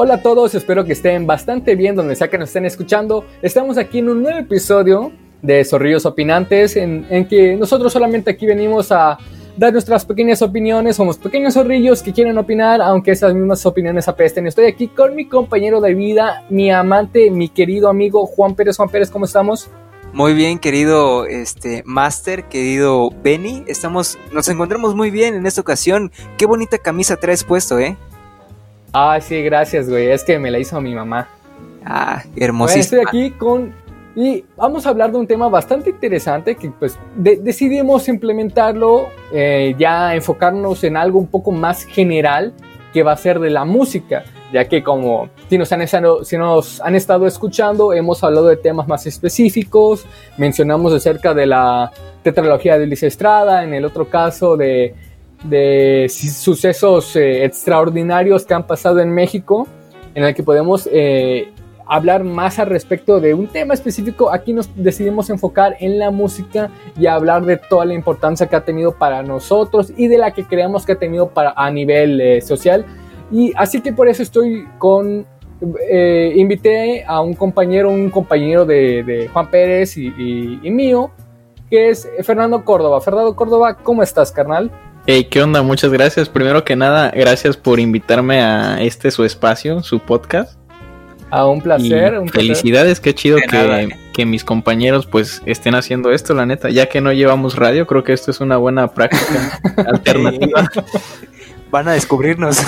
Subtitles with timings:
[0.00, 3.24] Hola a todos, espero que estén bastante bien donde sea que nos estén escuchando.
[3.42, 5.10] Estamos aquí en un nuevo episodio
[5.42, 9.18] de Zorrillos Opinantes, en, que nosotros solamente aquí venimos a
[9.58, 10.96] dar nuestras pequeñas opiniones.
[10.96, 14.46] Somos pequeños zorrillos que quieren opinar, aunque esas mismas opiniones apesten.
[14.46, 18.76] Estoy aquí con mi compañero de vida, mi amante, mi querido amigo Juan Pérez.
[18.76, 19.68] Juan Pérez, ¿cómo estamos?
[20.12, 23.64] Muy bien, querido este Master, querido Benny.
[23.66, 26.12] Estamos, nos encontramos muy bien en esta ocasión.
[26.38, 27.96] Qué bonita camisa traes puesto, ¿eh?
[28.92, 30.10] Ah, sí, gracias, güey.
[30.10, 31.28] Es que me la hizo mi mamá.
[31.84, 32.82] Ah, hermosísima.
[32.82, 33.74] estoy aquí con...
[34.20, 40.12] Y vamos a hablar de un tema bastante interesante que pues decidimos implementarlo, eh, ya
[40.12, 42.52] enfocarnos en algo un poco más general
[42.92, 46.36] que va a ser de la música, ya que como si nos han estado, si
[46.36, 50.04] nos han estado escuchando, hemos hablado de temas más específicos,
[50.36, 51.92] mencionamos acerca de la
[52.24, 54.96] tetralogía de Liz Estrada, en el otro caso de
[55.44, 59.68] de sucesos eh, extraordinarios que han pasado en México,
[60.16, 61.52] en el que podemos eh,
[61.88, 64.30] hablar más al respecto de un tema específico.
[64.32, 68.64] Aquí nos decidimos enfocar en la música y hablar de toda la importancia que ha
[68.64, 72.40] tenido para nosotros y de la que creemos que ha tenido para, a nivel eh,
[72.40, 72.84] social.
[73.32, 75.26] Y así que por eso estoy con
[75.60, 80.12] invité a un compañero, un compañero de, Juan Pérez y,
[80.62, 81.10] y, mío,
[81.68, 83.00] que es Fernando Córdoba.
[83.00, 84.70] Fernando Córdoba, ¿cómo estás, carnal?
[85.06, 85.62] Hey, ¿qué onda?
[85.62, 86.28] Muchas gracias.
[86.28, 90.57] Primero que nada, gracias por invitarme a este su espacio, su podcast.
[91.30, 96.34] A un placer, un Felicidades, qué chido que, que, mis compañeros pues estén haciendo esto,
[96.34, 96.70] la neta.
[96.70, 100.70] Ya que no llevamos radio, creo que esto es una buena práctica alternativa.
[101.70, 102.62] Van a descubrirnos.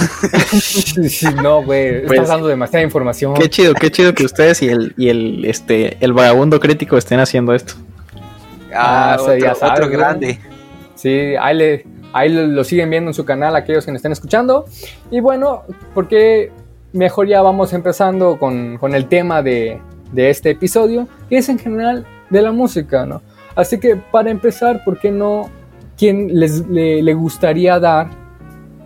[1.42, 3.32] no, güey, pues, dando demasiada información.
[3.34, 7.18] Qué chido, qué chido que ustedes y el, y el, este, el vagabundo crítico estén
[7.18, 7.74] haciendo esto.
[8.74, 10.38] Ah, ah otro, ya otro grande.
[10.96, 14.64] Sí, ahí le, Ahí lo, siguen viendo en su canal aquellos que nos estén escuchando.
[15.10, 15.62] Y bueno,
[15.94, 16.50] porque
[16.92, 19.80] mejor ya vamos empezando con, el tema de,
[20.14, 23.22] este episodio, que es en general de la música, ¿no?
[23.54, 25.50] Así que para empezar, ¿por qué no?
[25.96, 28.08] ¿Quién les, le, gustaría dar?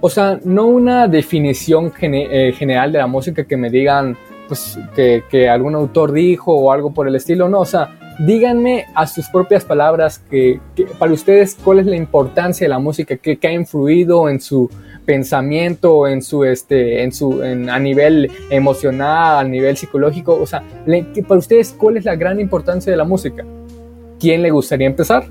[0.01, 4.17] O sea, no una definición eh, general de la música que me digan,
[4.49, 8.87] pues, que, que algún autor dijo o algo por el estilo, no, o sea, díganme
[8.95, 10.61] a sus propias palabras que,
[10.99, 14.71] para ustedes cuál es la importancia de la música, que, ha influido en su
[15.05, 20.63] pensamiento, en su este, en su, a nivel emocional, a nivel psicológico, o sea,
[21.29, 23.45] para ustedes cuál es la gran importancia de la música.
[24.19, 25.27] ¿Quién le gustaría empezar?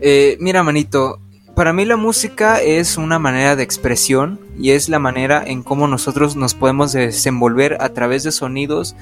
[0.00, 1.20] Eh, mira, manito,
[1.54, 5.86] para mí la música es una manera de expresión y es la manera en cómo
[5.86, 8.96] nosotros nos podemos desenvolver a través de sonidos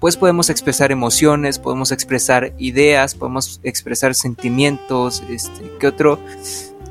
[0.00, 6.18] pues podemos expresar emociones, podemos expresar ideas, podemos expresar sentimientos, este, que otro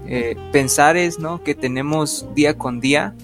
[0.07, 1.43] eh, pensares, ¿no?
[1.43, 3.16] Que tenemos día con día.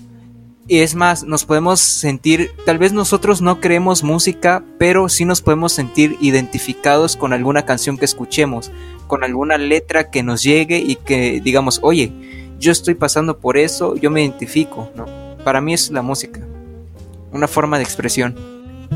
[0.67, 5.41] Y es más, nos podemos sentir, tal vez nosotros no creemos música, pero sí nos
[5.41, 8.71] podemos sentir identificados con alguna canción que escuchemos,
[9.07, 12.13] con alguna letra que nos llegue y que digamos, oye,
[12.59, 15.07] yo estoy pasando por eso, yo me identifico, ¿no?
[15.43, 16.39] Para mí es la música,
[17.33, 18.35] una forma de expresión.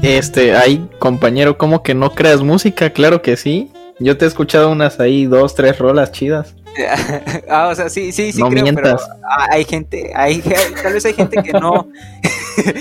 [0.01, 2.91] Este, ahí, compañero, ¿cómo que no creas música?
[2.91, 3.71] Claro que sí.
[3.99, 6.55] Yo te he escuchado unas ahí, dos, tres rolas chidas.
[7.49, 9.01] ah, o sea, sí, sí, sí, no creo, mientas.
[9.07, 9.17] pero
[9.49, 10.41] hay gente, hay,
[10.83, 11.87] tal vez hay gente que no.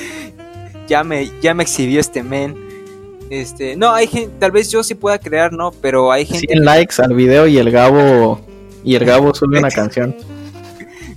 [0.88, 2.56] ya me, ya me exhibió este men.
[3.30, 6.46] Este, no, hay gente, tal vez yo sí pueda crear, no, pero hay gente.
[6.46, 8.40] 100 likes al video y el Gabo,
[8.84, 10.14] y el Gabo sube una canción.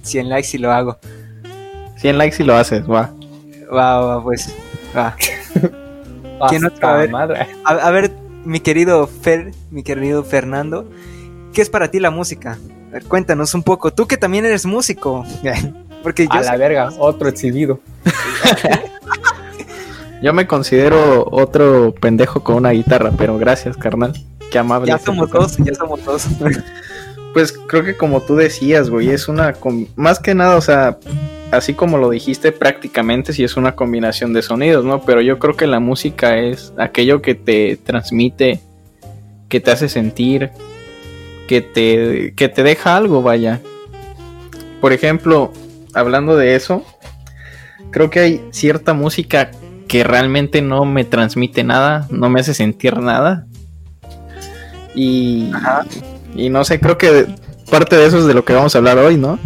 [0.03, 0.97] 100 likes y lo hago.
[1.97, 3.13] 100 likes y lo haces, va.
[3.73, 4.53] Va, va, pues,
[4.95, 5.15] va.
[6.49, 6.93] ¿Quién otra?
[6.93, 7.47] A ver, madre.
[7.65, 8.11] A, ver,
[8.45, 10.89] mi querido Fer, mi querido Fernando,
[11.57, 12.59] ¿qué es para ti la música?
[13.07, 13.91] cuéntanos un poco.
[13.91, 15.25] Tú que también eres músico.
[16.03, 17.79] Porque yo a la verga, otro exhibido.
[20.21, 24.13] yo me considero otro pendejo con una guitarra, pero gracias, carnal.
[24.51, 24.89] Qué amable.
[24.89, 26.27] Ya somos dos, ya somos dos.
[27.33, 29.55] pues creo que como tú decías, güey, es una...
[29.95, 30.99] Más que nada, o sea,
[31.49, 35.01] así como lo dijiste, prácticamente sí es una combinación de sonidos, ¿no?
[35.01, 38.59] Pero yo creo que la música es aquello que te transmite,
[39.49, 40.51] que te hace sentir,
[41.47, 43.61] que te, que te deja algo, vaya.
[44.81, 45.51] Por ejemplo,
[45.93, 46.85] hablando de eso,
[47.91, 49.51] creo que hay cierta música
[49.87, 53.47] que realmente no me transmite nada, no me hace sentir nada.
[54.93, 55.51] Y,
[56.35, 57.27] y no sé, creo que
[57.69, 59.39] parte de eso es de lo que vamos a hablar hoy, ¿no?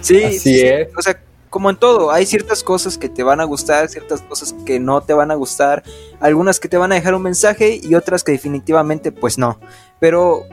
[0.00, 0.62] Sí, sí,
[0.96, 4.54] o sea, como en todo, hay ciertas cosas que te van a gustar, ciertas cosas
[4.64, 5.82] que no te van a gustar,
[6.18, 9.60] algunas que te van a dejar un mensaje y otras que definitivamente pues no.
[10.00, 10.46] Pero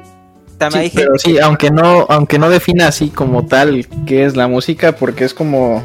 [0.60, 4.92] también gente sí, aunque no aunque no defina así como tal qué es la música
[4.92, 5.84] porque es como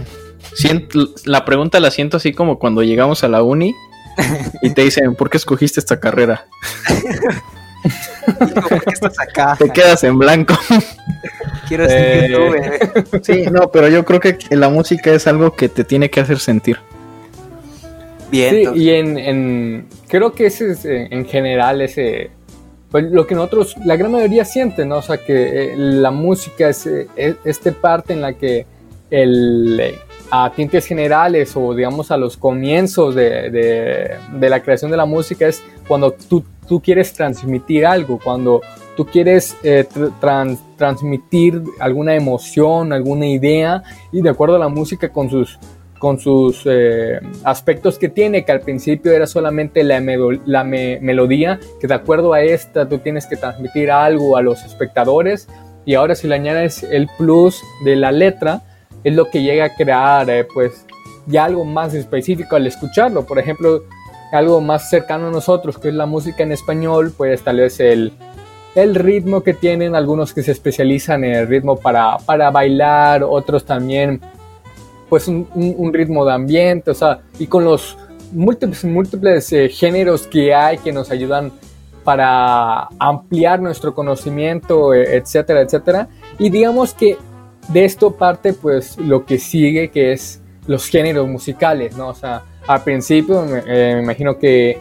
[0.54, 3.74] siento, la pregunta la siento así como cuando llegamos a la uni
[4.62, 6.44] y te dicen, "¿Por qué escogiste esta carrera?"
[8.38, 9.56] ¿Por qué estás acá?
[9.58, 10.54] Te quedas en blanco.
[11.68, 12.78] Quiero ser eh...
[13.22, 16.38] Sí, no, pero yo creo que la música es algo que te tiene que hacer
[16.38, 16.78] sentir.
[18.30, 18.72] Bien.
[18.72, 22.30] Sí, y en, creo que ese es eh, en general ese
[22.94, 24.98] pues lo que nosotros, la gran mayoría siente, ¿no?
[24.98, 28.66] O sea, que eh, la música es, eh, es este parte en la que
[29.10, 29.96] el,
[30.30, 35.48] a tintes generales o digamos a los comienzos de, de, la creación de la música
[35.48, 38.60] es cuando tú, tú quieres transmitir algo, cuando
[38.96, 39.88] tú quieres eh,
[40.76, 43.82] transmitir alguna emoción, alguna idea
[44.12, 45.58] y de acuerdo a la música con sus,
[45.98, 51.94] con sus eh, aspectos que tiene, que al principio era solamente la, melodía, que de
[51.94, 55.48] acuerdo a esta tú tienes que transmitir algo a los espectadores
[55.86, 58.62] y ahora si le añades el plus de la letra,
[59.02, 60.86] es lo que llega a crear eh, pues
[61.26, 63.26] ya algo más específico al escucharlo.
[63.26, 63.82] Por ejemplo,
[64.32, 68.12] algo más cercano a nosotros, que es la música en español, pues tal vez el,
[68.74, 73.64] el ritmo que tienen, algunos que se especializan en el ritmo para, para bailar, otros
[73.64, 74.20] también
[75.14, 77.96] pues un, ritmo de ambiente, o sea, y con los
[78.32, 81.52] múltiples, múltiples eh, géneros que hay que nos ayudan
[82.02, 86.08] para ampliar nuestro conocimiento, eh, etcétera, etcétera.
[86.36, 87.16] Y digamos que
[87.68, 92.08] de esto parte pues lo que sigue que es los géneros musicales, ¿no?
[92.08, 94.80] O sea, al principio eh, me imagino que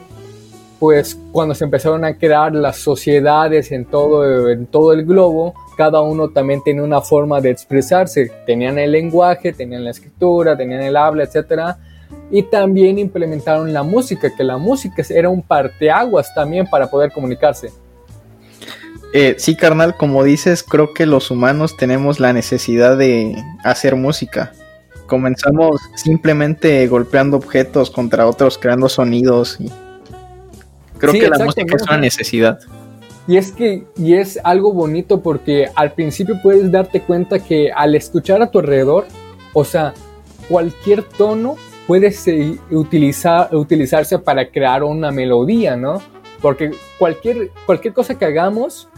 [0.79, 6.01] pues cuando se empezaron a crear las sociedades en todo, en todo el globo, cada
[6.01, 8.31] uno también tenía una forma de expresarse.
[8.45, 11.75] Tenían el lenguaje, tenían la escritura, tenían el habla, etc.
[12.31, 17.71] Y también implementaron la música, que la música era un parteaguas también para poder comunicarse.
[19.13, 24.53] Eh, sí, carnal, como dices, creo que los humanos tenemos la necesidad de hacer música.
[25.05, 29.57] Comenzamos simplemente golpeando objetos contra otros, creando sonidos.
[29.59, 29.71] Y...
[30.97, 32.59] Creo que la música es una necesidad.
[33.27, 37.95] Y es que, y es algo bonito porque al principio puedes darte cuenta que al
[37.95, 39.05] escuchar a tu alrededor,
[39.53, 39.93] o sea,
[40.49, 41.55] cualquier tono
[41.87, 42.13] puede
[42.71, 46.01] utilizar, utilizarse para crear una melodía, ¿no?
[46.41, 48.89] Porque cualquier, cualquier cosa que hagamos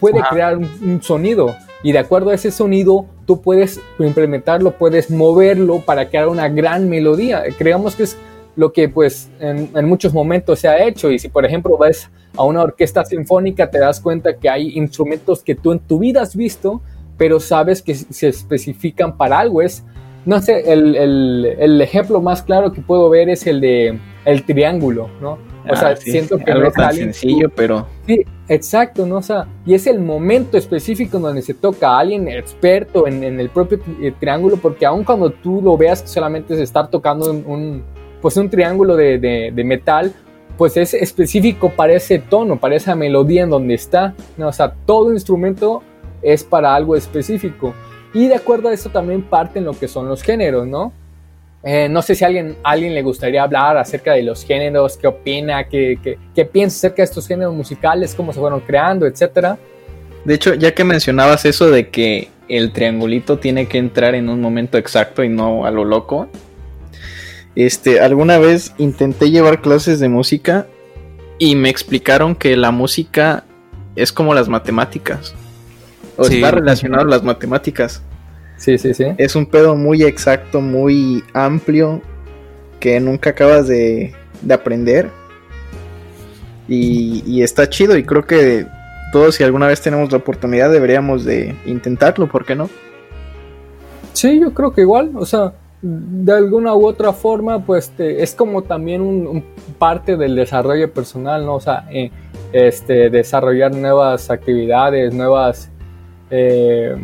[0.00, 5.80] puede crear un, sonido y de acuerdo a ese sonido tú puedes implementarlo, puedes moverlo
[5.80, 7.44] para crear una gran melodía.
[7.56, 8.16] Creemos que es
[8.56, 12.44] lo que pues en, muchos momentos se ha hecho y si por ejemplo ves a
[12.44, 16.36] una orquesta sinfónica te das cuenta que hay instrumentos que tú en tu vida has
[16.36, 16.82] visto
[17.16, 19.84] pero sabes que se especifican para algo es
[20.24, 24.44] no sé el, el, el ejemplo más claro que puedo ver es el de el
[24.44, 25.38] triángulo no
[25.68, 27.86] o sea, ah, siento que no es tan sencillo, pero.
[28.06, 29.18] Sí, exacto, ¿no?
[29.18, 33.22] O sea, y es el momento específico en donde se toca a alguien experto en,
[33.22, 37.30] el propio eh, triángulo, porque aun cuando tú lo veas que solamente es estar tocando
[37.30, 37.84] un,
[38.22, 40.14] pues un triángulo de, de, metal,
[40.56, 44.48] pues es específico para ese tono, para esa melodía en donde está, ¿no?
[44.48, 45.82] O sea, todo instrumento
[46.22, 47.74] es para algo específico.
[48.14, 50.92] Y de acuerdo a eso también parten lo que son los géneros, ¿no?
[51.64, 55.06] Eh, no sé si a alguien, alguien le gustaría hablar acerca de los géneros, qué
[55.08, 55.98] opina, qué,
[56.34, 59.58] qué, piensa acerca de estos géneros musicales, cómo se fueron creando, etcétera.
[60.24, 64.40] De hecho, ya que mencionabas eso de que el triangulito tiene que entrar en un
[64.40, 66.28] momento exacto y no a lo loco,
[67.54, 70.66] este, alguna vez intenté llevar clases de música
[71.38, 73.44] y me explicaron que la música
[73.96, 75.34] es como las matemáticas.
[76.16, 78.02] O está relacionado a las matemáticas.
[78.56, 79.06] Sí, sí, sí.
[79.18, 82.00] Es un pedo muy exacto, muy amplio,
[82.78, 84.14] que nunca acabas de,
[84.50, 85.10] aprender.
[86.68, 88.66] Y, está chido y creo que
[89.12, 92.70] todos si alguna vez tenemos la oportunidad deberíamos de intentarlo, ¿por qué no?
[94.14, 98.62] Sí, yo creo que igual, o sea, de alguna u otra forma, pues es como
[98.62, 99.44] también un,
[99.78, 101.56] parte del desarrollo personal, ¿no?
[101.56, 102.10] O sea, eh,
[102.52, 105.70] este, desarrollar nuevas actividades, nuevas...
[106.30, 106.96] Eh,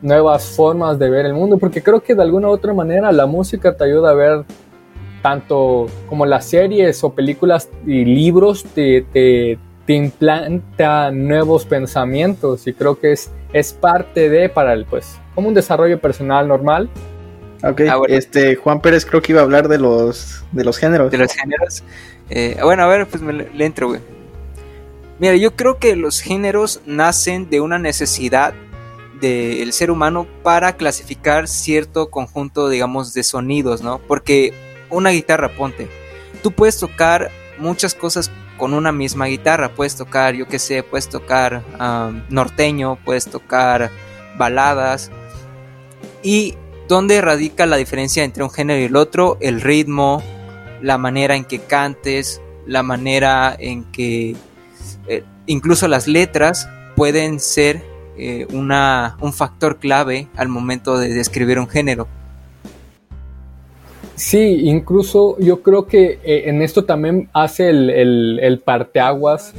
[0.00, 3.26] nuevas formas de ver el mundo, porque creo que de alguna u otra manera la
[3.26, 4.44] música te ayuda a ver
[5.22, 9.58] tanto como las series o películas y libros te, te,
[9.92, 15.54] implanta nuevos pensamientos y creo que es, es parte de para el pues como un
[15.54, 16.90] desarrollo personal normal.
[17.62, 21.10] Ok, ah, este Juan Pérez creo que iba a hablar de los de los géneros.
[21.10, 21.82] De los géneros.
[22.30, 24.00] Eh, bueno, a ver, pues me le entro, güey.
[25.18, 28.54] Mira, yo creo que los géneros nacen de una necesidad
[29.20, 33.98] del ser humano para clasificar cierto conjunto, digamos, de sonidos, ¿no?
[33.98, 34.52] Porque
[34.90, 35.88] una guitarra, ponte,
[36.42, 41.08] tú puedes tocar muchas cosas con una misma guitarra, puedes tocar, yo qué sé, puedes
[41.08, 41.62] tocar
[42.28, 43.90] norteño, puedes tocar
[44.36, 45.10] baladas.
[46.22, 46.56] ¿Y
[46.88, 49.36] dónde radica la diferencia entre un género y el otro?
[49.40, 50.22] El ritmo,
[50.82, 54.34] la manera en que cantes, la manera en que
[55.06, 57.82] eh, incluso las letras pueden ser
[58.16, 62.08] eh, una, un factor clave al momento de describir un género.
[64.16, 69.54] Sí, incluso yo creo que eh, en esto también hace el, el, el, parteaguas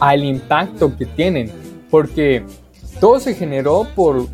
[0.00, 1.50] al impacto que tienen,
[1.90, 2.44] porque
[3.00, 4.28] todo se generó por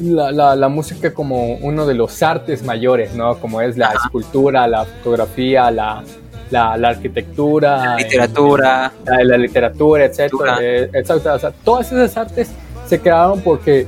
[0.00, 3.38] la, la, la, música como uno de los artes mayores, ¿no?
[3.38, 6.02] Como es la escultura, la fotografía, la,
[6.50, 11.34] la, la arquitectura, la literatura, la, la literatura, etcétera, eh, etcétera.
[11.34, 12.50] O sea, todas esas artes
[12.86, 13.86] se crearon porque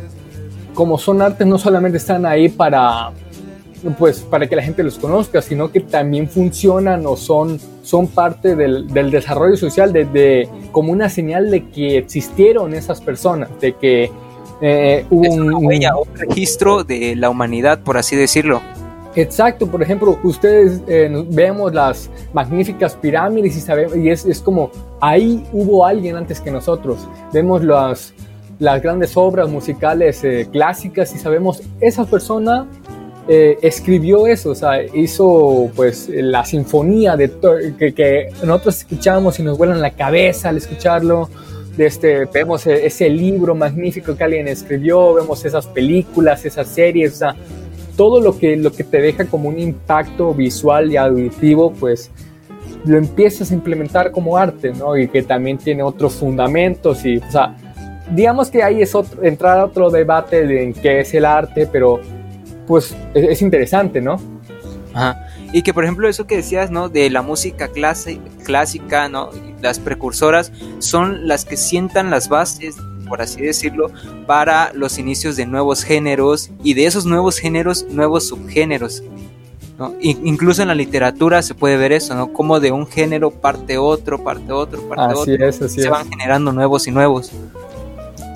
[0.74, 3.12] como son artes no solamente están ahí para
[3.92, 8.56] pues para que la gente los conozca, sino que también funcionan o son, son parte
[8.56, 13.74] del, del desarrollo social, de, de, como una señal de que existieron esas personas, de
[13.74, 14.10] que
[14.66, 15.70] eh, hubo un, un,
[16.14, 18.62] registro de la humanidad, por así decirlo.
[19.14, 24.70] Exacto, por ejemplo, ustedes eh, vemos las magníficas pirámides y, sabemos, y es, es, como
[25.02, 27.06] ahí hubo alguien antes que nosotros.
[27.30, 28.14] Vemos las,
[28.58, 32.66] las grandes obras musicales eh, clásicas y sabemos esa persona
[33.28, 37.30] eh, escribió eso, o sea, hizo pues la sinfonía de
[37.78, 41.28] que, que, nosotros escuchamos y nos vuelan la cabeza al escucharlo.
[41.76, 47.16] Este, vemos e, ese libro magnífico que alguien escribió, vemos esas películas, esas series, o
[47.16, 47.36] sea,
[47.96, 52.10] todo lo que, lo que te deja como un impacto visual y auditivo, pues
[52.84, 54.96] lo empiezas a implementar como arte, ¿no?
[54.96, 57.56] Y que también tiene otros fundamentos y, o sea,
[58.10, 61.66] digamos que ahí es otro, entrar a otro debate de en qué es el arte,
[61.70, 62.00] pero
[62.66, 64.20] pues es, es interesante, ¿no?
[64.92, 65.28] Ajá.
[65.52, 66.88] Y que por ejemplo eso que decías, ¿no?
[66.88, 69.30] De la música clase, clásica, ¿no?
[69.64, 72.76] Las precursoras son las que sientan las bases
[73.08, 73.90] por así decirlo,
[74.26, 79.02] para los inicios de nuevos géneros y de esos nuevos géneros, nuevos subgéneros.
[79.76, 79.92] ¿no?
[80.00, 82.32] incluso en la literatura se puede ver eso, ¿no?
[82.32, 85.46] Como de un género parte otro, parte otro, parte así otro.
[85.48, 85.90] Es, así se es.
[85.90, 87.32] van generando nuevos y nuevos.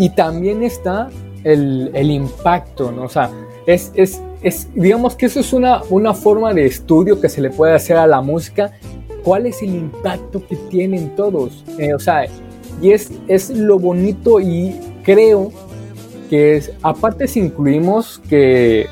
[0.01, 1.09] Y también está
[1.45, 3.05] el, el impacto, ¿no?
[3.05, 3.31] O sea,
[3.67, 7.51] es, es, es, digamos que eso es una, una forma de estudio que se le
[7.51, 8.73] puede hacer a la música.
[9.29, 11.63] ¿Cuál es el impacto que tienen todos?
[11.79, 12.25] Eh, o sea,
[12.81, 15.53] y es, es lo bonito y creo
[16.31, 18.87] que es, aparte si incluimos que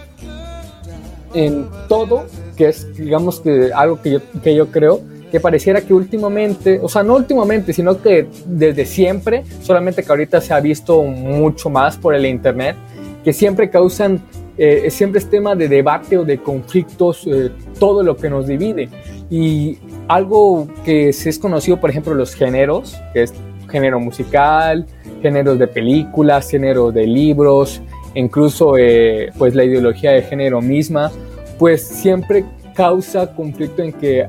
[1.33, 5.01] en todo, que es digamos que algo que yo, que yo creo,
[5.33, 10.43] que pareciera que últimamente, o sea, no últimamente, sino que desde siempre, solamente que ahorita
[10.43, 12.77] se ha visto mucho más por el Internet,
[13.25, 14.21] que siempre causan,
[14.59, 18.91] eh, siempre es tema de debate o de conflictos, eh, todo lo que nos divide.
[19.29, 19.79] Y
[20.09, 23.35] algo que es conocido, por ejemplo, los géneros, que es
[23.69, 24.87] género musical,
[25.23, 27.83] géneros de películas, género de libros,
[28.15, 31.11] incluso eh, pues la ideología de género misma,
[31.59, 34.29] pues siempre causa conflicto en que,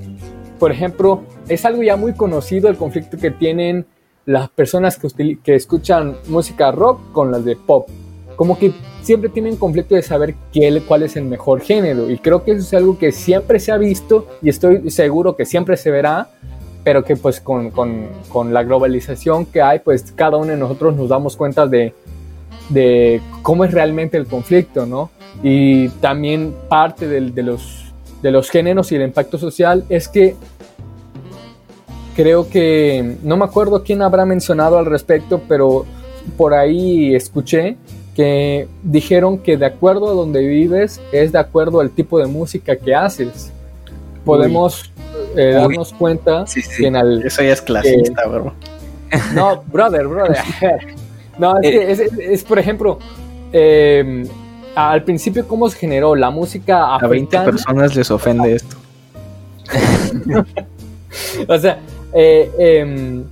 [0.57, 3.85] por ejemplo, es algo ya muy conocido el conflicto que tienen
[4.25, 7.87] las personas que, que escuchan música rock con las de pop.
[8.37, 12.09] Como que siempre tienen conflicto de saber qué, cuál es el mejor género.
[12.09, 15.45] Y creo que eso es algo que siempre se ha visto y estoy seguro que
[15.45, 16.29] siempre se verá,
[16.85, 20.95] pero que pues con, con, con, la globalización que hay, pues cada uno de nosotros
[20.95, 21.93] nos damos cuenta de,
[22.69, 25.09] de cómo es realmente el conflicto, ¿no?
[25.43, 27.91] Y también parte de, de, los,
[28.21, 30.35] de los géneros y el impacto social es que
[32.15, 35.85] creo que, no me acuerdo quién habrá mencionado al respecto, pero
[36.35, 37.77] por ahí escuché
[38.17, 42.75] que dijeron que de acuerdo a donde vives es de acuerdo al tipo de música
[42.75, 43.53] que haces.
[44.25, 44.91] Podemos
[45.35, 46.81] eh, darnos cuenta sí, sí.
[46.81, 48.53] que en el, Eso ya es clasista, que, bro.
[49.35, 50.37] No, brother, brother.
[51.37, 52.97] No, es que es, es, es por ejemplo,
[53.53, 54.27] eh,
[54.73, 57.05] al principio cómo se generó la música africana.
[57.05, 58.75] A 20 personas les ofende esto.
[61.47, 61.79] o sea,
[62.15, 63.23] eh, eh,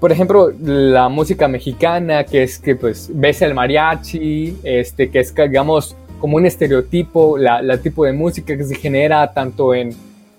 [0.00, 5.34] por ejemplo, la música mexicana, que es que pues ves el mariachi, este, que es
[5.34, 9.94] digamos como un estereotipo, la, la tipo de música que se genera tanto en,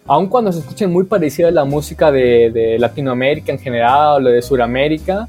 [0.07, 4.19] aun cuando se escuchen muy parecida a la música de, de Latinoamérica en general o
[4.19, 5.27] la de Sudamérica,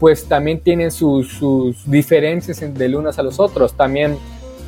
[0.00, 3.74] pues también tienen sus, sus diferencias del unos a los otros.
[3.74, 4.16] También,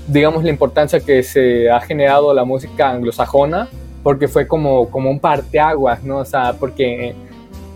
[0.06, 3.68] digamos, la importancia que se ha generado la música anglosajona,
[4.02, 6.18] porque fue como, como un parteaguas, ¿no?
[6.18, 7.14] O sea, porque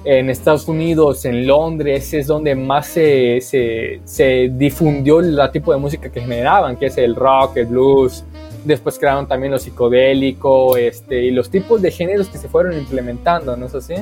[0.05, 5.79] en Estados Unidos, en Londres, es donde más se, se, se, difundió el tipo de
[5.79, 8.25] música que generaban, que es el rock, el blues.
[8.65, 13.57] Después crearon también lo psicodélico este, y los tipos de géneros que se fueron implementando,
[13.57, 13.95] ¿no es así?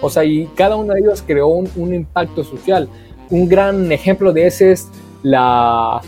[0.00, 2.88] O sea, y cada uno de ellos creó un, un impacto social.
[3.30, 4.88] Un gran ejemplo de ese es
[5.22, 6.00] la,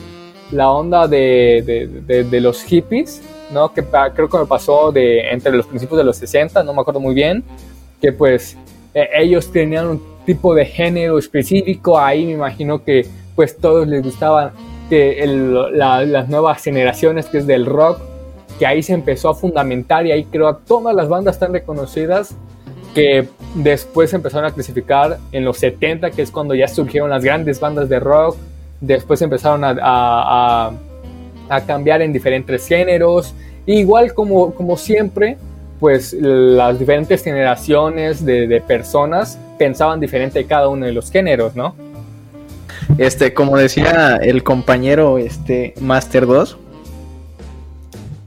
[0.50, 1.62] la onda de,
[2.06, 3.22] de, de, los hippies,
[3.52, 3.72] ¿no?
[3.72, 3.82] Que
[4.14, 7.14] creo que me pasó de, entre los principios de los 60, no me acuerdo muy
[7.14, 7.42] bien,
[8.00, 8.56] que pues
[8.96, 14.02] e, ellos tenían un tipo de género específico, ahí me imagino que pues todos les
[14.02, 14.52] gustaban
[14.88, 15.22] que
[15.74, 18.00] las nuevas generaciones que es del rock,
[18.58, 22.34] que ahí se empezó a fundamentar y ahí creo que todas las bandas están reconocidas
[22.94, 27.60] que después empezaron a clasificar en los 70, que es cuando ya surgieron las grandes
[27.60, 28.38] bandas de rock,
[28.80, 30.72] después empezaron a, a,
[31.50, 33.34] a cambiar en diferentes géneros,
[33.66, 35.36] igual como, como siempre,
[35.80, 41.74] pues las diferentes generaciones de, personas pensaban diferente cada uno de los géneros, ¿no?
[42.98, 46.58] Este, como decía el compañero este Master 2,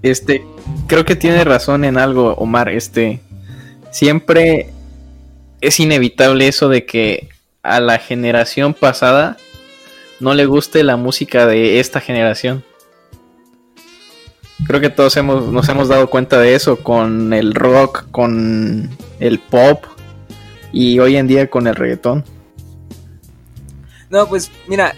[0.01, 0.43] este,
[0.87, 3.19] creo que tiene razón en algo, Omar, este,
[3.91, 4.69] siempre
[5.61, 7.29] es inevitable eso de que
[7.63, 9.37] a la generación pasada
[10.19, 12.63] no le guste la música de esta generación.
[14.69, 19.39] Creo que todos hemos, nos hemos dado cuenta de eso con el rock, con el
[19.39, 19.83] pop
[20.71, 22.23] y hoy en día con el reggaetón.
[24.11, 24.93] No, pues mira,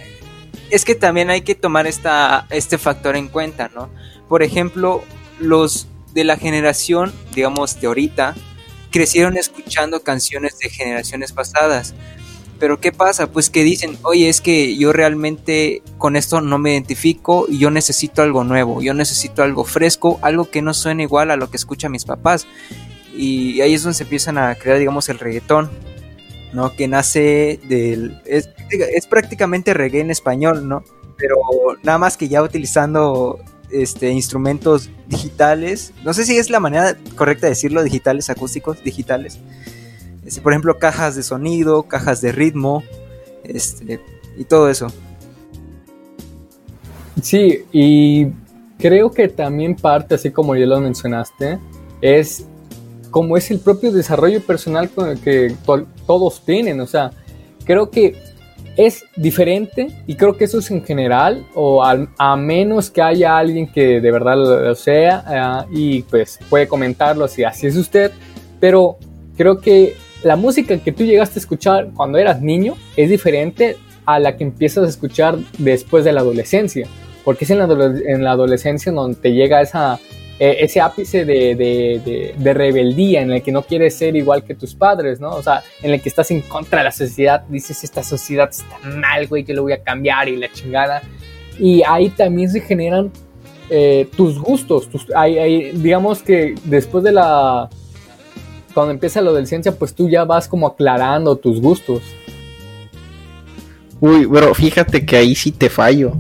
[0.72, 3.90] es que también hay que tomar esta, este factor en cuenta, ¿no?
[4.28, 5.06] Por ejemplo,
[5.40, 8.36] los de la generación, digamos, de ahorita,
[8.92, 11.96] crecieron escuchando canciones de generaciones pasadas.
[12.62, 13.26] Pero ¿qué pasa?
[13.26, 17.72] Pues que dicen, oye, es que yo realmente con esto no me identifico y yo
[17.72, 21.58] necesito algo nuevo, yo necesito algo fresco, algo que no suene igual a lo que
[21.58, 22.46] escuchan mis papás.
[23.18, 25.72] Y ahí es donde se empiezan a crear, digamos, el reggaetón,
[26.54, 26.76] ¿no?
[26.76, 28.22] Que nace del...
[28.26, 28.48] Es,
[29.10, 30.84] prácticamente reggae en español, ¿no?
[31.18, 31.38] Pero
[31.82, 33.40] nada más que ya utilizando
[33.72, 35.94] este, instrumentos digitales.
[36.06, 39.40] No sé si es la manera correcta de decirlo, digitales, acústicos, digitales.
[40.32, 42.84] Este, por ejemplo, cajas de sonido, cajas de ritmo,
[43.44, 44.00] este,
[44.38, 44.88] y todo eso.
[47.22, 48.28] Sí, y
[48.80, 51.60] creo que también parte, así como ya lo mencionaste,
[52.00, 52.46] es
[53.10, 54.90] como es el propio desarrollo personal
[55.22, 55.54] que
[56.08, 56.80] todos tienen.
[56.80, 57.12] O sea,
[57.66, 58.16] creo que
[58.78, 63.70] es diferente y creo que eso es en general, o a, menos que haya alguien
[63.70, 68.14] que de verdad lo, sea eh, y pues puede comentarlo si así es usted,
[68.62, 68.96] pero
[69.36, 74.20] creo que la música que tú llegaste a escuchar cuando eras niño es diferente a
[74.20, 76.88] la que empiezas a escuchar después de la adolescencia,
[77.24, 80.00] porque es en la, adolescencia donde te llega esa,
[80.40, 85.20] e, ese ápice de, rebeldía en el que no quieres ser igual que tus padres,
[85.20, 85.30] ¿no?
[85.32, 88.78] O sea, en el que estás en contra de la sociedad, dices, esta sociedad está
[88.90, 91.02] mal, güey, yo lo voy a cambiar y la chingada.
[91.60, 93.12] Y ahí también se generan
[93.70, 94.90] eh, tus gustos,
[95.74, 97.70] digamos que después de la
[98.74, 102.02] cuando empieza lo del ciencia, pues tú ya vas como aclarando tus gustos.
[104.00, 106.14] Uy, bro, fíjate que ahí sí te fallo.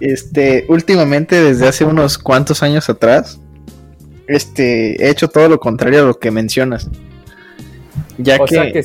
[0.00, 3.40] Este, últimamente, desde hace unos cuantos años atrás,
[4.26, 6.88] este, he hecho todo lo contrario a lo que mencionas.
[8.18, 8.84] Ya que,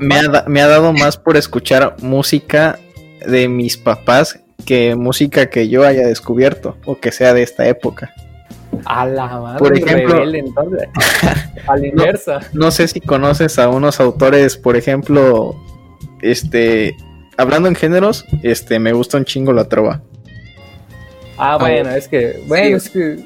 [0.00, 2.78] me, ha, me ha dado más por escuchar música
[3.26, 8.12] de mis papás que música que yo haya descubierto o que sea de esta época.
[8.84, 10.22] A la madre, por ejemplo,
[11.66, 12.40] a la inversa.
[12.52, 15.56] No, sé si conoces a unos autores, por ejemplo,
[16.22, 16.96] este,
[17.36, 20.02] hablando en géneros, este, me gusta un chingo la trova.
[21.38, 23.24] Ah, bueno, es que, bueno, es que,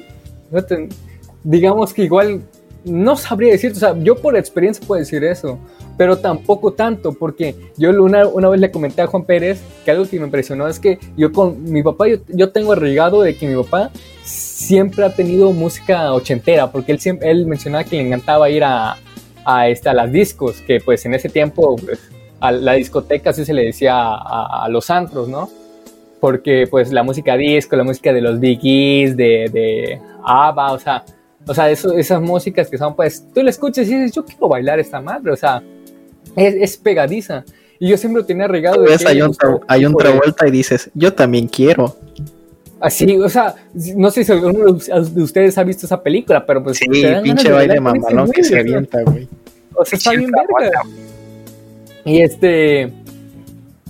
[1.43, 2.41] digamos que igual,
[2.83, 5.59] no sabría decirte, o sea, yo por experiencia puedo decir eso,
[5.97, 10.05] pero tampoco tanto, porque yo una, una vez le comenté a Juan Pérez que algo
[10.07, 13.47] que me impresionó es que yo con mi papá, yo, yo tengo arraigado de que
[13.47, 13.91] mi papá
[14.23, 18.97] siempre ha tenido música ochentera, porque él, siempre, él mencionaba que le encantaba ir a,
[19.45, 21.99] a, este, a las discos, que pues en ese tiempo pues,
[22.39, 25.49] a la discoteca así se le decía a, los antros, ¿no?
[26.19, 31.03] Porque pues la música disco, la música de los Biggies, de, de ABBA, o sea,
[31.47, 34.47] o sea eso, esas músicas que son pues, tú la escuchas y dices, yo quiero
[34.47, 35.63] bailar esta madre, o sea,
[36.35, 37.43] es, es pegadiza.
[37.79, 38.83] Y yo siempre lo tenía regado.
[38.83, 39.35] De hay, un,
[39.67, 41.95] hay otra vuelta y dices, yo también quiero.
[42.81, 43.53] Así, o sea,
[43.95, 46.77] no sé si alguno de ustedes ha visto esa película, pero pues.
[46.77, 46.87] Sí,
[47.21, 49.27] pinche baile mamalón que se avienta, güey.
[49.75, 50.81] O sea, está bien verga.
[52.03, 52.91] Y este.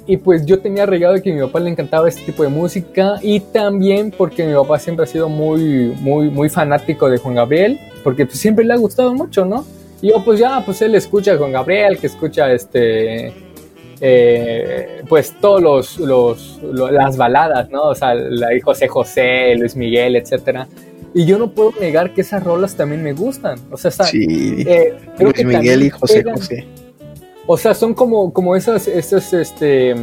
[0.08, 2.50] Y pues yo tenía regado de que a mi papá le encantaba este tipo de
[2.50, 7.36] música y también porque mi papá siempre ha sido muy, muy, muy fanático de Juan
[7.36, 9.64] Gabriel, porque pues siempre le ha gustado mucho, ¿no?
[10.02, 13.34] Y yo, pues ya, pues él escucha con Gabriel, que escucha este.
[14.02, 17.84] Eh, pues todos los, los, lo- las baladas, ¿no?
[17.84, 20.68] O sea, la de José José, Luis Miguel, etcétera.
[21.14, 23.60] Y yo no puedo negar que esas rolas también me gustan.
[23.72, 24.26] O sea, está- Sí.
[24.66, 26.66] eh, creo Luis que Miguel y José pegan- José.
[27.46, 29.94] o sea, son como, como esas, esas, este,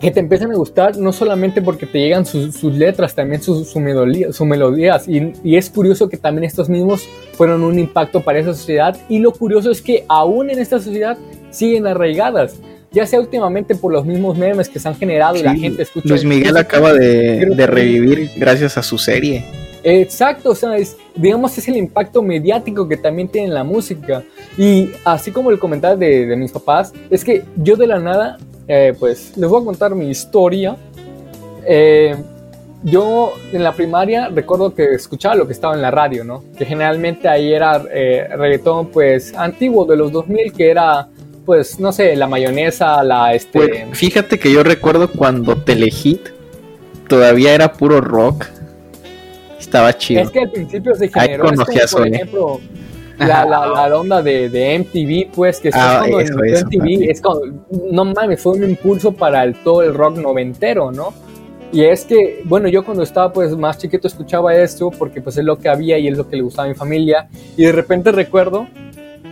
[0.00, 3.68] que te empiezan a gustar, no solamente porque te llegan sus, sus letras, también sus
[3.68, 5.08] su melodía, sus melodías.
[5.08, 8.96] Y, y es curioso que también estos mismos fueron un impacto para esa sociedad.
[9.08, 11.18] Y lo curioso es que aún en esta sociedad
[11.58, 12.56] siguen arraigadas.
[12.90, 16.08] Ya sea últimamente por los mismos memes que se han generado y la gente escucha.
[16.08, 19.44] Luis Miguel acaba de, revivir gracias a su serie.
[19.84, 24.22] Exacto, o sea, es, digamos, es el impacto mediático que también tiene la música.
[24.56, 28.38] Y así como el comentario de, de mis papás, es que yo de la nada,
[28.66, 30.76] eh, pues les voy a contar mi historia.
[31.66, 32.14] Eh,
[32.84, 36.44] yo en la primaria recuerdo que escuchaba lo que estaba en la radio, ¿no?
[36.56, 41.08] Que generalmente ahí era eh, reggaetón, pues, antiguo de los 2000, que era,
[41.48, 43.58] pues, no sé, la mayonesa, la, este...
[43.58, 46.28] Pues, fíjate que yo recuerdo cuando Telehit
[47.08, 48.44] todavía era puro rock.
[49.58, 50.20] Estaba chido.
[50.20, 52.14] Es que al principio se generó, es conocí a como, por Sony.
[52.14, 52.60] ejemplo,
[53.16, 57.40] la, la, la onda de, de MTV, pues, que Ah, cuando eso, MTV, es como,
[57.92, 61.14] no mames, fue un impulso para el, todo el rock noventero, ¿no?
[61.72, 65.44] Y es que, bueno, yo cuando estaba pues más chiquito escuchaba esto porque pues es
[65.44, 67.26] lo que había y es lo que le gustaba a mi familia.
[67.56, 68.68] Y de repente recuerdo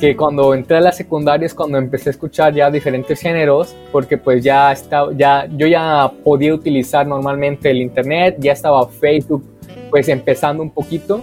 [0.00, 4.18] que cuando entré a la secundaria es cuando empecé a escuchar ya diferentes géneros, porque
[4.18, 9.44] pues ya estaba, ya, yo ya podía utilizar normalmente el internet, ya estaba Facebook
[9.90, 11.22] pues empezando un poquito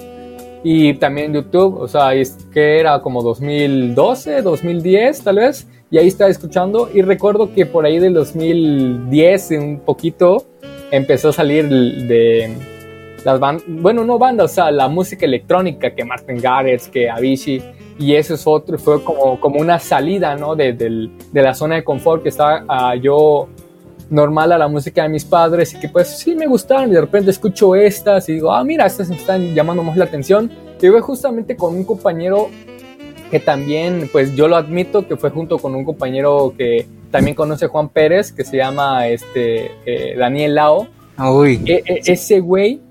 [0.63, 6.07] y también YouTube, o sea, es que era como 2012, 2010 tal vez, y ahí
[6.07, 10.47] estaba escuchando y recuerdo que por ahí del 2010 un poquito
[10.89, 12.72] empezó a salir de
[13.25, 17.61] las bandas, bueno, no bandas, o sea, la música electrónica que Martin Garrix, que Avicii,
[17.99, 20.55] y eso es otro, fue como, como una salida, ¿no?
[20.55, 23.47] De, del- de la zona de confort que estaba ah, yo
[24.09, 27.01] normal a la música de mis padres y que pues sí me gustaron y de
[27.01, 30.51] repente escucho estas y digo, ah, mira, estas me están llamando más la atención.
[30.81, 32.49] Y fue justamente con un compañero
[33.31, 37.67] que también, pues yo lo admito, que fue junto con un compañero que también conoce
[37.67, 40.87] Juan Pérez, que se llama este, eh, Daniel Lao.
[41.17, 42.81] Uy, E- e- ese güey,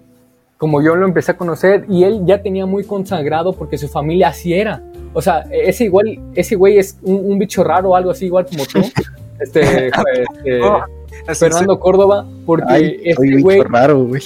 [0.63, 4.29] como yo lo empecé a conocer, y él ya tenía muy consagrado porque su familia
[4.29, 4.81] así era.
[5.13, 8.47] O sea, ese igual, ese güey es un, un bicho raro o algo así, igual
[8.47, 8.79] como tú.
[9.41, 10.61] Este, pues, este,
[11.27, 14.23] así Fernando Córdoba, porque Ay, este bicho güey, raro, güey.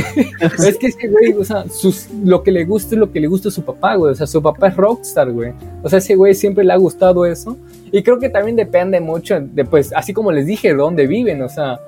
[0.66, 3.26] es que ese güey, o sea, sus- lo que le gusta es lo que le
[3.26, 4.12] gusta a su papá, güey.
[4.12, 5.52] O sea, su papá es rockstar, güey.
[5.82, 7.58] O sea, ese güey siempre le ha gustado eso.
[7.92, 11.42] Y creo que también depende mucho de, pues, así como les dije, de dónde viven,
[11.42, 11.78] o sea,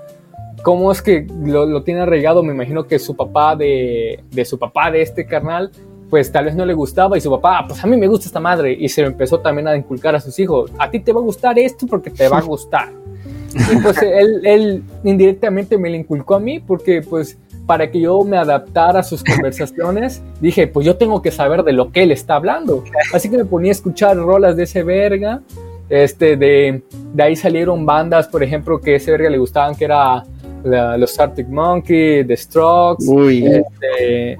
[0.62, 2.42] cómo es que lo, lo tiene arraigado.
[2.42, 5.70] Me imagino que su papá de, de su papá de este carnal,
[6.10, 8.26] pues tal vez no le gustaba y su papá, "Ah, pues a mí me gusta
[8.26, 8.76] esta madre.
[8.78, 10.70] Y se lo empezó también a inculcar a sus hijos.
[10.78, 12.88] A ti te va a gustar esto porque te va a gustar.
[13.54, 18.22] Y pues él, él indirectamente me lo inculcó a mí porque pues para que yo
[18.22, 22.12] me adaptara a sus conversaciones, dije, pues yo tengo que saber de lo que él
[22.12, 22.82] está hablando.
[23.12, 25.42] Así que me ponía a escuchar rolas de ese verga.
[25.90, 26.82] Este, de,
[27.14, 30.22] de ahí salieron bandas, por ejemplo, que a ese verga le gustaban, que era
[30.64, 33.04] la- los Arctic Monkey, The Strokes.
[33.08, 34.36] Uy, Este,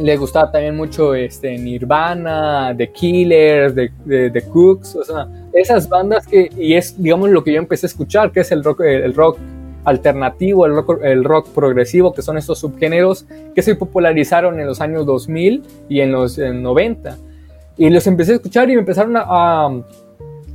[0.00, 5.88] le gustaba también mucho este, Nirvana, The Killers, The, The- The Cooks, o sea, esas
[5.88, 8.80] bandas que, y es, digamos, lo que yo empecé a escuchar, que es el rock,
[8.82, 9.38] el rock
[9.84, 14.80] alternativo, el rock, el rock progresivo, que son estos subgéneros que se popularizaron en los
[14.80, 17.16] años 2000 y en los en 90.
[17.78, 19.80] Y los empecé a escuchar y me empezaron a, a,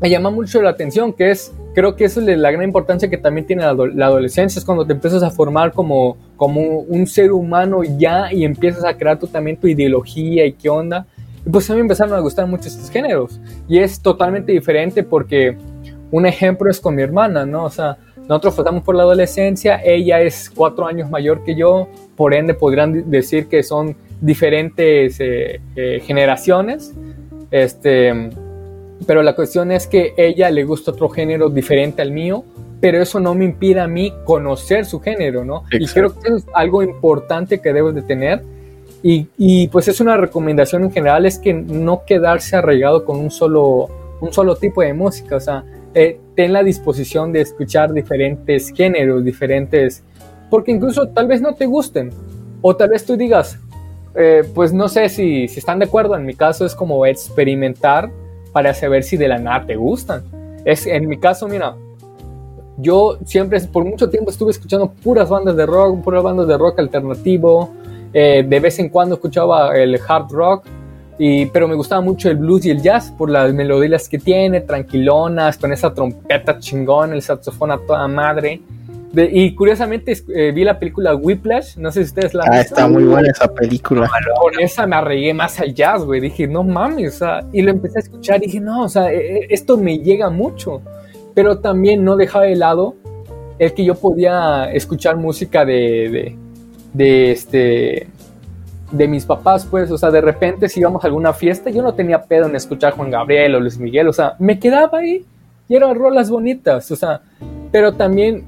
[0.01, 3.17] a llamar mucho la atención, que es, creo que eso es la gran importancia que
[3.17, 7.31] también tiene la, la adolescencia, es cuando te empiezas a formar como, como un ser
[7.31, 11.05] humano ya y empiezas a crear tú también tu ideología y qué onda.
[11.45, 13.39] Y pues a mí me empezaron a gustar mucho estos géneros.
[13.67, 15.55] Y es totalmente diferente porque
[16.09, 17.65] un ejemplo es con mi hermana, ¿no?
[17.65, 22.33] O sea, nosotros pasamos por la adolescencia, ella es cuatro años mayor que yo, por
[22.33, 26.93] ende podrían decir que son diferentes eh, eh, generaciones.
[27.49, 28.29] Este,
[29.05, 32.43] pero la cuestión es que ella le gusta otro género diferente al mío,
[32.79, 35.63] pero eso no me impide a mí conocer su género, ¿no?
[35.71, 35.93] Y Exacto.
[35.93, 38.43] creo que eso es algo importante que debes de tener.
[39.03, 43.31] Y, y, pues es una recomendación en general, es que no quedarse arraigado con un
[43.31, 45.63] solo, un solo tipo de música, o sea,
[45.95, 50.03] eh, ten la disposición de escuchar diferentes géneros, diferentes,
[50.51, 52.11] porque incluso tal vez no te gusten,
[52.61, 53.57] o tal vez tú digas,
[54.15, 58.11] eh, pues no sé si, si están de acuerdo, en mi caso es como experimentar
[58.51, 60.23] para saber si de la nada te gustan.
[60.65, 61.75] Es, en mi caso, mira,
[62.77, 66.79] yo siempre, por mucho tiempo estuve escuchando puras bandas de rock, puras bandas de rock
[66.79, 67.71] alternativo,
[68.13, 70.65] eh, de vez en cuando escuchaba el hard rock
[71.17, 74.61] Y, pero me gustaba mucho el blues y el jazz por las melodías que tiene,
[74.61, 78.59] tranquilonas, con esa trompeta chingón, el saxofón a toda madre.
[79.13, 82.87] Y curiosamente eh, vi la película Whiplash, no sé si ustedes la han Ah, está
[82.87, 84.09] muy buena esa película.
[84.39, 86.21] Con esa me arregué más al jazz, güey.
[86.21, 89.11] Dije, no mames, o sea, y lo empecé a escuchar y dije, no, o sea,
[89.11, 90.81] e, e, esto me llega mucho.
[91.33, 92.95] Pero también no dejaba de lado
[93.59, 96.37] el que yo podía escuchar música de, de,
[96.93, 98.07] de este
[98.91, 101.93] de mis papás, pues, o sea, de repente si íbamos a alguna fiesta, yo no
[101.93, 105.25] tenía pedo en escuchar Juan Gabriel o Luis Miguel, o sea, me quedaba ahí
[105.69, 107.21] y eran rolas bonitas, o sea,
[107.71, 108.43] pero también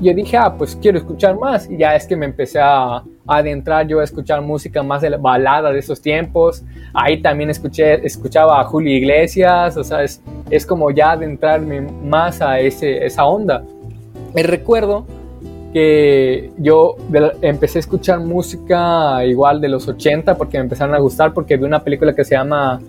[0.00, 3.88] yo dije, ah, pues quiero escuchar más y ya es que me empecé a, adentrar
[3.88, 6.62] yo a escuchar música más de la balada de esos tiempos,
[6.94, 12.40] ahí también escuché, escuchaba a Julio Iglesias, o sea, es, es como ya adentrarme más
[12.40, 13.64] a ese, esa onda.
[14.32, 15.06] Me recuerdo
[15.72, 16.96] que yo
[17.42, 21.64] empecé a escuchar música igual de los 80 porque me empezaron a gustar porque vi
[21.64, 22.80] una película que se llama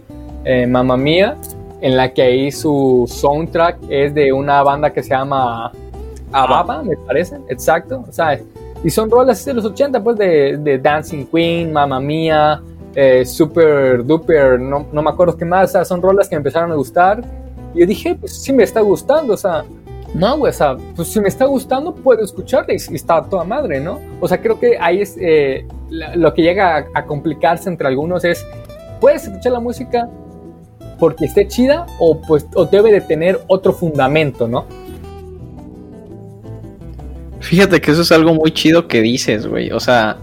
[0.45, 1.35] eh, Mamma Mía
[1.81, 5.71] en la que ahí su soundtrack es de una banda que se llama
[6.31, 8.39] Ababa, me parece, exacto, sea,
[8.83, 12.61] y son rolas de los 80 pues de, Dancing Queen, Mamma Mía,
[12.93, 16.71] eh, Super Duper, no, no, me acuerdo qué más, sea, son rolas que me empezaron
[16.71, 17.23] a gustar
[17.73, 19.63] y yo dije, pues sí me está gustando, o sea,
[20.13, 23.79] no, güey, o sea, pues si me está gustando, puedo escucharla y, está toda madre,
[23.79, 23.99] ¿no?
[24.19, 28.45] O sea, creo que ahí es eh, lo que llega a, complicarse entre algunos es,
[28.99, 30.09] puedes escuchar la música
[30.97, 34.65] porque esté chida o pues o debe de tener otro fundamento, ¿no?
[37.39, 39.71] Fíjate que eso es algo muy chido que dices, güey.
[39.71, 40.17] O sea,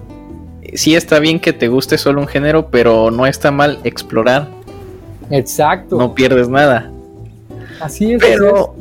[0.74, 4.48] sí está bien que te guste solo un género, pero no está mal explorar.
[5.30, 5.96] Exacto.
[5.96, 6.90] No pierdes nada.
[7.80, 8.20] Así es.
[8.20, 8.74] Pero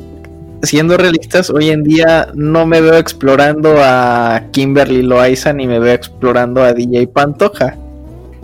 [0.62, 5.94] siendo realistas, hoy en día no me veo explorando a Kimberly Loaiza ni me veo
[5.94, 7.76] explorando a DJ Pantoja.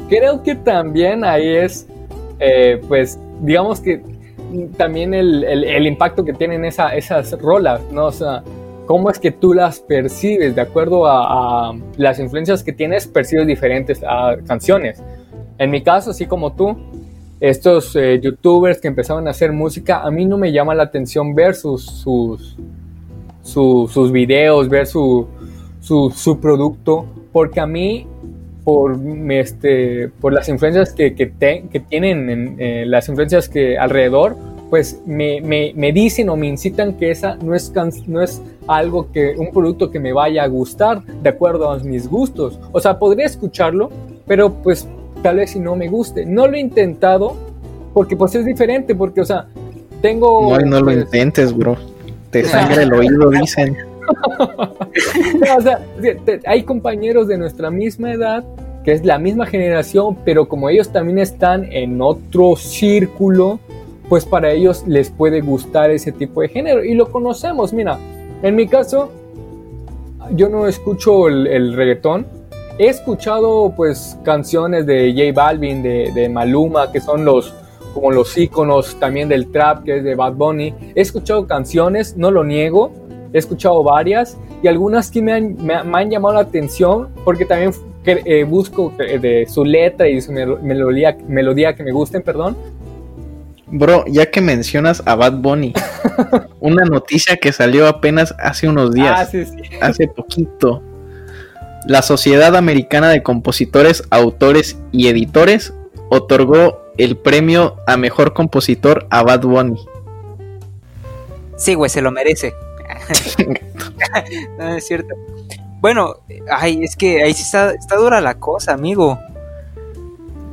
[0.08, 1.86] Creo que también ahí es,
[2.40, 4.02] eh, pues, digamos que
[4.76, 8.06] también el, impacto que tienen esa, esas rolas, ¿no?
[8.06, 8.42] O sea,
[8.90, 14.02] cómo es que tú las percibes, de acuerdo a, las influencias que tienes, percibes diferentes
[14.02, 15.00] a canciones.
[15.58, 16.76] En mi caso, así como tú,
[17.38, 21.36] estos eh, youtubers que empezaron a hacer música, a mí no me llama la atención
[21.36, 22.56] ver sus, sus,
[23.44, 25.28] sus videos, ver su,
[25.80, 28.08] su, producto, porque a mí,
[28.64, 28.98] por,
[29.28, 31.30] este, por las influencias que, que,
[31.70, 34.34] que tienen, eh, las influencias que alrededor,
[34.70, 37.72] pues me, me, me, dicen o me incitan que esa no es,
[38.06, 42.08] no es algo que, un producto que me vaya a gustar de acuerdo a mis
[42.08, 42.58] gustos.
[42.70, 43.90] O sea, podría escucharlo,
[44.26, 44.86] pero pues
[45.22, 46.24] tal vez si no me guste.
[46.24, 47.36] No lo he intentado
[47.92, 49.46] porque pues es diferente, porque o sea,
[50.00, 50.56] tengo...
[50.56, 51.76] No, no lo pues, intentes, bro.
[52.30, 53.76] Te sangra el oído, dicen.
[54.38, 55.80] o sea,
[56.46, 58.44] hay compañeros de nuestra misma edad,
[58.84, 63.58] que es la misma generación, pero como ellos también están en otro círculo,
[64.10, 66.84] pues para ellos les puede gustar ese tipo de género.
[66.84, 67.96] Y lo conocemos, mira,
[68.42, 69.12] en mi caso,
[70.34, 71.78] yo no escucho el, el
[72.76, 77.54] He escuchado pues canciones de J Balvin, de, Maluma, que son los
[77.94, 80.74] como los íconos también del trap, que es de Bad Bunny.
[80.94, 82.90] He escuchado canciones, no lo niego,
[83.32, 87.72] he escuchado varias y algunas que me han, me, han llamado la atención porque también
[88.04, 92.56] eh, busco eh, de su letra y su melodía, melodía que me gusten, perdón.
[93.72, 95.72] Bro, ya que mencionas a Bad Bunny,
[96.60, 100.82] una noticia que salió apenas hace unos días, ah, hace poquito.
[101.86, 105.72] La Sociedad Americana de Compositores, Autores y Editores
[106.10, 109.80] otorgó el premio a mejor compositor a Bad Bunny.
[111.56, 112.54] Sí, güey, se lo merece.
[114.58, 115.14] no, es cierto.
[115.80, 116.16] Bueno,
[116.50, 119.18] ay, es que ahí sí está, está dura la cosa, amigo.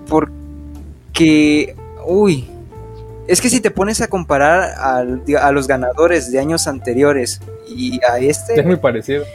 [0.08, 1.76] Porque,
[2.06, 2.48] uy,
[3.28, 8.20] es que si te pones a comparar a los ganadores de años anteriores y a
[8.20, 8.60] este...
[8.60, 9.26] Es muy parecido.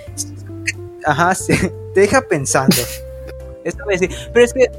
[1.05, 1.55] Ajá, sí,
[1.95, 2.77] te deja pensando.
[4.33, 4.71] Pero es que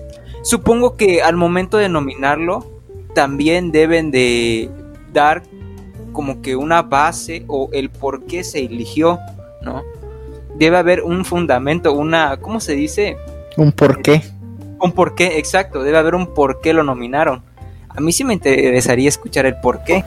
[0.41, 2.81] supongo que al momento de nominarlo,
[3.13, 4.69] también deben de
[5.11, 5.43] dar
[6.11, 9.19] como que una base o el por qué se eligió,
[9.61, 9.83] ¿no?
[10.55, 13.17] Debe haber un fundamento, una, ¿cómo se dice?
[13.57, 14.21] Un porqué.
[14.79, 17.43] Un porqué, exacto, debe haber un por qué lo nominaron.
[17.95, 20.03] A mí sí me interesaría escuchar el por qué.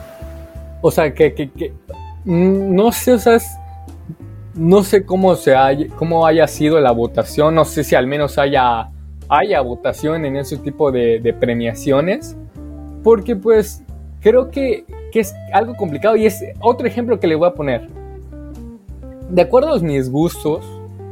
[0.81, 1.73] O sea, que, que, que
[2.25, 3.39] mm, no sé, o sea,
[4.57, 8.37] no sé cómo, se haya, cómo haya sido la votación, no sé si al menos
[8.37, 8.89] haya,
[9.29, 12.35] haya votación en ese tipo de, premiaciones,
[13.03, 13.83] porque pues
[14.19, 17.87] creo que, que, es algo complicado y es otro ejemplo que le voy a poner.
[19.29, 20.65] De acuerdo a mis gustos,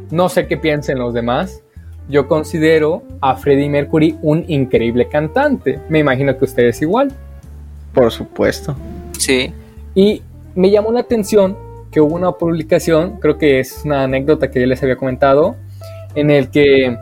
[0.09, 1.61] no sé qué piensen los demás,
[2.07, 5.79] yo considero a Freddie Mercury un increíble cantante.
[5.89, 7.11] Me imagino que ustedes igual.
[7.93, 8.75] Por supuesto.
[9.17, 9.51] Sí.
[9.95, 10.21] Y
[10.53, 11.57] me llamó la atención
[11.91, 15.55] que hubo una publicación, creo que es una anécdota que ya les había comentado,
[16.13, 16.97] en el que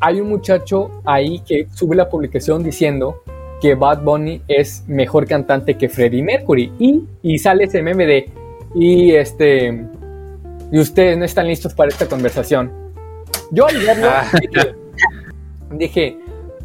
[0.00, 3.22] hay un muchacho ahí que sube la publicación diciendo
[3.60, 6.72] que Bad Bunny es mejor cantante que Freddie Mercury.
[6.78, 8.30] Y, y sale ese meme de,
[8.74, 9.86] y este,
[10.72, 12.81] y ustedes no están listos para esta conversación.
[13.52, 14.24] Yo al verlo Ah.
[14.40, 14.74] dije,
[15.70, 16.18] dije,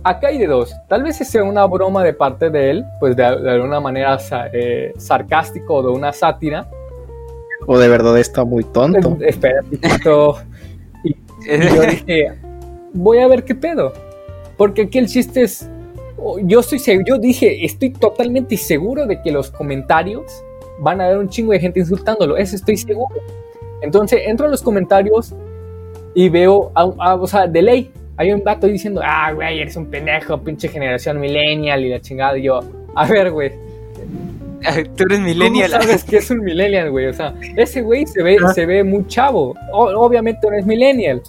[0.03, 0.73] acá hay de dos.
[0.87, 4.17] Tal vez sea una broma de parte de él, pues de, de alguna manera
[4.53, 6.67] eh, sarcástico o de una sátira.
[7.65, 9.17] O de verdad está muy tonto.
[9.19, 10.37] Eh, Espera, un poquito.
[11.03, 12.33] Y yo dije,
[12.93, 13.91] voy a ver qué pedo.
[14.57, 15.69] Porque aquí el chiste es,
[16.17, 20.41] oh, yo estoy yo dije, estoy totalmente seguro de que los comentarios
[20.79, 23.15] van a haber un chingo de gente insultándolo, eso estoy seguro.
[23.81, 25.35] Entonces entro en los comentarios
[26.17, 29.75] y veo, a- a- o sea, de ley, hay un vato diciendo, ah, güey, eres
[29.77, 32.37] un pendejo, pinche generación millennial y la chingada.
[32.37, 32.59] Y yo,
[32.95, 33.51] a ver, güey,
[34.97, 35.69] Tú eres millennial.
[35.71, 37.05] ¿Cómo sabes que es un millennial, güey?
[37.05, 38.49] O sea, ese güey se ve, Ah.
[38.53, 39.53] se ve muy chavo.
[39.71, 41.21] O- obviamente no es millennial.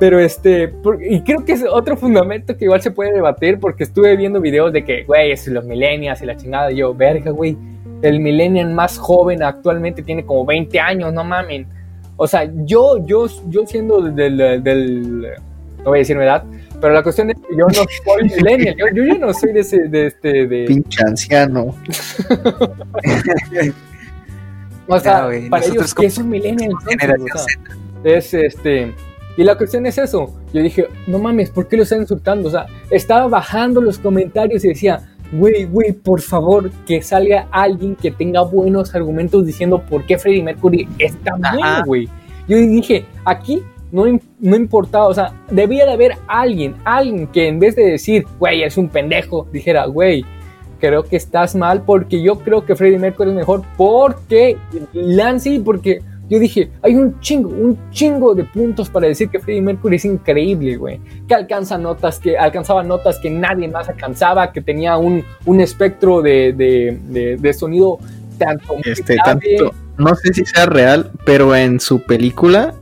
[0.00, 3.84] Pero este, por- y creo que es otro fundamento que igual se puede debatir porque
[3.84, 6.70] estuve viendo videos de que, güey, es los millennials y la chingada.
[6.72, 7.56] Y yo, verga, güey,
[8.02, 11.66] el millennial más joven actualmente tiene como 20 años, no mamen.
[12.16, 15.20] O sea, yo, yo, yo siendo del, del, del-
[15.78, 16.42] no voy a decir mi edad,
[16.80, 17.86] pero la cuestión es que yo no soy
[18.36, 18.74] millennial.
[18.78, 21.74] Yo, yo ya no soy de ese, de este, de, Pinche anciano.
[24.88, 26.70] O sea, Ya, güey, para ellos, ¿qué es un millennial?
[26.70, 26.96] entonces?
[27.00, 27.36] generación
[27.98, 28.94] O sea, es este.
[29.36, 30.32] Y la cuestión es eso.
[30.52, 32.48] Yo dije, no mames, ¿por qué lo están insultando?
[32.48, 35.00] O sea, estaba bajando los comentarios y decía,
[35.32, 40.42] güey, güey, por favor, que salga alguien que tenga buenos argumentos diciendo por qué Freddie
[40.42, 42.08] Mercury está bueno, güey.
[42.48, 44.04] Yo dije, aquí no,
[44.40, 48.62] no importaba, o sea, debía de haber alguien, alguien que en vez de decir, güey,
[48.62, 50.24] es un pendejo, dijera, güey,
[50.78, 54.58] creo que estás mal porque yo creo que Freddie Mercury es mejor porque
[54.92, 59.62] Lance porque yo dije, hay un chingo, un chingo de puntos para decir que Freddie
[59.62, 61.00] Mercury es increíble, güey.
[61.28, 66.22] Que alcanza notas, que alcanzaba notas que nadie más alcanzaba, que tenía un, un espectro
[66.22, 67.98] de, de, de- de sonido
[68.38, 72.74] tanto Este, tanto, no sé si sea real, pero en su película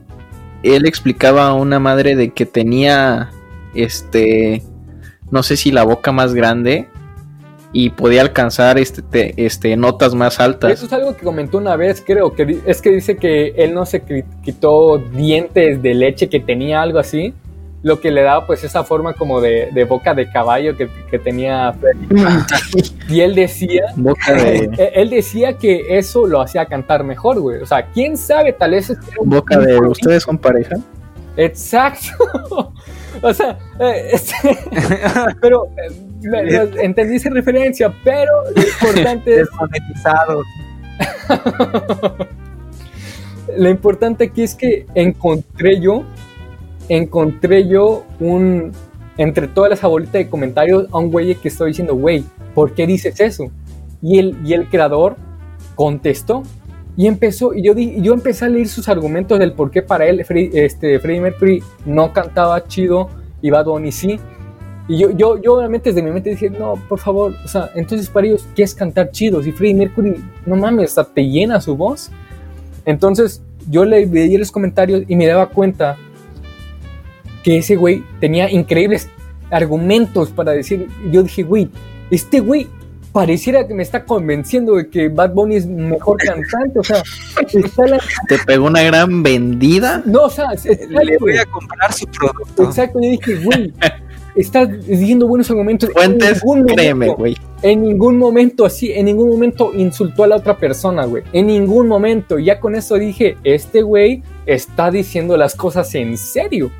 [0.62, 3.30] él explicaba a una madre de que tenía
[3.74, 4.62] este
[5.30, 6.88] no sé si la boca más grande
[7.76, 10.70] y podía alcanzar este, te- este notas más altas.
[10.72, 13.84] Eso es algo que comentó una vez, creo, que es que dice que él no
[13.84, 14.02] se
[14.42, 17.34] quitó dientes de leche que tenía algo así,
[17.82, 21.18] lo que le daba pues esa forma como de, de boca de caballo que, que
[21.18, 21.74] tenía.
[23.08, 27.60] Y él decía, boca de eh, él decía que eso lo hacía cantar mejor, güey.
[27.60, 30.76] O sea, quién sabe, tal vez es que boca de ustedes son pareja.
[31.37, 32.72] Exacto.
[33.22, 34.58] o sea, eh, este,
[35.40, 35.66] pero
[36.82, 40.42] entendí esa referencia, pero lo importante es Desmonetizado.
[43.56, 46.04] lo importante aquí es que encontré yo,
[46.88, 48.72] encontré yo un,
[49.18, 52.87] entre todas las bolitas de comentarios, a un güey que estoy diciendo, güey, ¿por qué
[52.87, 53.50] dices eso?
[54.02, 55.16] Y el, y el creador
[55.74, 56.42] contestó
[56.96, 60.06] y empezó, y yo, di- yo empecé a leer sus argumentos del por qué para
[60.06, 63.08] él Fre- este, Freddie Mercury no cantaba chido
[63.42, 64.20] y Bad Bunny sí.
[64.86, 68.08] Y yo, yo, yo obviamente desde mi mente dije, no, por favor, o sea, entonces
[68.10, 69.42] para ellos, ¿qué es cantar chido?
[69.42, 72.10] Si Freddie Mercury, no mames, hasta te llena su voz.
[72.84, 75.96] Entonces yo le veía los comentarios y me daba cuenta
[77.42, 79.08] que ese güey tenía increíbles
[79.50, 80.88] argumentos para decir.
[81.10, 81.70] Yo dije, güey,
[82.10, 82.66] este güey
[83.12, 86.78] pareciera que me está convenciendo de que Bad Bunny es mejor cantante.
[86.78, 87.02] O sea,
[87.52, 90.02] está la- Te pegó una gran vendida.
[90.04, 90.48] no, o sea,
[90.88, 92.64] Le voy a comprar su producto.
[92.64, 92.98] exacto.
[93.02, 93.72] Yo dije, güey,
[94.36, 95.88] estás diciendo buenos argumentos.
[95.90, 97.36] En Fuentes, ningún momento- créeme, güey.
[97.62, 101.22] En ningún momento así, en ningún momento insultó a la otra persona, güey.
[101.32, 102.38] En ningún momento.
[102.38, 106.70] Ya con eso dije, este güey está diciendo las cosas en serio.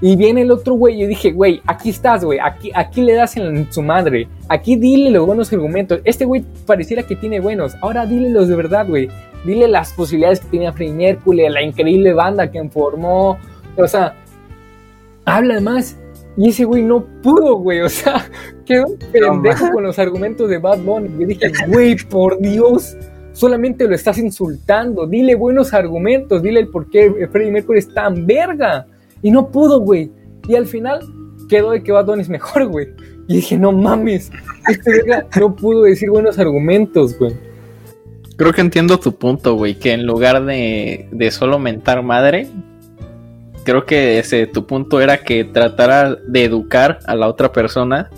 [0.00, 2.38] Y viene el otro güey y dije, güey, aquí estás, güey.
[2.40, 4.26] Aquí, aquí le das en su madre.
[4.48, 6.00] Aquí dile los buenos argumentos.
[6.04, 7.74] Este güey pareciera que tiene buenos.
[7.80, 9.08] Ahora dile los de verdad, güey.
[9.44, 13.38] Dile las posibilidades que tenía Freddie Mercury, la increíble banda que formó.
[13.76, 14.14] O sea,
[15.24, 15.96] habla más.
[16.36, 17.80] Y ese güey no pudo, güey.
[17.80, 18.28] O sea,
[18.64, 21.08] quedó un pendejo con los argumentos de Bad Bunny.
[21.18, 22.96] Yo dije, güey, por Dios,
[23.32, 25.06] solamente lo estás insultando.
[25.06, 28.86] Dile buenos argumentos, dile el por qué Freddie Mercury es tan verga.
[29.22, 30.10] Y no pudo, güey.
[30.48, 31.00] Y al final
[31.48, 32.88] quedó de que Bad Bunny es mejor, güey.
[33.28, 34.30] Y dije, no mames,
[34.68, 37.32] este verga no pudo decir buenos argumentos, güey.
[38.36, 39.74] Creo que entiendo tu punto, güey.
[39.74, 42.48] Que en lugar de, de solo mentar madre,
[43.64, 48.10] creo que ese tu punto era que tratara de educar a la otra persona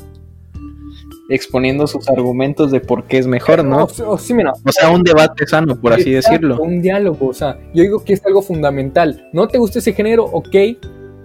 [1.28, 3.88] exponiendo sus argumentos de por qué es mejor, ¿no?
[4.07, 6.61] O, sí, mira, O sea, un debate sano, por así decirlo.
[6.61, 9.28] Un diálogo, o sea, yo digo que es algo fundamental.
[9.32, 10.55] No te gusta ese género, ok,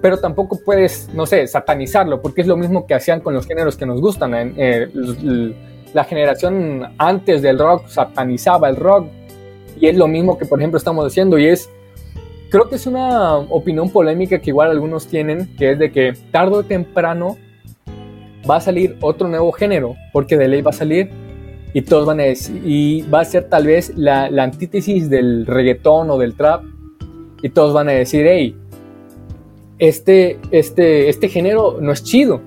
[0.02, 3.76] pero tampoco puedes, no sé, satanizarlo, porque es lo mismo que hacían con los géneros
[3.76, 4.34] que nos gustan.
[4.34, 5.54] eh, eh,
[5.94, 9.08] la generación antes del rock satanizaba el rock,
[9.80, 11.70] y es lo mismo que, por ejemplo, estamos haciendo, y es,
[12.50, 16.58] creo que es una opinión polémica que igual algunos tienen, que es de que tarde
[16.58, 17.38] o temprano
[18.50, 21.10] va a salir otro nuevo género, porque de ley va a salir,
[21.74, 25.46] y todos van a decir, y va a ser tal vez la, la antítesis del
[25.46, 26.64] reggaetón o del trap,
[27.42, 28.56] y todos van a decir, hey,
[29.78, 32.42] este, este, este género no es chido.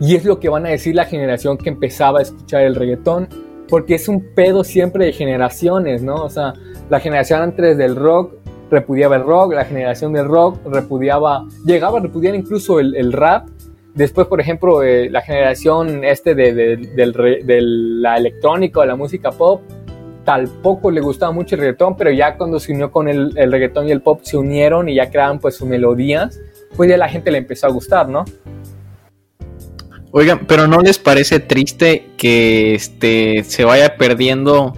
[0.00, 3.28] Y es lo que van a decir la generación que empezaba a escuchar el reggaetón,
[3.68, 6.14] porque es un pedo siempre de generaciones, ¿no?
[6.14, 6.54] O sea,
[6.88, 8.34] la generación antes del rock
[8.70, 13.48] repudiaba el rock, la generación del rock repudiaba, llegaba a repudiar incluso el, el rap.
[13.94, 16.78] Después, por ejemplo, eh, la generación este de,
[17.26, 19.62] la electrónica o la música pop,
[20.24, 23.88] tampoco le gustaba mucho el reggaetón, pero ya cuando se unió con el, el reggaetón
[23.88, 26.38] y el pop se unieron y ya crearon pues sus melodías,
[26.76, 28.24] pues ya la gente le empezó a gustar, ¿no?
[30.10, 34.74] Oigan, pero ¿no les parece triste que este se vaya perdiendo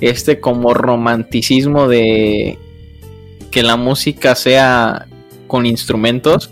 [0.00, 2.58] este como romanticismo de
[3.56, 5.06] que la música sea
[5.46, 6.50] con instrumentos?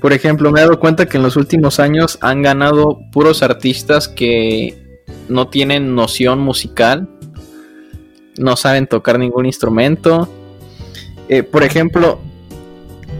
[0.00, 4.06] Por ejemplo, me he dado cuenta que en los últimos años han ganado puros artistas
[4.06, 7.08] que no tienen noción musical,
[8.38, 10.28] no saben tocar ningún instrumento.
[11.28, 12.20] Eh, por ejemplo,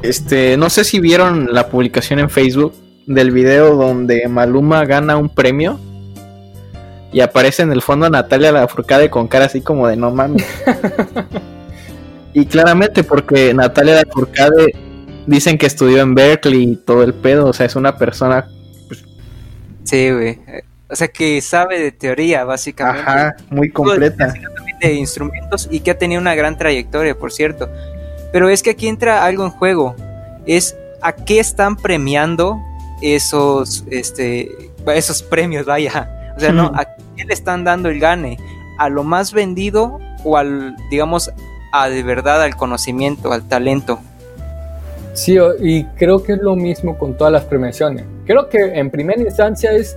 [0.03, 2.73] este, no sé si vieron la publicación en Facebook
[3.09, 5.81] del video donde Maluma gana un premio
[7.13, 10.47] y aparece en el fondo Natalia Lafourcade con cara así como de no mames.
[12.33, 14.75] y claramente porque Natalia Lafourcade
[15.27, 18.47] dicen que estudió en Berkeley y todo el pedo, o sea, es una persona,
[19.85, 20.39] Sí, güey.
[20.89, 23.01] O sea, que sabe de teoría, básicamente.
[23.01, 24.33] ajá, muy completa.
[24.81, 27.69] de instrumentos y que ha tenido una gran trayectoria, por cierto.
[28.33, 29.97] Pero es que aquí entra algo en juego.
[30.47, 32.61] Es a qué están premiando
[33.03, 34.49] esos, este,
[34.95, 36.35] esos premios, vaya.
[36.37, 36.85] O sea, no, a
[37.17, 38.39] qué le están dando el gane.
[38.79, 41.31] A lo más vendido o al, digamos,
[41.73, 44.01] a de verdad al conocimiento, al talento.
[45.13, 48.05] Sí, y creo que es lo mismo con todas las premiaciones.
[48.27, 49.97] Creo que en primera instancia es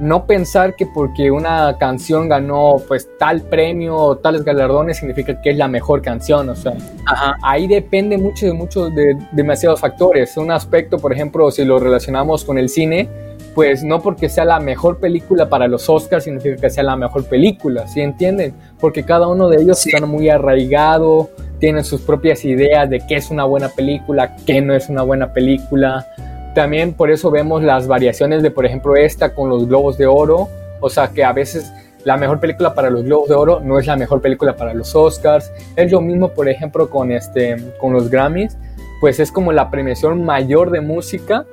[0.00, 5.50] no pensar que porque una canción ganó pues tal premio o tales galardones significa que
[5.50, 6.72] es la mejor canción, o sea,
[7.06, 7.36] Ajá.
[7.42, 10.36] ahí depende mucho de muchos de demasiados factores.
[10.38, 13.08] Un aspecto, por ejemplo, si lo relacionamos con el cine,
[13.54, 17.24] pues no porque sea la mejor película para los Oscars significa que sea la mejor
[17.24, 18.54] película, ¿sí entienden?
[18.78, 19.90] Porque cada uno de ellos Sí.
[19.90, 24.74] están muy arraigado, tienen sus propias ideas de qué es una buena película, qué no
[24.74, 26.06] es una buena película.
[26.54, 30.48] También por eso vemos las variaciones de, por ejemplo, esta con los Globos de Oro,
[30.80, 31.72] o sea que a veces
[32.04, 34.94] la mejor película para los Globos de Oro no es la mejor película para los
[34.96, 35.52] Oscars.
[35.76, 38.56] Es lo mismo, por ejemplo, con, este, con los Grammys,
[39.00, 41.44] pues es como la premiación mayor de música,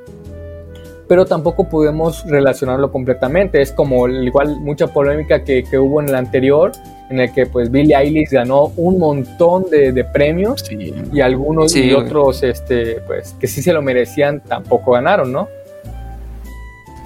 [1.08, 3.62] pero tampoco podemos relacionarlo completamente.
[3.62, 6.72] Es como igual mucha polémica que, que hubo en el anterior,
[7.10, 10.94] en el que pues Billie Eilish ganó un montón de, de premios Sí.
[11.14, 15.48] y algunos Sí, y otros este, pues, que sí se lo merecían tampoco ganaron, ¿no?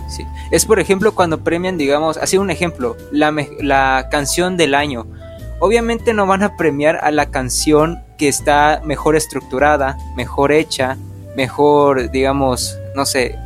[0.09, 0.25] Sí.
[0.51, 5.05] Es por ejemplo cuando premian, digamos, así un ejemplo, la, la canción del año.
[5.59, 10.97] Obviamente no van a premiar a la canción que está mejor estructurada, mejor hecha,
[11.37, 13.37] mejor, digamos, no sé,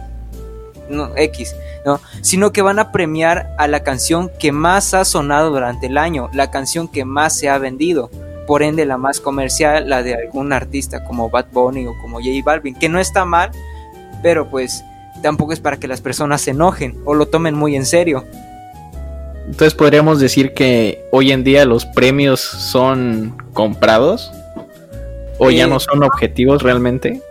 [0.89, 1.55] no, X,
[1.86, 1.99] ¿no?
[2.21, 6.29] Sino que van a premiar a la canción que más ha sonado durante el año,
[6.33, 8.09] la canción que más se ha vendido.
[8.47, 12.29] Por ende, la más comercial, la de algún artista como Bad Bunny o como J
[12.43, 13.51] Balvin, que no está mal,
[14.21, 14.83] pero pues
[15.21, 18.23] tampoco es para que las personas se enojen o lo tomen muy en serio.
[19.47, 24.31] Entonces podríamos decir que hoy en día los premios son comprados
[25.38, 27.21] o ya Eh, no son objetivos realmente.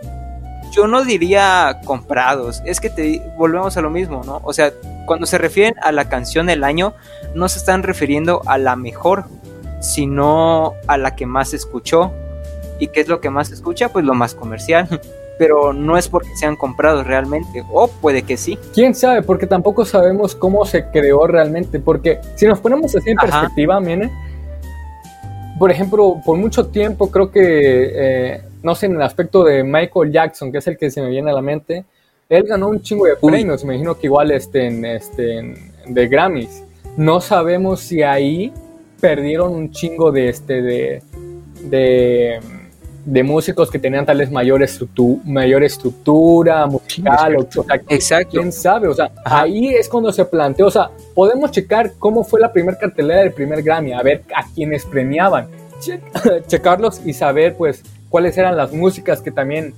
[0.75, 4.41] Yo no diría comprados, es que te volvemos a lo mismo, ¿no?
[4.43, 4.73] O sea,
[5.05, 6.93] cuando se refieren a la canción del año,
[7.33, 9.23] no se están refiriendo a la mejor,
[9.79, 12.11] sino a la que más se escuchó.
[12.77, 13.87] ¿Y qué es lo que más se escucha?
[13.87, 14.99] Pues lo más comercial.
[15.37, 18.57] Pero no es porque sean comprados realmente, o puede que sí.
[18.73, 19.21] ¿Quién sabe?
[19.21, 21.79] Porque tampoco sabemos cómo se creó realmente.
[21.79, 23.27] Porque si nos ponemos así en Ajá.
[23.27, 24.11] perspectiva, miren,
[25.59, 30.11] por ejemplo, por mucho tiempo creo que, eh, no sé, en el aspecto de Michael
[30.11, 31.85] Jackson, que es el que se me viene a la mente,
[32.27, 33.31] él ganó un chingo de Uy.
[33.31, 35.55] premios, me imagino que igual este, en, este, en-
[35.87, 36.63] de Grammys.
[36.97, 38.51] No sabemos si ahí
[38.99, 41.01] perdieron un chingo de, este, de,
[41.69, 42.39] de,
[43.05, 48.29] de músicos que tenían tal vez mayor, estructu mayor estructura musical, o, sea, Exacto.
[48.31, 49.41] quién sabe, o sea, Ajá.
[49.43, 53.31] ahí es cuando se planteó, o sea, podemos checar cómo fue la primera cartelera del
[53.33, 55.47] primer Grammy, a ver a quienes premiaban,
[55.79, 55.99] che-
[56.47, 59.73] checarlos y saber pues cuáles eran las músicas que también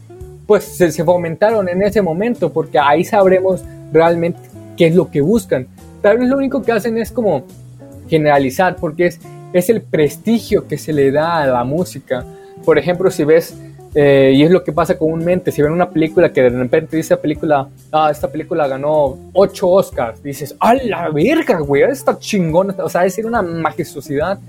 [0.45, 4.39] pues se, se fomentaron en ese momento, porque ahí sabremos realmente
[4.77, 5.67] qué es lo que buscan.
[6.01, 7.43] Tal vez lo único que hacen es como
[8.07, 9.19] generalizar, porque es,
[9.53, 12.25] es el prestigio que se le da a la música.
[12.63, 13.57] Por ejemplo, si ves,
[13.93, 17.17] eh, y es lo que pasa comúnmente, si ven una película que de repente dice
[17.17, 21.83] película, ah, esta película ganó 8 Oscars, dices, ¡a la verga, güey!
[21.83, 24.39] Está chingón, o sea, es decir, una majestuosidad.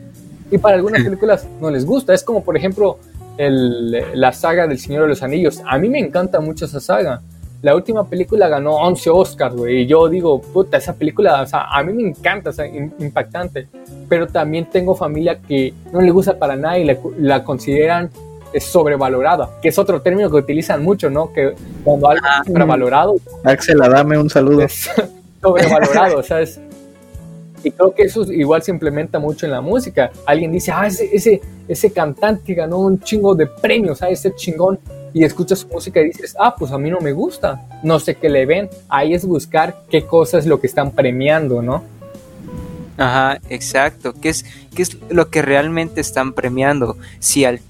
[0.51, 2.15] Y para algunas películas no les gusta.
[2.15, 2.99] Es como, por ejemplo,
[3.39, 5.63] el- la saga del Señor de los Anillos.
[5.67, 7.23] A mí me encanta mucho esa saga.
[7.63, 9.83] La última película ganó 11 Oscars, güey.
[9.83, 12.93] Y yo digo, puta, esa película, o sea, a mí me encanta, o sea, im-
[13.01, 13.67] impactante.
[14.09, 18.11] Pero también tengo familia que no le gusta para nada y la, la consideran
[18.53, 21.33] eh, sobrevalorada, que es otro término que utilizan mucho, ¿no?
[21.33, 24.63] Que cuando algo es sobrevalorado, Axel, dame un saludo.
[24.63, 24.89] es
[25.43, 26.61] sobrevalorado, o sea, es...
[27.63, 30.11] Y creo que eso igual se implementa mucho en la música.
[30.27, 34.79] Alguien dice, ah, ese, ese, ese cantante ganó un chingo de premios, ah, ese chingón.
[35.15, 37.67] Y escuchas su música y dices, ah, pues a mí no me gusta.
[37.83, 38.69] No sé qué le ven.
[38.89, 41.83] Ahí es buscar qué cosa es lo que están premiando, ¿no?
[42.99, 44.13] Ajá, exacto.
[44.21, 44.45] ¿Qué es,
[44.75, 46.97] qué es lo que realmente están premiando?
[47.21, 47.61] Si al,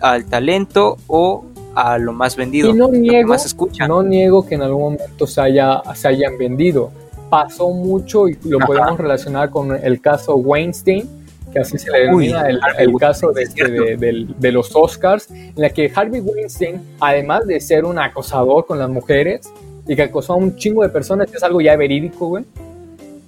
[0.00, 3.86] al talento o a lo más vendido, Y no lo que niego, más escucha.
[3.88, 6.90] no niego que en algún momento se, haya, se hayan vendido.
[7.30, 8.66] Pasó mucho y lo Ajá.
[8.66, 11.08] podemos relacionar con el caso Weinstein,
[11.52, 14.52] que así se le Uy, denomina el, Harvey el caso de, este- de- del- de
[14.52, 19.50] los Oscars, en la que Harvey Weinstein, además de ser un acosador con las mujeres
[19.86, 22.44] y que acosó a un chingo de personas, que es algo ya verídico, güey,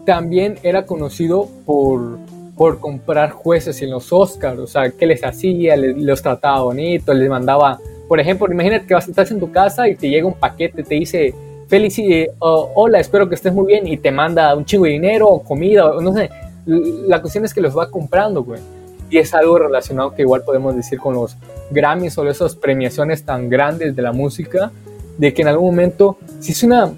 [0.05, 2.19] también era conocido por,
[2.57, 7.13] por comprar jueces en los Oscars, o sea, qué les hacía, les- los trataba bonito,
[7.15, 7.79] les mandaba,
[8.09, 10.95] por ejemplo, imagínate que vas, estás en tu casa y te llega un paquete, te
[10.95, 11.35] dice,
[11.71, 14.91] Felici, eh, oh, hola, espero que estés muy bien, y te manda un chingo de
[14.91, 16.29] dinero, o comida, no sé,
[16.67, 18.61] la cuestión es que los va comprando, güey.
[19.09, 21.37] Y es algo relacionado que igual podemos decir con los
[21.71, 24.73] Grammys o esas premiaciones tan grandes de la música,
[25.17, 26.91] de que en algún momento, si es una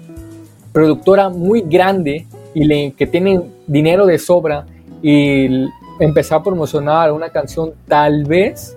[0.71, 4.65] productora muy grande y que tienen dinero de sobra
[5.03, 5.67] y
[5.99, 8.75] empezar a promocionar una canción tal vez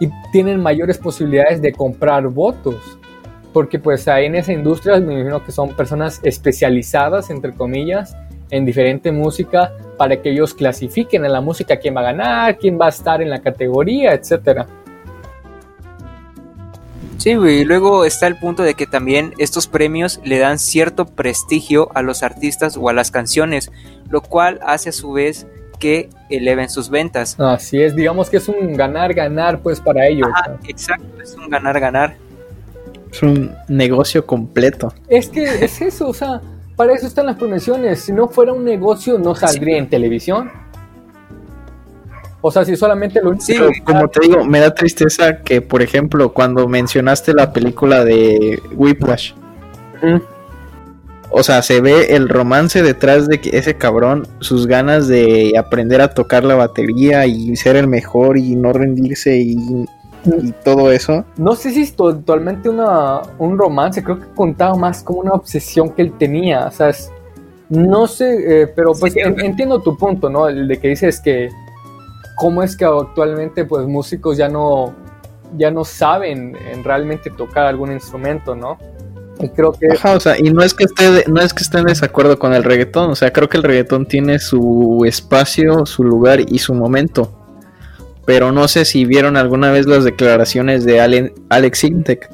[0.00, 2.98] y tienen mayores posibilidades de comprar votos
[3.52, 8.16] porque pues ahí en esa industria me imagino que son personas especializadas entre comillas
[8.50, 12.78] en diferente música para que ellos clasifiquen en la música quién va a ganar, quién
[12.78, 14.66] va a estar en la categoría, etcétera.
[17.16, 17.60] Sí, güey.
[17.60, 22.02] Y luego está el punto de que también estos premios le dan cierto prestigio a
[22.02, 23.70] los artistas o a las canciones,
[24.10, 25.46] lo cual hace a su vez
[25.78, 27.38] que eleven sus ventas.
[27.38, 30.28] Así es, digamos que es un ganar ganar pues para ellos.
[30.66, 32.16] Exacto, es un ganar-ganar.
[33.12, 34.92] Es un negocio completo.
[35.08, 36.40] Es que es eso, o sea,
[36.76, 38.00] para eso están las premiaciones.
[38.00, 40.50] Si no fuera un negocio, no saldría en televisión.
[42.40, 46.32] O sea, si solamente lo Sí, como te digo, me da tristeza que, por ejemplo,
[46.32, 49.32] cuando mencionaste la película de Whiplash,
[51.30, 56.00] o sea, se ve el romance detrás de que ese cabrón, sus ganas de aprender
[56.00, 59.56] a tocar la batería y ser el mejor y no rendirse y,
[60.24, 61.24] y todo eso.
[61.36, 65.90] No sé si es totalmente una, un romance, creo que contaba más como una obsesión
[65.90, 67.10] que él tenía, o sea, es-
[67.68, 70.46] no sé, eh, pero pues Sí, en- entiendo tu punto, ¿no?
[70.48, 71.48] El de que dices que
[72.36, 74.92] cómo es que actualmente pues músicos ya no,
[75.56, 78.78] ya no saben en realmente tocar algún instrumento, ¿no?
[79.40, 81.62] Y creo que Ajá, o sea, y no es que esté de- no es que
[81.64, 85.84] esté en desacuerdo con el reggaetón, o sea, creo que el reggaetón tiene su espacio,
[85.86, 87.32] su lugar y su momento.
[88.24, 92.30] Pero no sé si vieron alguna vez las declaraciones de Ale- Alex Intec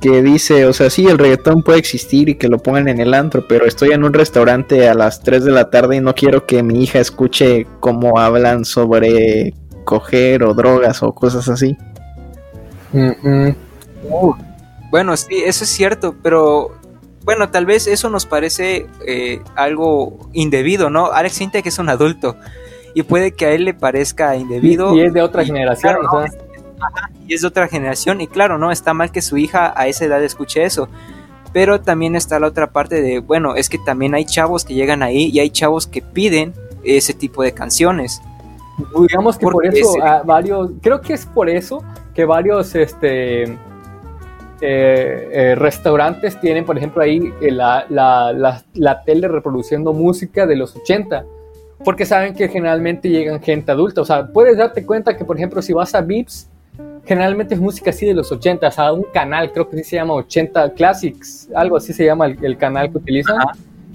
[0.00, 3.14] que dice, o sea, sí, el reggaetón puede existir y que lo pongan en el
[3.14, 6.44] antro, pero estoy en un restaurante a las 3 de la tarde y no quiero
[6.44, 11.78] que mi hija escuche cómo hablan sobre coger o drogas o cosas así.
[12.92, 13.54] Ujú.
[14.90, 16.72] Bueno, sí, eso es cierto, pero
[17.24, 21.12] bueno, tal vez eso nos parece eh, algo indebido, ¿no?
[21.12, 22.36] Alex Intec es un adulto
[22.94, 26.24] y puede que a él le parezca indebido y es de otra y- generación, claro,
[26.24, 26.44] o
[27.26, 30.04] y es de otra generación y claro, no está mal que su hija a esa
[30.04, 30.88] edad escuche eso.
[31.52, 35.02] Pero también está la otra parte de, bueno, es que también hay chavos que llegan
[35.02, 38.20] ahí y hay chavos que piden ese tipo de canciones.
[39.00, 41.82] digamos que por eso varios, creo que es por eso
[42.12, 43.56] que varios este eh,
[44.60, 50.56] eh, restaurantes tienen, por ejemplo, ahí eh, la, la, la, la tele reproduciendo música de
[50.56, 51.24] los 80,
[51.82, 54.00] porque saben que generalmente llegan gente adulta.
[54.02, 56.48] O sea, puedes darte cuenta que, por ejemplo, si vas a Vips,
[57.04, 60.14] generalmente es música así de los 80, a un canal, creo que sí se llama
[60.14, 63.38] 80 Classics, algo así se llama el, canal que utilizan,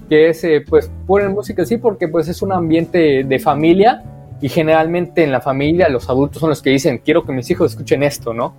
[0.08, 4.02] que es, eh, pues, ponen música así porque pues es un ambiente de familia
[4.40, 7.72] y generalmente en la familia los adultos son los que dicen, quiero que mis hijos
[7.72, 8.54] escuchen esto, ¿no?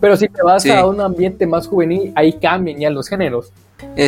[0.00, 3.52] Pero si te vas a un ambiente más juvenil, ahí cambian ya los géneros.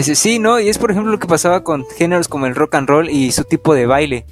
[0.02, 0.60] Sí, ¿no?
[0.60, 3.32] Y es por ejemplo lo que pasaba con géneros como el rock and roll y
[3.32, 4.26] su tipo de baile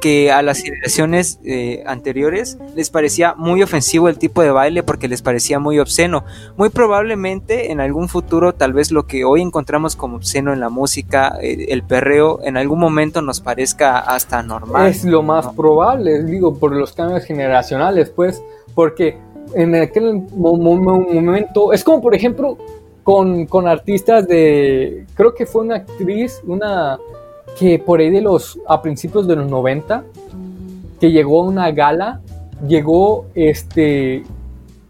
[0.00, 5.08] que a las generaciones eh, anteriores les parecía muy ofensivo el tipo de baile porque
[5.08, 6.24] les parecía muy obsceno.
[6.56, 10.68] Muy probablemente en algún futuro tal vez lo que hoy encontramos como obsceno en la
[10.68, 14.88] música, eh, el perreo, en algún momento nos parezca hasta normal.
[14.88, 18.42] Es lo más probable, digo, por los cambios generacionales, pues,
[18.74, 19.18] porque
[19.54, 22.58] en aquel momento, es como por ejemplo
[23.08, 26.98] con, con artistas de, creo que fue una actriz, una
[27.58, 30.04] que por ahí de los, a principios de los 90,
[31.00, 32.20] que llegó a una gala,
[32.66, 34.24] llegó, este,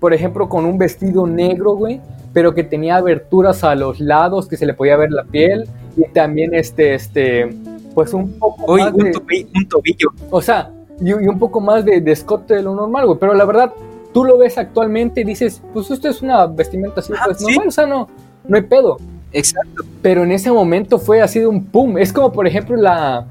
[0.01, 2.01] por ejemplo, con un vestido negro, güey,
[2.33, 6.03] pero que tenía aberturas a los lados, que se le podía ver la piel, y
[6.09, 7.49] también, este, este,
[7.95, 12.57] pues un poco más un, tobillo, O sea, y, un poco más de, de, escote
[12.57, 13.73] de lo normal, güey, pero la verdad,
[14.19, 17.71] tú lo ves actualmente y dices, pues esto es una vestimenta así, pues normal, o
[17.71, 18.09] sea, no,
[18.49, 18.97] no hay pedo.
[19.33, 19.85] Exacto.
[20.03, 21.97] Pero en ese momento fue así de un pum.
[21.99, 23.29] Es como, por ejemplo, la,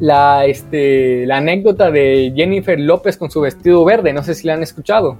[0.00, 4.14] la, este, la anécdota de Jennifer López con su vestido verde.
[4.14, 5.18] No sé si la han escuchado.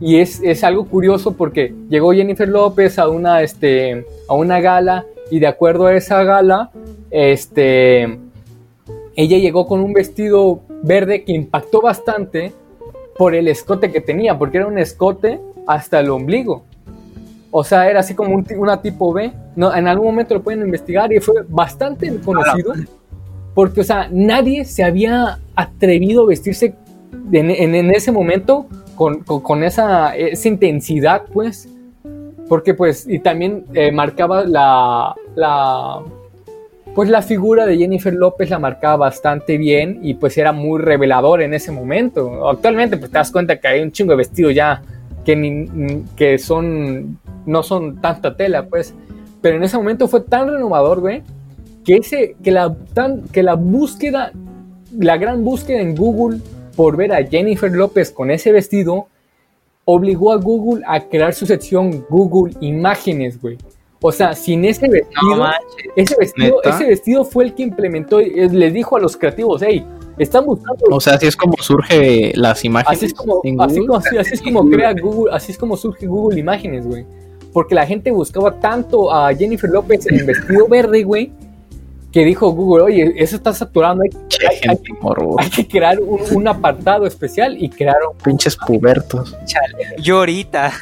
[0.00, 5.06] Y es, es algo curioso porque llegó Jennifer López a una, este, a una gala
[5.28, 6.70] y de acuerdo a esa gala,
[7.10, 8.02] este,
[9.16, 12.52] ella llegó con un vestido verde que impactó bastante
[13.18, 16.64] por el escote que tenía, porque era un escote hasta el ombligo.
[17.50, 19.32] O sea, era así como un, una tipo B.
[19.54, 22.74] No, en algún momento lo pueden investigar y fue bastante conocido.
[23.54, 26.74] Porque, o sea, nadie se había atrevido a vestirse
[27.32, 30.12] en, ese momento con, esa,
[30.44, 31.68] intensidad, pues.
[32.48, 36.02] Porque, pues, y también eh, marcaba la, la,
[36.96, 41.42] pues la figura de Jennifer López la marcaba bastante bien y pues era muy revelador
[41.42, 42.48] en ese momento.
[42.48, 44.82] Actualmente pues te das cuenta que hay un chingo de vestido ya
[45.22, 45.68] que,
[46.16, 48.94] que son no son tanta tela, pues.
[49.42, 51.22] Pero en ese momento fue tan renovador, güey,
[51.84, 54.32] que, ese, que, la, tan, que la búsqueda,
[54.98, 56.40] la gran búsqueda en Google
[56.76, 59.08] por ver a Jennifer López con ese vestido,
[59.84, 63.58] obligó a Google a crear su sección Google Imágenes, güey.
[64.00, 65.46] O sea, sin ese vestido,
[65.96, 69.86] ese vestido, ese vestido fue el que implementó, les dijo a los creativos, hey,
[70.18, 70.84] están buscando.
[70.90, 72.98] O sea, así es como surge las imágenes.
[72.98, 73.40] Así es como,
[73.96, 77.04] así, así es como crea Google, así es como surge Google Imágenes, güey
[77.56, 81.32] porque la gente buscaba tanto a Jennifer López en vestido verde, güey,
[82.12, 84.10] que dijo Google, oye, eso está saturando, hay,
[85.50, 88.16] que crear un, apartado especial y crearon...
[88.24, 89.36] Pinches pubertos.
[89.98, 90.72] Yo ahorita.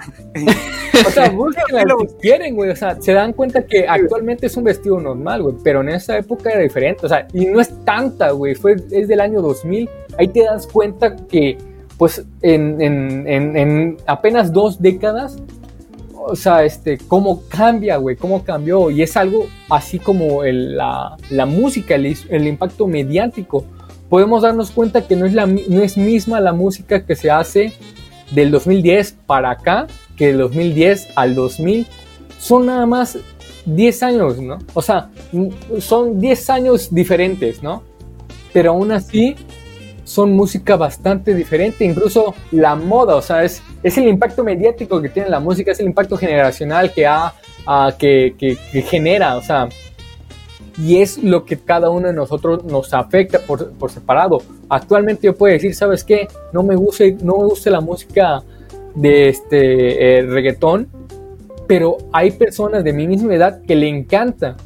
[1.07, 4.57] o sea, busquen lo que quieren, güey, o sea, se dan cuenta que actualmente es
[4.57, 7.71] un vestido normal, güey, pero en esa época era diferente, o sea, y no es
[7.85, 11.59] tanta, güey, fue, es del año 2000, ahí te das cuenta que,
[11.99, 15.37] pues, en, en, en, en apenas dos décadas
[16.27, 18.91] o sea, este, cómo cambia, güey, cómo cambió.
[18.91, 21.17] Y es algo así como la,
[21.47, 23.65] música, el, impacto mediático.
[24.09, 27.73] Podemos darnos cuenta que no es, la, no es misma la música que se hace
[28.31, 31.87] del 2010 para acá que del 2010 al 2000.
[32.39, 33.19] Son nada más
[33.67, 34.59] 10 años, ¿no?
[34.75, 35.11] O sea,
[35.81, 37.83] son 10 años diferentes, ¿no?
[38.53, 39.35] Pero aún así
[40.05, 45.09] son música bastante diferente, incluso la moda, o sea, es, es el impacto mediático que
[45.09, 47.35] tiene la música, es el impacto generacional que, ha,
[47.99, 49.69] que, que, genera, o sea,
[50.79, 54.43] y es lo que cada uno de nosotros nos afecta por, por separado.
[54.69, 56.29] Actualmente yo puedo decir, ¿sabes qué?
[56.53, 58.43] No me gusta, no me gusta la música
[58.95, 60.89] de este eh, reggaetón,
[61.67, 64.57] pero hay personas de mi misma edad que le encanta.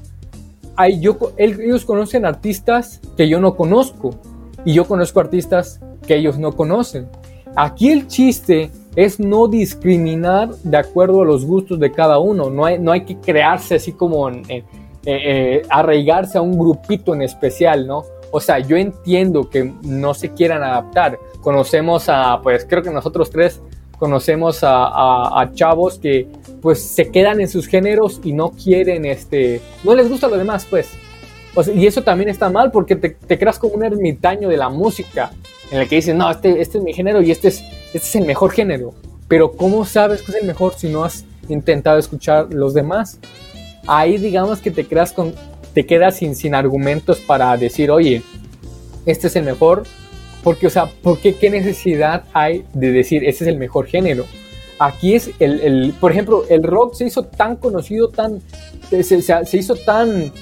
[0.76, 4.18] Hay, yo, ellos conocen artistas que yo no conozco
[4.64, 7.09] y yo conozco artistas que ellos no conocen.
[7.56, 12.50] Aquí el chiste es no discriminar de acuerdo a los gustos de cada uno.
[12.50, 14.64] No hay, no hay que crearse así como eh,
[15.04, 18.04] eh, arraigarse a un grupito en especial, ¿no?
[18.30, 21.18] O sea, yo entiendo que no se quieran adaptar.
[21.40, 23.61] Conocemos a, pues creo que nosotros tres
[23.98, 26.28] conocemos a, a, chavos que
[26.62, 30.66] pues se quedan en sus géneros y no quieren, este, no les gusta lo demás,
[30.70, 30.90] pues
[31.74, 35.30] y eso también está mal porque te, creas como un ermitaño de la música,
[35.70, 38.16] en el que dices, no, este, este es mi género y este es, este es
[38.16, 38.94] el mejor género.
[39.26, 43.18] Pero ¿cómo sabes que es el mejor si no has intentado escuchar los demás?
[43.86, 45.34] Ahí digamos que te creas con,
[45.74, 48.22] te quedas sin, sin argumentos para decir, oye,
[49.07, 49.84] este es el mejor,
[50.42, 54.24] porque, o sea, ¿por qué, necesidad hay de decir ese es el mejor género?
[54.78, 58.40] Aquí es el, el por ejemplo, el rock se hizo tan conocido, tan,
[58.90, 60.32] se, se hizo tan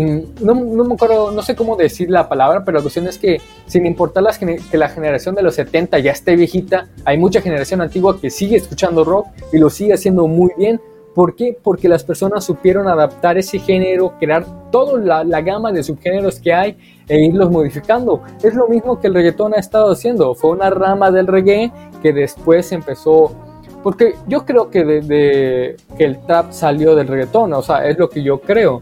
[0.00, 3.84] no, me acuerdo, no sé cómo decir la palabra, pero la cuestión es que sin
[3.84, 8.18] importar las, que la generación de los 70 ya esté viejita, hay mucha generación antigua
[8.18, 10.80] que sigue escuchando rock y lo sigue haciendo muy bien.
[11.14, 11.58] ¿Por qué?
[11.62, 16.54] Porque las personas supieron adaptar ese género, crear toda la, la gama de subgéneros que
[16.54, 18.22] hay e irlos modificando.
[18.42, 20.34] Es lo mismo que el reggaetón ha estado haciendo.
[20.34, 21.70] Fue una rama del reggae
[22.00, 23.30] que después empezó
[23.82, 28.08] porque yo creo que, de, que el trap salió del reggaetón, o sea, es lo
[28.08, 28.80] que yo creo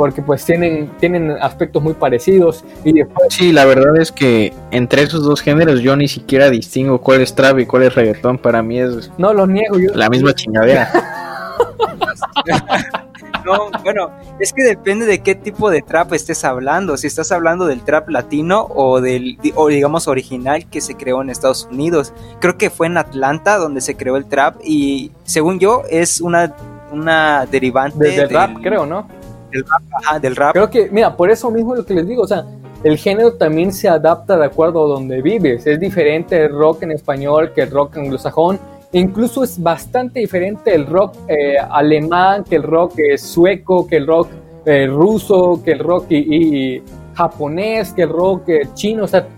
[0.00, 3.26] porque pues tienen, tienen aspectos muy parecidos y después...
[3.28, 7.34] Sí, la verdad es que entre esos dos géneros yo ni siquiera distingo cuál es
[7.34, 9.12] trap y cuál es reggaetón, para mí es...
[9.18, 9.90] No, los niego yo.
[9.94, 10.90] La misma chingadera.
[13.44, 16.96] no, bueno, es que depende de qué tipo de trap estés hablando.
[16.96, 21.28] Si estás hablando del trap latino o del, o digamos, original que se creó en
[21.28, 22.14] Estados Unidos.
[22.40, 26.56] Creo que fue en Atlanta donde se creó el trap y, según yo, es una,
[26.90, 29.19] una derivante del rap, creo, ¿no?
[29.50, 30.52] Del rap, del rap.
[30.52, 32.44] Creo que, mira, por eso mismo lo que les digo, o sea,
[32.82, 35.66] el género también se adapta de acuerdo a donde vives.
[35.66, 38.58] Es diferente el rock en español que el rock anglosajón.
[38.92, 44.06] Incluso es bastante diferente el rock eh, alemán que el rock eh, sueco, que el
[44.06, 44.28] rock
[44.64, 46.82] eh, ruso, que el rock y,
[47.14, 49.04] japonés, que el rock chino.
[49.04, 49.28] O sea,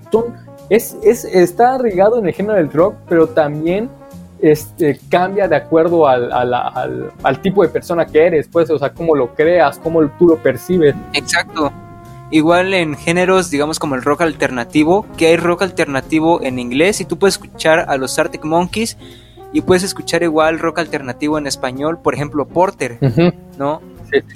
[0.71, 3.91] es, es, está arraigado en el género del rock, pero también
[4.43, 9.15] este, cambia de acuerdo al, al, tipo de persona que eres, pues, o sea, cómo
[9.15, 10.95] lo creas, cómo tú lo percibes.
[11.13, 11.73] Exacto.
[12.33, 17.05] Igual en géneros, digamos, como el rock alternativo, que hay rock alternativo en inglés y
[17.05, 18.97] tú puedes escuchar a los Arctic Monkeys
[19.53, 22.99] y puedes escuchar igual rock alternativo en español, por ejemplo, Porter,
[23.59, 23.81] ¿no?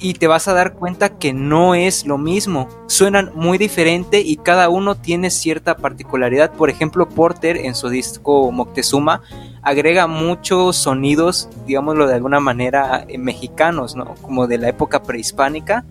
[0.01, 2.69] Y te vas a dar cuenta que no es lo mismo.
[2.87, 6.53] Suenan muy diferente y cada uno tiene cierta particularidad.
[6.53, 9.23] Por ejemplo, Porter en su disco Moctezuma
[9.63, 14.15] agrega muchos sonidos, digámoslo de alguna manera, eh, mexicanos, ¿no?
[14.23, 15.85] Como de la época prehispánica,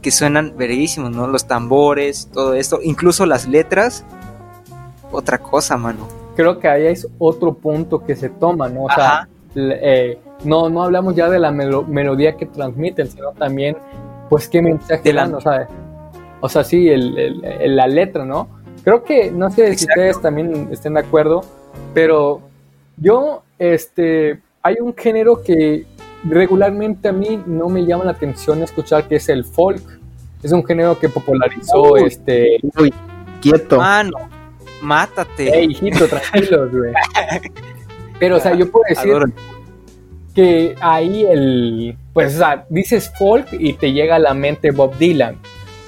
[0.00, 1.26] que suenan verísimos, ¿no?
[1.26, 4.04] Los tambores, todo esto, incluso las letras,
[5.10, 6.08] otra cosa, mano.
[6.36, 8.84] Creo que ahí es otro punto que se toma, ¿no?
[8.84, 13.76] O sea, eh, no, no hablamos ya de la melodía que transmiten, sino también,
[14.28, 15.68] pues, qué mensaje dan, o sea,
[16.40, 18.48] o sea, sí, el, la letra, ¿no?
[18.84, 21.42] Creo que, no sé si ustedes también estén de acuerdo,
[21.92, 22.40] pero
[22.96, 25.86] yo, este, hay un género que
[26.24, 29.82] regularmente a mí no me llama la atención escuchar, que es el folk.
[30.42, 32.58] Es un género que popularizó, este...
[32.78, 32.94] Uy,
[33.42, 33.76] quieto.
[33.76, 34.16] Mano,
[34.80, 35.58] mátate.
[35.58, 36.92] Ey, hijito, tranquilos, güey.
[38.20, 39.16] Pero, o sea, yo puedo decir
[40.34, 44.96] que ahí el, pues, o sea, dices folk y te llega a la mente Bob
[44.96, 45.38] Dylan.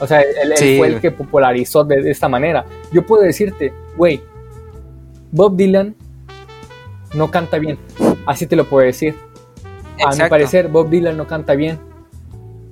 [0.00, 2.64] O sea, él, fue el que popularizó de, esta manera.
[2.90, 4.20] Yo puedo decirte, güey,
[5.30, 5.94] Bob Dylan
[7.14, 7.78] no canta bien.
[8.26, 9.14] Así te lo puedo decir.
[10.04, 11.78] A mi parecer, Bob Dylan no canta bien.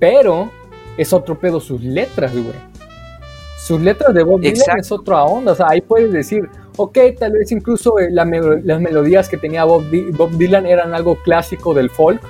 [0.00, 0.50] Pero
[0.96, 2.56] es otro pedo sus letras, güey.
[3.58, 5.52] Sus letras de Bob Dylan es otra onda.
[5.52, 8.26] O sea, ahí puedes decir, ok, tal vez incluso eh, las
[8.80, 9.84] melodías que tenía Bob,
[10.32, 12.20] Dylan eran algo clásico del folk,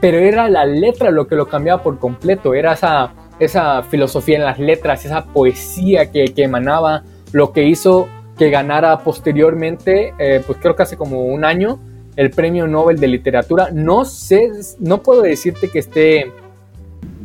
[0.00, 4.44] pero era la letra lo que lo cambiaba por completo, era esa, esa filosofía en
[4.44, 7.02] las letras, esa poesía que, emanaba,
[7.32, 11.78] lo que hizo que ganara posteriormente, eh, pues creo que hace como un año,
[12.16, 13.70] el premio Nobel de Literatura.
[13.72, 16.32] No sé, no puedo decirte que esté...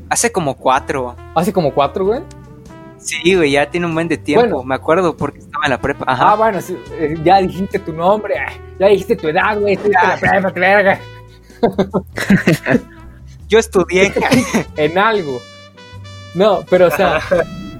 [0.10, 1.16] Hace como cuatro.
[1.36, 2.22] Hace como cuatro, güey.
[3.00, 6.06] Sí, güey, ya tiene un buen de tiempo, me acuerdo porque estaba en la prepa.
[6.08, 6.32] Ajá.
[6.32, 6.60] Ah, bueno,
[7.00, 8.36] eh, ya dijiste tu nombre,
[8.80, 11.00] ya dijiste tu edad, güey, estuviste en la prepa, verga.
[13.48, 14.14] Yo estudié
[14.78, 15.40] en algo.
[16.36, 17.20] No, pero o sea,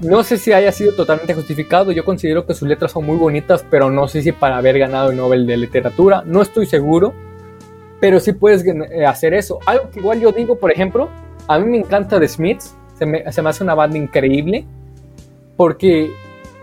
[0.02, 1.92] no sé si haya sido totalmente justificado.
[1.92, 5.10] Yo considero que sus letras son muy bonitas, pero no sé si para haber ganado
[5.10, 6.22] el Nobel de Literatura.
[6.26, 7.14] No estoy seguro,
[8.00, 9.60] pero sí puedes eh, hacer eso.
[9.66, 11.08] Algo que igual yo digo, por ejemplo,
[11.46, 12.74] a mí me encanta The Smiths.
[12.98, 14.66] Se me, se me hace una banda increíble
[15.60, 16.10] porque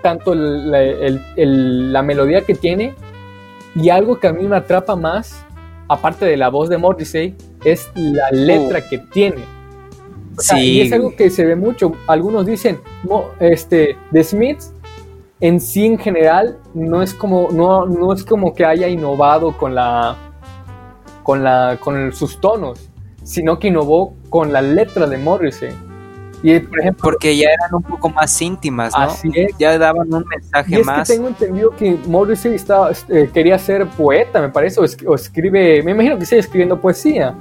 [0.01, 2.95] tanto la melodía que tiene
[3.75, 5.45] y algo que a mí me atrapa más,
[5.87, 8.89] aparte de la voz de Morrissey, es la letra oh.
[8.89, 9.43] que tiene.
[10.39, 10.57] sí.
[10.57, 11.91] Y es algo que se ve mucho.
[12.07, 14.73] Algunos dicen, no, este, The Smiths
[15.41, 19.75] en sí en general no es como, no, no es como que haya innovado con
[19.75, 20.17] la,
[21.21, 22.89] con la, con sus tonos,
[23.23, 25.69] sino que innovó con la letra de Morrissey.
[26.43, 29.05] Y, por ejemplo, Porque ya eran un poco más íntimas, ¿no?
[29.05, 29.57] Así es.
[29.57, 31.07] Ya daban un mensaje y es más.
[31.07, 35.91] Que tengo entendido que Morrissey estaba, eh, quería ser poeta, me parece, o, escribe, me
[35.91, 37.35] imagino que sigue escribiendo poesía.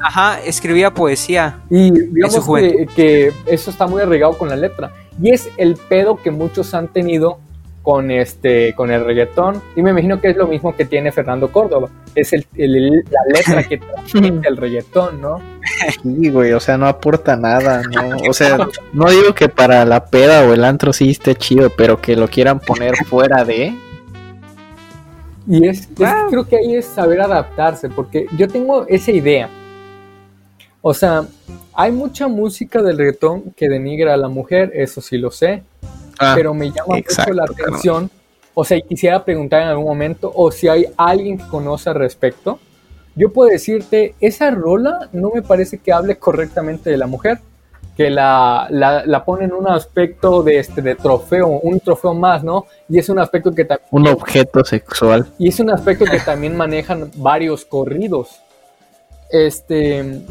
[0.00, 1.60] ajá, escribía poesía.
[1.70, 4.92] Y digamos que, que, eso está muy arraigado con la letra.
[5.22, 7.38] Y es el pedo que muchos han tenido
[7.82, 9.62] con este con el reggaetón.
[9.76, 11.88] Y me imagino que es lo mismo que tiene Fernando Córdoba.
[12.14, 15.40] Es el, la letra que tiene el reggaetón no
[16.02, 18.58] sí güey o sea no aporta nada no o sea
[18.92, 22.28] no digo que para la peda o el antro sí esté chido pero que lo
[22.28, 23.74] quieran poner fuera de.
[25.46, 29.48] Y es, creo que ahí es saber adaptarse porque yo tengo esa idea.
[30.82, 31.24] O sea
[31.74, 35.62] hay mucha música del reggaetón que denigra a la mujer eso sí lo sé
[36.20, 38.10] Ah, pero me llama mucho la atención.
[38.52, 42.58] O sea, quisiera preguntar en algún momento, o si hay alguien que conoce al respecto.
[43.16, 47.40] Yo puedo decirte, esa rola no me parece que hable correctamente de la mujer,
[47.96, 52.44] que la, la, la pone en un aspecto de, este, de trofeo, un trofeo más,
[52.44, 52.66] ¿no?
[52.88, 53.88] Y es un aspecto que también...
[53.90, 55.26] Un objeto sexual.
[55.38, 58.40] Y es un aspecto que también manejan varios corridos.
[59.30, 60.22] Este,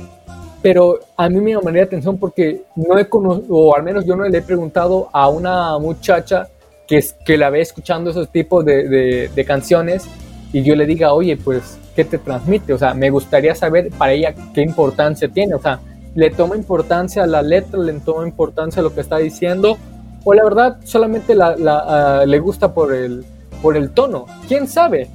[0.62, 4.16] pero a mí me llamaría la atención porque no he conocido, o al menos yo
[4.16, 6.48] no le he preguntado a una muchacha
[6.88, 10.06] que, que la ve escuchando esos tipos de, de, canciones
[10.52, 12.74] y yo le diga, oye, pues, ¿qué te transmite?
[12.74, 15.80] O sea, me gustaría saber para ella qué importancia tiene, o sea,
[16.16, 19.78] ¿le toma importancia a la letra, le toma importancia a lo que está diciendo?
[20.24, 23.24] O la verdad, solamente la, la, ah, le gusta por el,
[23.62, 25.08] por el tono, quién sabe.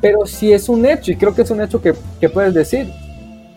[0.00, 2.90] Pero si es un hecho, y creo que es un hecho que, que puedes decir,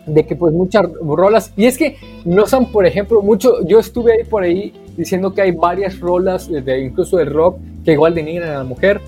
[0.06, 4.12] de que pues muchas rolas, y es que no son, por ejemplo, mucho, yo estuve
[4.12, 8.50] ahí por ahí diciendo que hay varias rolas, de, incluso de rock, que igual denigran
[8.50, 9.00] a la mujer,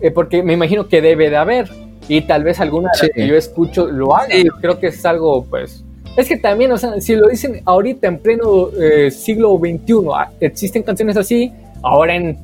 [0.00, 1.68] eh, porque me imagino que debe de haber,
[2.08, 5.84] y tal vez alguna que yo escucho lo haga, creo que es algo, pues,
[6.16, 10.30] es que también, o sea, si lo dicen ahorita en pleno eh, siglo XXI, ah,
[10.40, 11.50] existen canciones así,
[11.82, 12.38] ahora en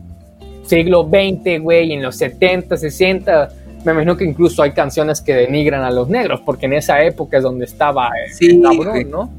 [0.65, 3.49] siglo XX, güey, en los 70, 60,
[3.85, 7.37] me imagino que incluso hay canciones que denigran a los negros, porque en esa época
[7.39, 8.11] es donde estaba
[8.41, 9.31] el cabrón, ¿no?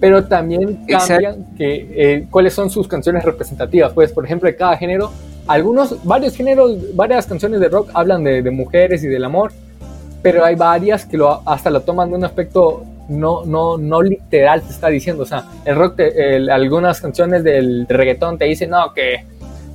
[0.00, 3.92] Pero también cambian que, eh, cuáles son sus canciones representativas.
[3.92, 5.10] Pues, por ejemplo, de cada género,
[5.48, 9.52] algunos, varios géneros, varias canciones de rock hablan de, mujeres y del amor,
[10.22, 14.62] pero hay varias que lo, hasta lo toman de un aspecto no, no, no literal,
[14.62, 15.24] te está diciendo.
[15.24, 16.00] O sea, el rock,
[16.50, 19.24] algunas canciones del reggaetón te dicen, no, que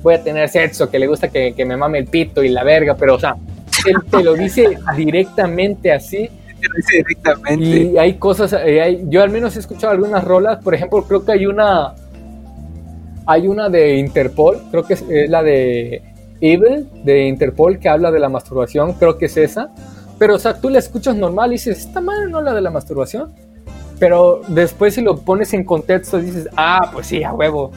[0.02, 2.62] voy a tener sexo, que le gusta que, que me mame el pito y la
[2.62, 3.36] verga, pero, o sea,
[3.86, 6.28] él te lo dice directamente así.
[6.60, 7.64] Te lo dice directamente.
[7.64, 11.32] Y hay cosas, eh, yo al menos he escuchado algunas rolas, por ejemplo, creo que
[11.32, 11.94] hay una,
[13.26, 16.02] hay una de Interpol, creo que es, la de
[16.40, 19.70] Evil, de Interpol, que habla de la masturbación, creo que es esa.
[20.18, 22.70] Pero, o sea, tú la escuchas normal y dices, esta madre no la de la
[22.70, 23.32] masturbación.
[23.98, 27.72] Pero después si lo pones en contexto dices, ah, pues sí, a huevo.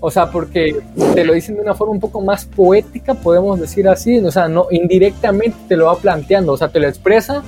[0.00, 0.80] O sea, porque
[1.14, 4.18] te lo dicen de una forma un poco más poética, podemos decir así.
[4.18, 6.52] O sea, no indirectamente te lo va planteando.
[6.52, 7.42] O sea, te lo expresa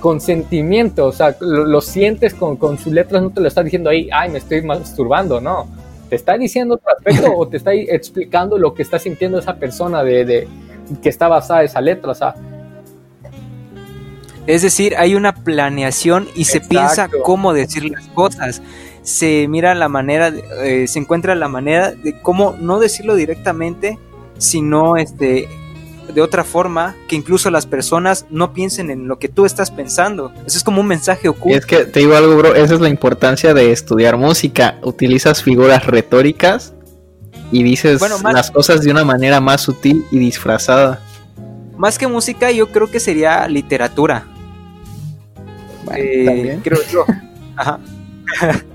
[0.00, 1.06] con sentimiento.
[1.06, 4.30] O sea, lo, sientes con, con sus letras, no te lo está diciendo ahí, ay,
[4.30, 5.66] me estoy masturbando, no.
[6.10, 10.04] Te está diciendo otro aspecto o te está explicando lo que está sintiendo esa persona
[10.04, 10.48] de, de
[11.02, 12.10] que está basada esa letra.
[12.10, 12.34] O sea,
[14.46, 18.60] es decir, hay una planeación y se piensa cómo decir las cosas
[19.04, 20.32] se mira la manera,
[20.64, 23.98] eh, se encuentra la manera de cómo no decirlo directamente,
[24.38, 25.46] sino este,
[26.12, 30.32] de otra forma que incluso las personas no piensen en lo que tú estás pensando.
[30.46, 31.56] Eso es como un mensaje oculto.
[31.56, 34.78] es que te digo algo, bro, esa es la importancia de estudiar música.
[34.82, 36.72] Utilizas figuras retóricas
[37.52, 41.00] y dices las cosas de una manera más sutil y disfrazada.
[41.76, 44.26] Más que música, yo creo que sería literatura.
[45.94, 47.04] Eh, creo yo.
[47.56, 47.80] Ajá.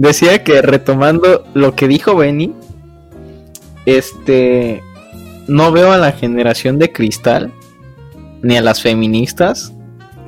[0.00, 2.54] Decía que retomando lo que dijo Benny,
[3.84, 4.82] este,
[5.46, 7.52] no veo a la generación de cristal
[8.40, 9.74] ni a las feministas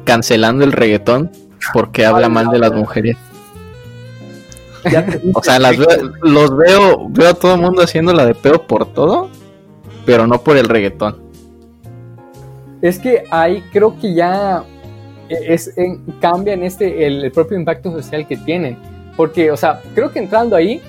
[0.05, 1.31] cancelando el reggaetón
[1.73, 3.17] porque habla mal de las mujeres.
[5.35, 5.79] o sea, las
[6.21, 9.31] los veo, veo a todo el mundo haciendo la de peo por todo,
[10.05, 11.17] pero no por el reggaetón.
[12.83, 14.65] Es que ahí creo que ya
[15.31, 15.73] es,
[16.21, 20.57] cambia en este el propio impacto social que tienen porque, o sea, creo que entrando
[20.57, 20.81] ahí,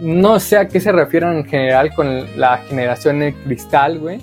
[0.00, 4.18] no sé a qué se refieren en general con la generación de cristal, güey.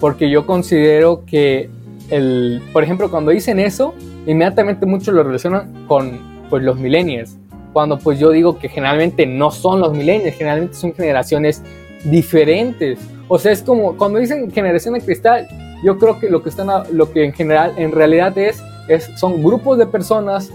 [0.00, 1.70] Porque yo considero que,
[2.10, 3.94] el, por ejemplo, cuando dicen eso,
[4.26, 7.36] inmediatamente muchos lo relacionan con pues, los millennials.
[7.72, 11.62] Cuando pues yo digo que generalmente no son los millennials, generalmente son generaciones
[12.04, 12.98] diferentes.
[13.28, 15.46] O sea, es como cuando dicen generación de cristal,
[15.84, 19.42] yo creo que lo que están lo que en general en realidad es, es son
[19.42, 20.50] grupos de personas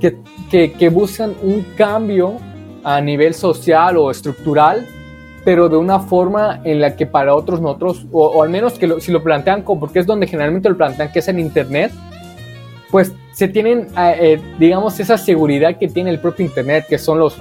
[0.00, 2.36] que, que, buscan un cambio
[2.84, 4.86] a nivel social o estructural,
[5.44, 9.12] pero de una forma en la que para otros nosotros, o, al menos que si
[9.12, 11.92] lo plantean como, porque es donde generalmente lo plantean, que es en Internet,
[12.90, 17.18] pues se tienen, eh, eh, digamos, esa seguridad que tiene el propio Internet, que son
[17.18, 17.38] los,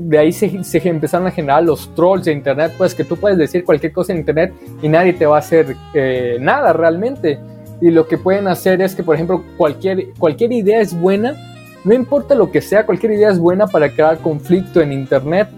[0.00, 3.36] de ahí se, se, empezaron a generar los trolls de internet, pues que tú puedes
[3.36, 4.52] decir cualquier cosa en internet
[4.82, 7.38] y nadie te va a hacer eh, nada realmente.
[7.80, 11.34] Y lo que pueden hacer es que, por ejemplo, cualquier, cualquier idea es buena,
[11.84, 15.48] no importa lo que sea, cualquier idea es buena para crear conflicto en internet.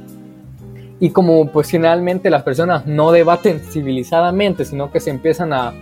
[0.99, 5.75] Y como pues finalmente las personas no debaten civilizadamente, sino que se empiezan a,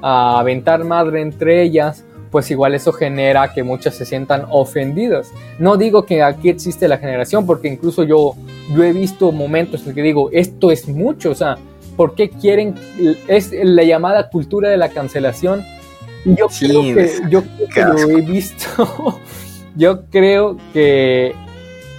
[0.00, 5.32] a aventar madre entre ellas, pues igual eso genera que muchas se sientan ofendidas.
[5.58, 8.34] No digo que aquí existe la generación, porque incluso yo,
[8.72, 11.58] yo he visto momentos en que digo, esto es mucho, o sea,
[11.96, 12.74] ¿por qué quieren?
[13.26, 15.64] Es la llamada cultura de la cancelación.
[16.24, 19.20] Yo creo que, yo creo que lo he visto,
[19.76, 21.34] yo creo que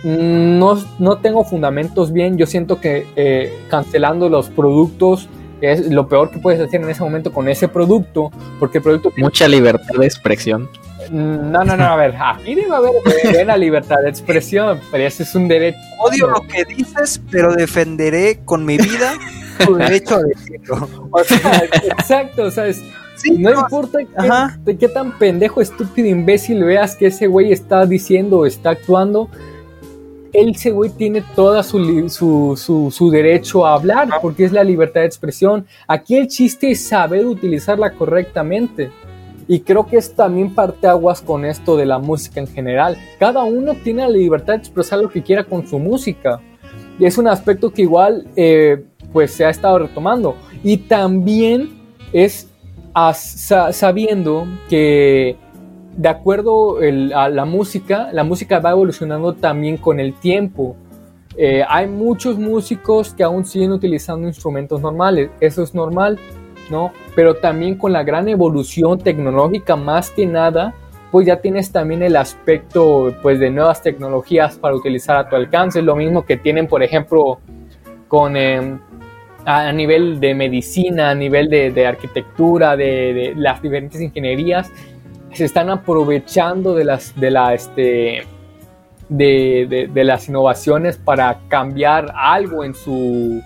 [0.04, 5.30] no, no, tengo fundamentos bien, yo siento que eh, cancelando los productos
[5.62, 9.14] es lo peor que puedes hacer en ese momento con ese producto, porque el producto...
[9.18, 10.68] Mucha libertad de expresión.
[11.12, 12.92] No, no, no, a ver, aquí debe haber
[13.32, 15.78] buena libertad de expresión, pero ese es un derecho.
[16.00, 19.14] Odio lo que dices, pero defenderé con mi vida
[19.66, 20.90] tu derecho a decirlo.
[21.12, 22.66] O sea, exacto, o sea,
[23.38, 24.00] no, importa
[24.66, 29.30] qué, qué, tan pendejo, estúpido, imbécil veas que ese güey está diciendo o está actuando,
[30.34, 35.66] él, ese güey, tiene todo su, derecho a hablar, porque es la libertad de expresión.
[35.88, 38.92] Aquí el chiste es saber utilizarla correctamente.
[39.48, 42.98] Y creo que es también parte aguas con esto de la música en general.
[43.20, 46.40] Cada uno tiene la libertad de expresar lo que quiera con su música.
[46.98, 50.38] Y es un aspecto que igual eh, pues se ha estado retomando.
[50.64, 51.70] Y también
[52.14, 52.48] es
[52.94, 55.38] sabiendo que
[55.96, 56.78] de acuerdo
[57.16, 60.76] a la música, la música va evolucionando también con el tiempo.
[61.38, 66.20] Eh, hay muchos músicos que aún siguen utilizando instrumentos normales, eso es normal,
[66.70, 66.92] ¿no?
[67.16, 70.74] Pero también con la gran evolución tecnológica, más que nada,
[71.12, 75.82] pues ya tienes también el aspecto pues, de nuevas tecnologías para utilizar a tu alcance,
[75.82, 77.40] lo mismo que tienen, por ejemplo,
[78.08, 78.36] con...
[78.36, 78.80] Em,
[79.46, 84.72] a nivel de medicina, a nivel de, arquitectura, de, de, las diferentes ingenierías,
[85.34, 88.26] se están aprovechando de las, de la, este,
[89.10, 93.42] de, de, las innovaciones para cambiar algo en su,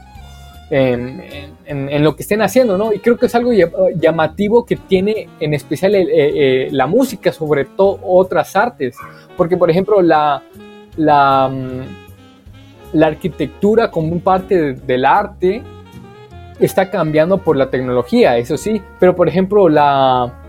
[0.70, 2.92] en, lo que estén haciendo, ¿no?
[2.92, 3.52] Y creo que es algo
[3.96, 8.96] llamativo que tiene en especial eh, eh, la música, sobre todo otras artes,
[9.38, 10.42] porque por ejemplo la,
[10.98, 15.64] la, mm, la arquitectura como parte del arte
[16.60, 20.42] está cambiando por la tecnología, eso sí, pero por ejemplo la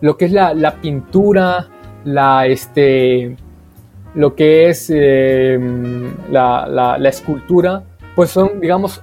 [0.00, 1.68] lo que es la, pintura,
[2.04, 3.36] la, este,
[4.14, 5.58] lo que es eh,
[6.30, 7.82] la, escultura,
[8.14, 9.02] pues son, digamos,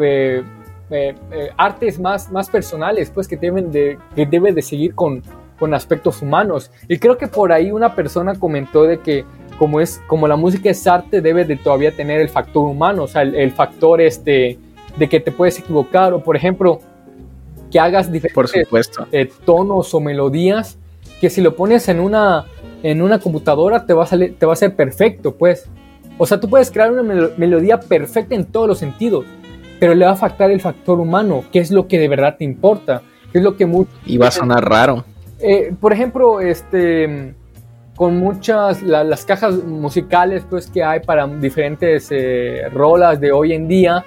[0.00, 0.42] eh,
[0.90, 1.14] eh,
[1.56, 5.22] artes más, más personales, pues que deben de, que de seguir con,
[5.58, 6.70] con aspectos humanos.
[6.88, 9.24] Y creo que por ahí una persona comentó de que
[9.58, 13.06] como es como la música es arte debe de todavía tener el factor humano, o
[13.06, 14.58] sea, el, el factor este
[14.96, 16.80] de que te puedes equivocar o por ejemplo
[17.70, 20.78] que hagas diferentes eh, tonos o melodías,
[21.20, 22.44] que si lo pones en una,
[22.82, 25.68] en una computadora te va, a salir, te va a ser perfecto, pues.
[26.18, 27.02] O sea, tú puedes crear una
[27.38, 29.24] melodía perfecta en todos los sentidos,
[29.80, 32.44] pero le va a faltar el factor humano, que es lo que de verdad te
[32.44, 33.90] importa, que es lo que mucho...
[34.04, 35.04] Y va a sonar raro.
[35.40, 37.34] Eh, por ejemplo, este
[37.96, 43.68] con muchas las cajas musicales pues que hay para diferentes eh, rolas de hoy en
[43.68, 44.04] día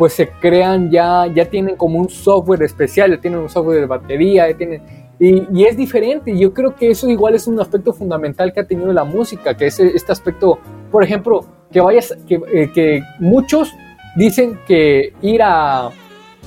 [0.00, 3.86] pues se crean ya, ya tienen como un software especial, ya tienen un software de
[3.86, 4.82] batería, ya tienen,
[5.18, 6.34] y, es diferente.
[6.38, 9.66] Yo creo que eso igual es un aspecto fundamental que ha tenido la música, que
[9.66, 10.58] es este aspecto,
[10.90, 13.74] por ejemplo, que vayas, que, eh, que muchos
[14.16, 15.90] dicen que ir a,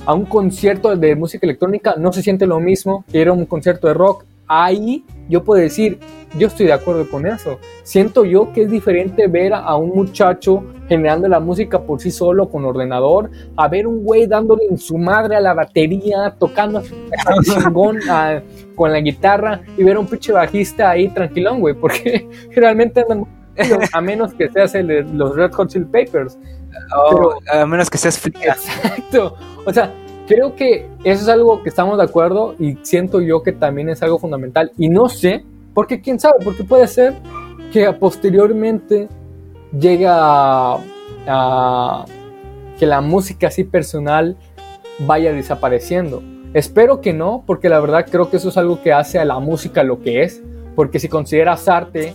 [0.04, 3.46] a un concierto de música electrónica no se siente lo mismo que ir a un
[3.46, 5.98] concierto de rock ahí yo puedo decir,
[6.36, 7.58] yo estoy de acuerdo con eso.
[7.82, 12.50] Siento yo que es diferente ver a un muchacho generando la música por sí solo
[12.50, 16.82] con ordenador, a ver un güey dándole en su madre a la batería, tocando
[17.42, 18.00] chingón
[18.74, 23.26] con la guitarra y ver a un pinche bajista ahí tranquilón, güey, porque realmente andan
[23.92, 26.36] a menos que seas el los Red Hot Chili Papers.
[26.96, 29.36] Oh, a menos que seas Exacto.
[29.64, 29.92] O sea,
[30.26, 34.02] creo que eso es algo que estamos de acuerdo y siento yo que también es
[34.02, 34.72] algo fundamental.
[34.78, 35.44] Y no sé,
[35.74, 37.14] porque quién sabe, porque puede ser
[37.72, 39.08] que posteriormente
[39.78, 40.78] llegue a,
[42.78, 44.36] que la música así personal
[45.00, 46.22] vaya desapareciendo.
[46.52, 49.40] Espero que no, porque la verdad creo que eso es algo que hace a la
[49.40, 50.40] música lo que es,
[50.76, 52.14] porque si consideras arte,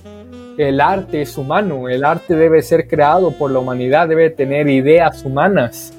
[0.58, 5.26] el arte es humano, el arte debe ser creado por la humanidad, debe tener ideas
[5.26, 5.94] humanas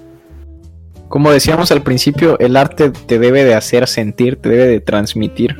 [1.11, 5.57] como decíamos al principio, el arte te debe de hacer sentir, te debe de transmitir.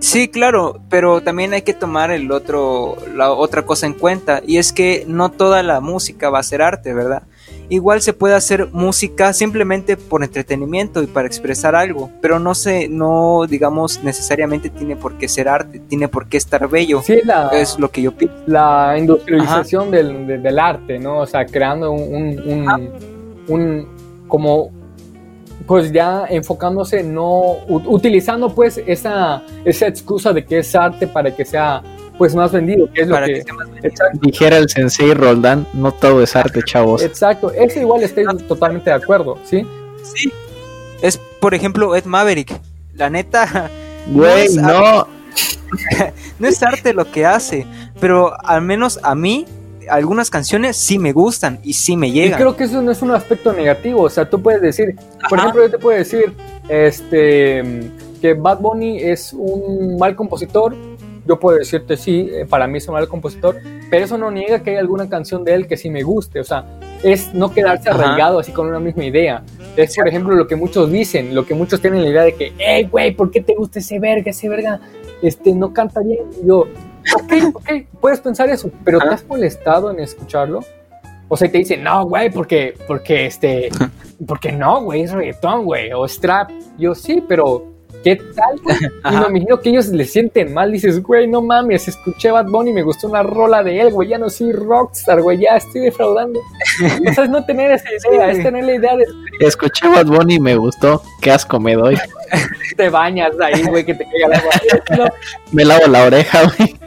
[0.00, 4.56] Sí, claro, pero también hay que tomar el otro, la otra cosa en cuenta, y
[4.56, 7.24] es que no toda la música va a ser arte, ¿verdad?
[7.68, 12.88] Igual se puede hacer música simplemente por entretenimiento y para expresar algo, pero no se,
[12.88, 17.02] no digamos necesariamente tiene por qué ser arte, tiene por qué estar bello.
[17.02, 18.36] Sí, la, es lo que yo pienso.
[18.46, 21.18] La industrialización del, del, arte, ¿no?
[21.18, 22.92] O sea, creando un, un, un,
[23.48, 23.93] un
[24.34, 24.72] como
[25.64, 31.44] pues ya enfocándose, no utilizando pues esa, esa excusa de que es arte para que
[31.44, 31.80] sea
[32.18, 33.44] pues más vendido, que es lo que,
[34.20, 37.00] dijera el sensei Roldán, no todo es arte, chavos.
[37.00, 39.64] Exacto, eso igual estoy totalmente de acuerdo, ¿sí?
[40.02, 40.32] Sí.
[41.00, 42.60] Es por ejemplo Ed Maverick,
[42.94, 43.70] la neta
[44.08, 45.08] Güey, no, no.
[46.40, 47.68] no es arte lo que hace,
[48.00, 49.46] pero al menos a mí
[49.88, 52.38] algunas canciones sí me gustan y sí me llegan.
[52.38, 54.96] Y creo que eso no es un aspecto negativo, o sea, tú puedes decir,
[55.28, 56.32] por ejemplo, yo te puedo decir,
[56.68, 60.74] este, que Bad Bunny es un mal compositor,
[61.26, 63.56] yo puedo decirte sí, eh, para mí es un mal compositor,
[63.90, 66.44] pero eso no niega que hay alguna canción de él que sí me guste, o
[66.44, 66.66] sea,
[67.02, 69.42] es no quedarse arraigado así con una misma idea.
[69.76, 72.52] Es, por ejemplo, lo que muchos dicen, lo que muchos tienen la idea de que,
[72.58, 74.30] hey, güey, ¿por qué te gusta ese verga?
[74.30, 74.80] Ese verga
[75.20, 76.24] este, no canta bien.
[76.42, 76.66] Y yo,
[77.16, 80.60] ok, ok, puedes pensar eso, pero ¿te has molestado en escucharlo?
[81.28, 83.68] O sea, te dicen, no, güey, porque, porque, este,
[84.26, 86.50] porque no, güey, es reggaetón, güey, o es trap.
[86.78, 87.74] Yo sí, pero
[88.04, 88.60] ¿qué tal?
[89.12, 90.70] Y me imagino que ellos le sienten mal.
[90.70, 94.18] Dices, güey, no mames, escuché Bad Bunny me gustó una rola de él, güey, ya
[94.18, 96.40] no soy rockstar, güey, ya estoy defraudando.
[97.08, 99.06] o sea, es no tener esa idea, es tener la idea de...
[99.40, 101.96] Escuché Bad Bunny me gustó, qué asco me doy.
[102.76, 105.12] te bañas ahí, güey, que te caiga el agua.
[105.52, 106.83] me lavo la oreja, güey.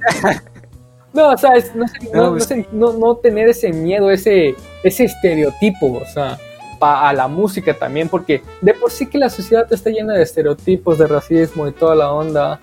[1.12, 1.72] No, o sea, pues
[2.72, 6.38] no, no, tener ese miedo, ese, ese estereotipo, o sea,
[6.80, 10.98] a la música también, porque de por sí que la sociedad está llena de estereotipos,
[10.98, 12.60] de racismo y toda la onda.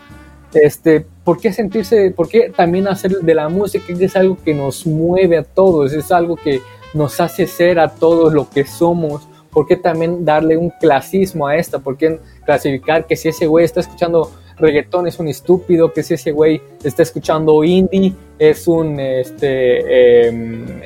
[0.54, 4.54] Este, ¿por qué sentirse, por qué también hacer de la música que es algo que
[4.54, 6.62] nos mueve a todos, es algo que
[6.94, 9.28] nos hace ser a todos lo que somos?
[9.52, 11.80] ¿Por qué también darle un clasismo a esta?
[11.80, 16.16] ¿Por qué clasificar que si ese güey está escuchando reggaetón es un estúpido, que si
[16.16, 20.82] ese güey está escuchando indie es un, este, em,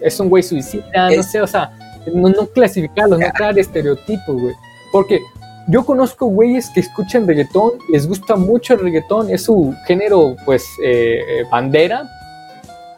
[0.00, 1.76] es, un güey suicida, no sé, o sea,
[2.12, 4.54] no, no clasificarlos, no crear estereotipos, güey.
[4.92, 5.20] Porque
[5.68, 10.64] yo conozco güeyes que escuchan reggaetón, les gusta mucho el reggaetón, es su género, pues,
[10.82, 12.08] eh, eh, bandera,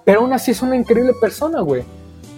[0.05, 1.83] pero aún así es una increíble persona, güey.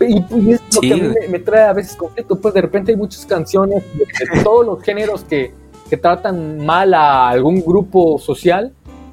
[0.01, 2.97] Y, es lo que a mí me, trae a veces conflicto, pues de repente hay
[2.97, 5.53] muchas canciones de todos los géneros que,
[5.91, 8.73] que tratan mal a algún grupo social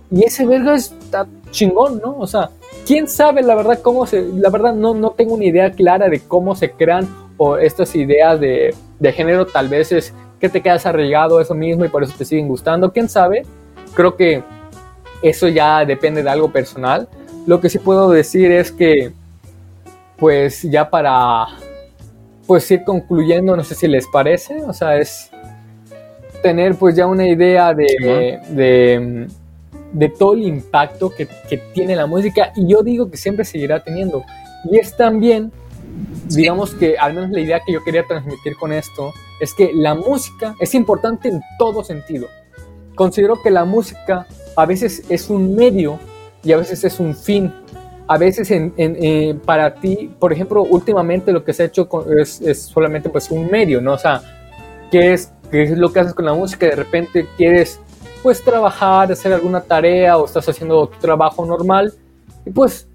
[0.10, 2.16] y ese verga está chingón, ¿no?
[2.18, 2.52] O sea,
[2.86, 6.22] quién sabe la verdad cómo se, la verdad no, no tengo una idea clara de
[6.22, 10.86] cómo se crean o estas ideas de, de género, tal vez es que te quedas
[10.86, 13.44] arraigado eso mismo y por eso te siguen gustando, quién sabe,
[13.96, 14.44] creo que
[15.22, 17.08] eso ya depende de algo personal.
[17.46, 19.14] Lo que sí puedo decir es que,
[20.18, 21.48] pues ya para,
[22.46, 25.32] pues ir concluyendo, no sé si les parece, o sea, es
[26.42, 28.40] tener pues ya una idea de,
[29.92, 33.84] de, todo el impacto que, que, tiene la música y yo digo que siempre seguirá
[33.84, 34.24] teniendo.
[34.70, 35.52] Y es también,
[36.28, 39.96] digamos que al menos la idea que yo quería transmitir con esto es que la
[39.96, 42.28] música es importante en todo sentido.
[42.96, 44.26] Considero que la música
[44.56, 46.00] a veces es un medio
[46.44, 47.54] y a veces es un fin.
[48.08, 52.42] A veces en, eh, para ti, por ejemplo, últimamente lo que se ha hecho es,
[52.42, 53.94] es solamente pues un medio, ¿no?
[53.94, 54.22] O sea,
[54.90, 57.80] que es que es lo que haces con la música, de repente quieres
[58.24, 61.94] pues trabajar, hacer alguna tarea o estás haciendo tu trabajo normal
[62.46, 62.88] y pues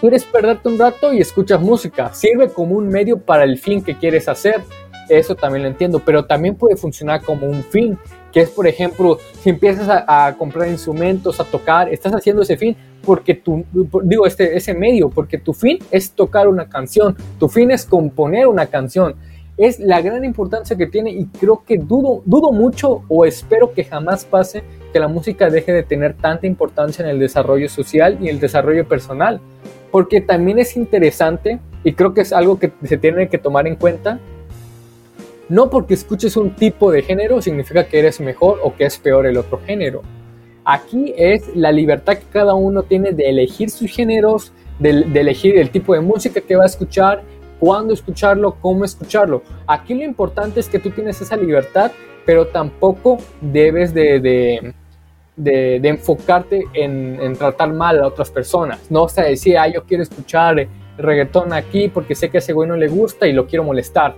[0.00, 2.12] quieres perderte un rato y escuchas música.
[2.14, 4.62] Sirve como un medio para el fin que quieres hacer.
[5.08, 7.98] Eso también lo entiendo, pero también puede funcionar como un fin,
[8.32, 12.76] que es por ejemplo, si empiezas a, comprar instrumentos, a tocar, estás haciendo ese fin
[13.04, 13.64] porque tu,
[14.04, 18.46] digo, este, ese medio, porque tu fin es tocar una canción, tu fin es componer
[18.46, 19.16] una canción
[19.60, 23.84] es la gran importancia que tiene y creo que dudo, dudo mucho o espero que
[23.84, 28.30] jamás pase que la música deje de tener tanta importancia en el desarrollo social y
[28.30, 29.38] el desarrollo personal,
[29.90, 33.76] porque también es interesante y creo que es algo que se tiene que tomar en
[33.76, 34.18] cuenta.
[35.50, 39.26] No porque escuches un tipo de género significa que eres mejor o que es peor
[39.26, 40.00] el otro género.
[40.64, 45.58] Aquí es la libertad que cada uno tiene de elegir sus géneros, de, de elegir
[45.58, 47.22] el tipo de música que va a escuchar
[47.60, 49.42] cuándo escucharlo, cómo escucharlo.
[49.66, 51.92] Aquí lo importante es que tú tienes esa libertad,
[52.26, 54.74] pero tampoco debes de,
[55.36, 58.90] de, enfocarte en, tratar mal a otras personas.
[58.90, 60.66] No o sea decir, ah, yo quiero escuchar
[60.98, 64.16] reggaetón aquí porque sé que a ese güey no le gusta y lo quiero molestar.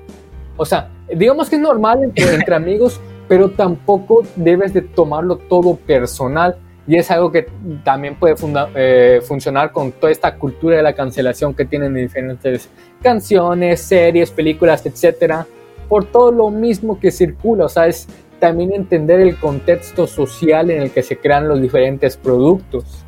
[0.56, 6.56] O sea, digamos que es normal entre, amigos pero tampoco debes de tomarlo todo personal.
[6.86, 7.46] Y es algo que
[7.84, 8.34] también puede
[8.74, 12.68] eh, funcionar con toda esta cultura de la cancelación que tienen diferentes
[13.00, 15.46] canciones, series, películas, etcétera,
[15.88, 17.66] por todo lo mismo que circula.
[17.66, 18.08] O sea, es
[18.40, 23.04] también entender el contexto social en el que se crean los diferentes productos.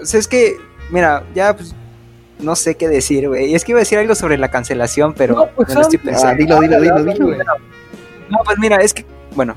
[0.00, 0.56] O sea, es que,
[0.90, 1.76] mira, ya pues,
[2.40, 3.54] no sé qué decir, güey.
[3.54, 6.34] Es que iba a decir algo sobre la cancelación, pero no, pues, estoy pensando.
[6.34, 7.44] Ah, dilo, dilo, dilo, dilo,
[8.28, 9.06] No, pues mira, es que,
[9.36, 9.54] bueno,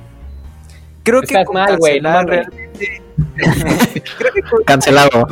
[1.01, 1.99] creo que mal, güey.
[1.99, 3.04] realmente...
[4.65, 5.27] Cancelado.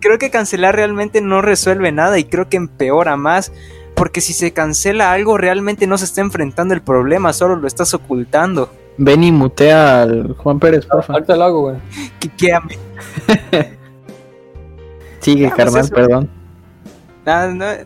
[0.00, 3.52] Creo que cancelar realmente no resuelve nada y creo que empeora más
[3.94, 7.94] porque si se cancela algo, realmente no se está enfrentando el problema, solo lo estás
[7.94, 8.70] ocultando.
[8.98, 11.16] Ven y mutea al Juan Pérez, por favor.
[11.16, 11.76] Ahorita lo hago, güey.
[15.20, 16.28] Sigue, ah, pues perdón.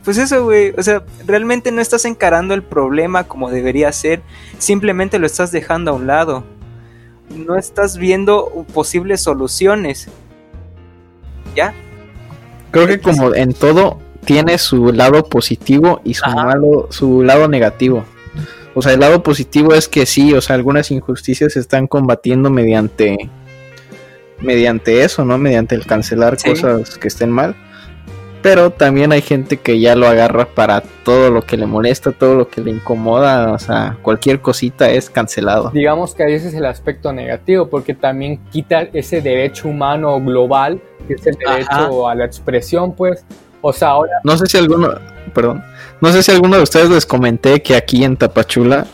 [0.04, 0.72] pues eso, güey.
[0.78, 4.22] O sea, realmente no estás encarando el problema como debería ser.
[4.58, 6.44] Simplemente lo estás dejando a un lado.
[7.30, 10.08] No estás viendo posibles soluciones.
[11.54, 11.74] ¿Ya?
[12.70, 18.04] Creo que como en todo, tiene su lado positivo y su malo, su lado negativo.
[18.74, 22.50] O sea, el lado positivo es que sí, o sea, algunas injusticias se están combatiendo
[22.50, 23.30] mediante
[24.40, 25.38] mediante eso, ¿no?
[25.38, 27.56] Mediante el cancelar cosas que estén mal.
[28.46, 32.36] Pero también hay gente que ya lo agarra para todo lo que le molesta, todo
[32.36, 35.70] lo que le incomoda, o sea, cualquier cosita es cancelado.
[35.70, 41.14] Digamos que veces es el aspecto negativo, porque también quita ese derecho humano global, que
[41.14, 43.24] es el derecho a la expresión, pues,
[43.62, 44.12] o sea, ahora.
[44.22, 44.94] No sé si alguno.
[45.34, 45.64] Perdón.
[46.00, 48.86] No sé si alguno de ustedes les comenté que aquí en Tapachula,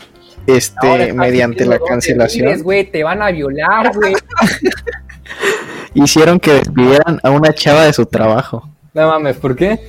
[0.47, 2.59] este, mediante la cancelación.
[2.63, 4.15] güey, te van a violar, güey.
[5.93, 8.72] hicieron que despidieran a una chava de su trabajo.
[8.93, 9.79] No mames, ¿por qué?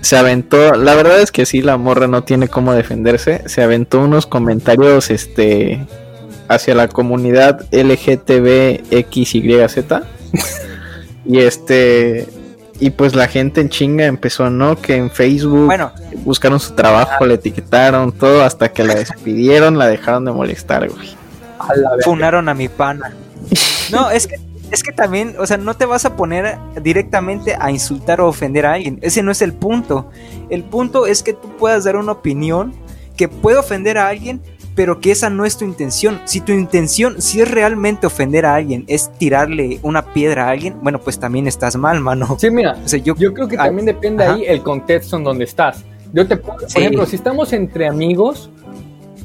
[0.00, 3.42] Se aventó, la verdad es que sí, la morra no tiene cómo defenderse.
[3.46, 5.86] Se aventó unos comentarios, este,
[6.48, 9.76] hacia la comunidad LGTBXYZ.
[11.26, 12.26] y este,
[12.80, 14.80] y pues la gente en chinga empezó, ¿no?
[14.80, 15.92] Que en Facebook bueno,
[16.24, 21.14] buscaron su trabajo, le etiquetaron, todo, hasta que la despidieron, la dejaron de molestar, güey.
[22.02, 23.12] Funaron a mi pana.
[23.92, 24.36] No, es que,
[24.72, 28.64] es que también, o sea, no te vas a poner directamente a insultar o ofender
[28.64, 28.98] a alguien.
[29.02, 30.10] Ese no es el punto.
[30.48, 32.72] El punto es que tú puedas dar una opinión
[33.14, 34.40] que puede ofender a alguien,
[34.74, 36.22] pero que esa no es tu intención.
[36.24, 40.76] Si tu intención, si es realmente ofender a alguien, es tirarle una piedra a alguien,
[40.80, 42.38] bueno, pues también estás mal, mano.
[42.40, 45.84] Sí, mira, yo, creo que también depende ahí el contexto en donde estás.
[46.14, 48.50] Yo te por ejemplo, si estamos entre amigos,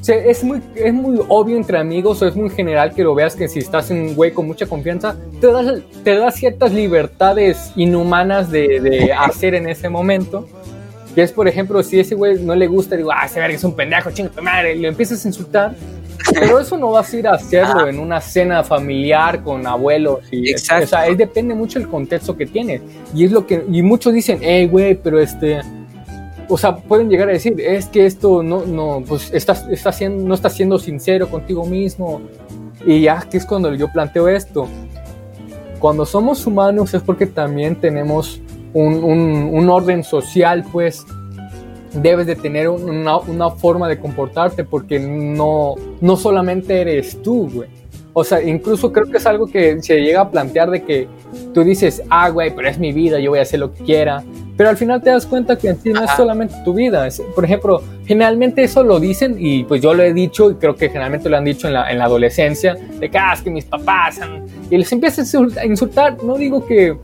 [0.08, 3.48] es muy, es muy obvio entre amigos o es muy general que lo veas que
[3.48, 8.52] si estás en un güey con mucha confianza, te das, te das ciertas libertades inhumanas
[8.52, 10.48] de, de hacer en ese momento
[11.18, 13.64] que es, por ejemplo, si ese güey no le gusta, digo, ah, ese verga es
[13.64, 15.74] un pendejo, chingo tu madre, y lo empiezas a insultar.
[16.32, 20.20] Pero eso no vas a ir a hacerlo en una cena familiar con abuelos.
[20.30, 20.84] Y, Exacto.
[20.84, 22.82] O sea, depende mucho del contexto que tienes.
[23.16, 23.64] Y es lo que.
[23.72, 25.62] Y muchos dicen, hey, güey, pero este.
[26.50, 30.28] O sea, pueden llegar a decir, es que esto no, no, pues estás, está siendo,
[30.28, 32.22] no estás siendo sincero contigo mismo.
[32.86, 34.68] Y ya que es cuando yo planteo esto.
[35.80, 38.42] Cuando somos humanos es porque también tenemos
[38.74, 41.06] un, orden social, pues
[41.94, 47.77] debes de tener una, forma de comportarte porque no, no solamente eres tú, güey.
[48.20, 51.08] O sea, incluso creo que es algo que se llega a plantear de que
[51.54, 54.24] tú dices, ah, güey, pero es mi vida, yo voy a hacer lo que quiera.
[54.58, 57.08] Pero al final te das cuenta que en sí no es solamente tu vida.
[57.36, 60.88] por ejemplo, generalmente eso lo dicen y pues yo lo he dicho y creo que
[60.88, 63.66] generalmente lo han dicho en la, en la adolescencia, de que, ah, es que mis
[63.66, 64.20] papás...
[64.72, 66.18] Y les empiezas a insultar.
[66.24, 66.98] No digo que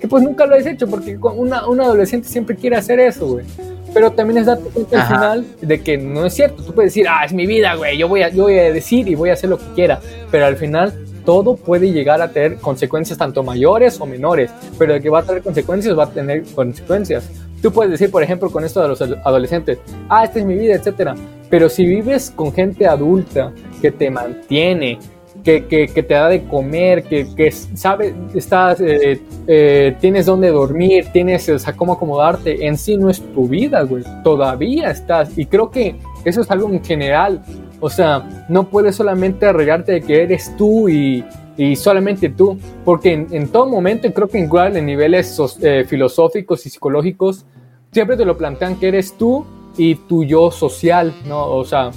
[0.00, 3.44] que pues nunca lo has hecho, porque una, un adolescente siempre quiere hacer eso, güey.
[3.92, 6.62] Pero también es darte cuenta al final de que no es cierto.
[6.62, 9.08] Tú puedes decir, ah, es mi vida, güey, yo voy, a, yo voy a decir
[9.08, 10.00] y voy a hacer lo que quiera.
[10.30, 10.94] Pero al final
[11.24, 14.50] todo puede llegar a tener consecuencias tanto mayores o menores.
[14.78, 17.28] Pero de que va a tener consecuencias, va a tener consecuencias.
[17.62, 20.74] Tú puedes decir, por ejemplo, con esto de los adolescentes, ah, esta es mi vida,
[20.74, 21.14] etcétera.
[21.50, 23.52] Pero si vives con gente adulta
[23.82, 24.98] que te mantiene,
[25.42, 31.06] que, que, te da de comer, que, que sabe, estás, eh, eh, tienes dónde dormir,
[31.12, 35.36] tienes o sea, cómo acomodarte, en sí no es tu vida, güey, todavía estás.
[35.36, 37.42] Y creo que eso es algo en general,
[37.80, 41.24] o sea, no puedes solamente arreglarte de que eres tú y,
[41.56, 46.70] y solamente tú, porque en, todo momento, creo que igual en niveles eh, filosóficos y
[46.70, 47.44] psicológicos,
[47.92, 49.44] siempre te lo plantean que eres tú
[49.76, 51.46] y tu yo social, ¿no?
[51.50, 51.90] O sea,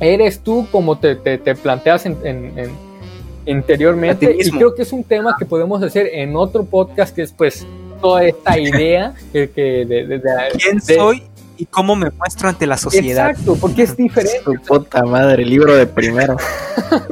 [0.00, 2.70] eres tú como te, te, planteas en, en,
[3.46, 4.36] interiormente.
[4.38, 7.66] Y creo que es un tema que podemos hacer en otro podcast, que es pues
[8.00, 10.22] toda esta idea que, de,
[10.58, 11.22] ¿Quién soy
[11.56, 13.30] y cómo me muestro ante la sociedad.
[13.30, 14.40] Exacto, porque es diferente.
[14.44, 16.36] Tu puta madre, libro de primero.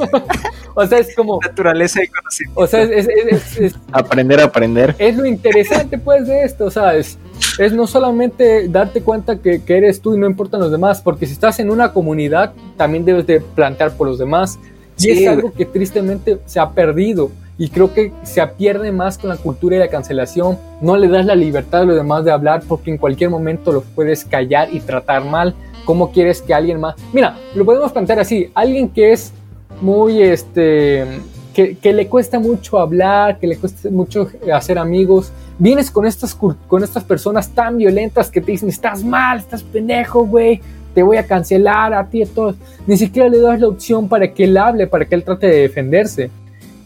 [0.74, 1.38] o sea, es como.
[1.40, 2.60] Naturaleza y conocimiento.
[2.60, 4.94] O sea, es, es, es, aprender a aprender.
[4.98, 7.18] Es lo interesante, pues, de esto, ¿sabes?
[7.58, 11.26] Es no solamente darte cuenta que, que, eres tú y no importan los demás, porque
[11.26, 14.58] si estás en una comunidad, también debes de plantear por los demás.
[14.98, 17.30] Y es algo que tristemente se ha perdido.
[17.58, 20.58] Y creo que se pierde más con la cultura de la cancelación.
[20.80, 23.84] No le das la libertad a los demás de hablar porque en cualquier momento los
[23.94, 25.54] puedes callar y tratar mal.
[25.84, 26.94] ¿Cómo quieres que alguien más...
[27.12, 28.50] Mira, lo podemos plantear así.
[28.54, 29.32] Alguien que es
[29.80, 31.04] muy, este...
[31.52, 35.32] Que, le cuesta mucho hablar, que le cuesta mucho hacer amigos.
[35.58, 40.24] Vienes con estas, con estas personas tan violentas que te dicen, estás mal, estás pendejo,
[40.24, 40.60] güey
[40.94, 42.56] te voy a cancelar a ti a todos.
[42.86, 45.60] Ni siquiera le das la opción para que él hable, para que él trate de
[45.62, 46.30] defenderse.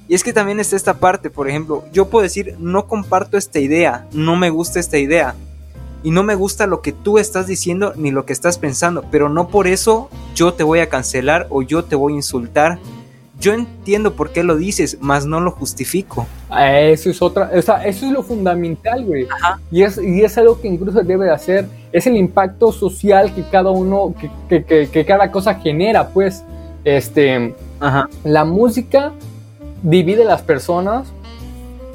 [0.08, 3.58] Y es que también está esta parte, por ejemplo, yo puedo decir, no comparto esta
[3.58, 5.34] idea, no me gusta esta idea.
[6.04, 9.28] Y no me gusta lo que tú estás diciendo ni lo que estás pensando, pero
[9.28, 12.78] no por eso yo te voy a cancelar o yo te voy a insultar.
[13.38, 16.26] Yo entiendo por qué lo dices, mas no lo justifico.
[16.50, 19.26] Eso es otra, o sea, eso es lo fundamental, güey.
[19.70, 23.42] Y es, y es algo que incluso debe de hacer, es el impacto social que
[23.44, 26.44] cada uno, que, que, que, que cada cosa genera, pues.
[26.84, 28.08] Este, Ajá.
[28.22, 29.12] la música
[29.82, 31.08] divide las personas.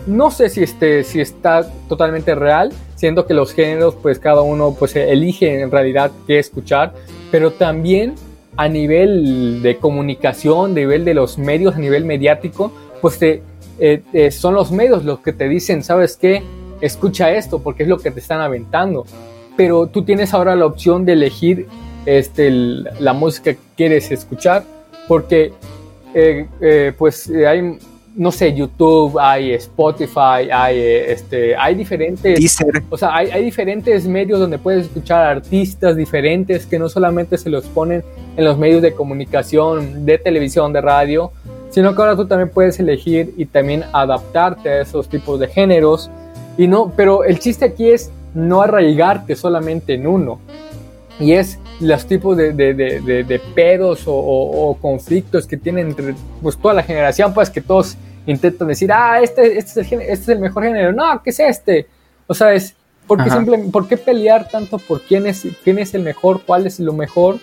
[0.05, 4.75] No sé si, este, si está totalmente real, siendo que los géneros, pues cada uno
[4.77, 6.93] pues elige en realidad qué escuchar,
[7.31, 8.15] pero también
[8.61, 12.71] a nivel de comunicación, a nivel de los medios, a nivel mediático,
[13.01, 13.41] pues te,
[13.79, 16.43] eh, eh, son los medios los que te dicen, ¿sabes qué?
[16.79, 19.07] Escucha esto porque es lo que te están aventando.
[19.57, 21.65] Pero tú tienes ahora la opción de elegir
[22.05, 24.63] este, el, la música que quieres escuchar
[25.07, 25.53] porque
[26.13, 27.79] eh, pues hay,
[28.15, 32.83] no sé, YouTube, hay Spotify, hay, este, hay diferentes, Deezer.
[32.91, 37.49] o sea, hay, hay, diferentes medios donde puedes escuchar artistas diferentes que no solamente se
[37.49, 38.03] los ponen
[38.37, 41.31] en los medios de comunicación, de televisión, de radio,
[41.69, 46.09] sino que ahora tú también puedes elegir y también adaptarte a esos tipos de géneros.
[46.57, 50.39] Y no, pero el chiste aquí es no arraigarte solamente en uno.
[51.19, 55.87] Y es los tipos de, de, de, de pedos o, o, o, conflictos que tienen
[55.87, 57.95] entre pues, toda la generación, pues que todos
[58.25, 61.39] intentan decir, ah, este, este, es, el, este es el mejor género, no, ¿qué es
[61.39, 61.87] este?
[62.27, 62.75] O sea, es,
[63.07, 66.67] ¿por qué, simple, ¿por qué pelear tanto por quién es, quién es el mejor, cuál
[66.67, 67.37] es lo mejor?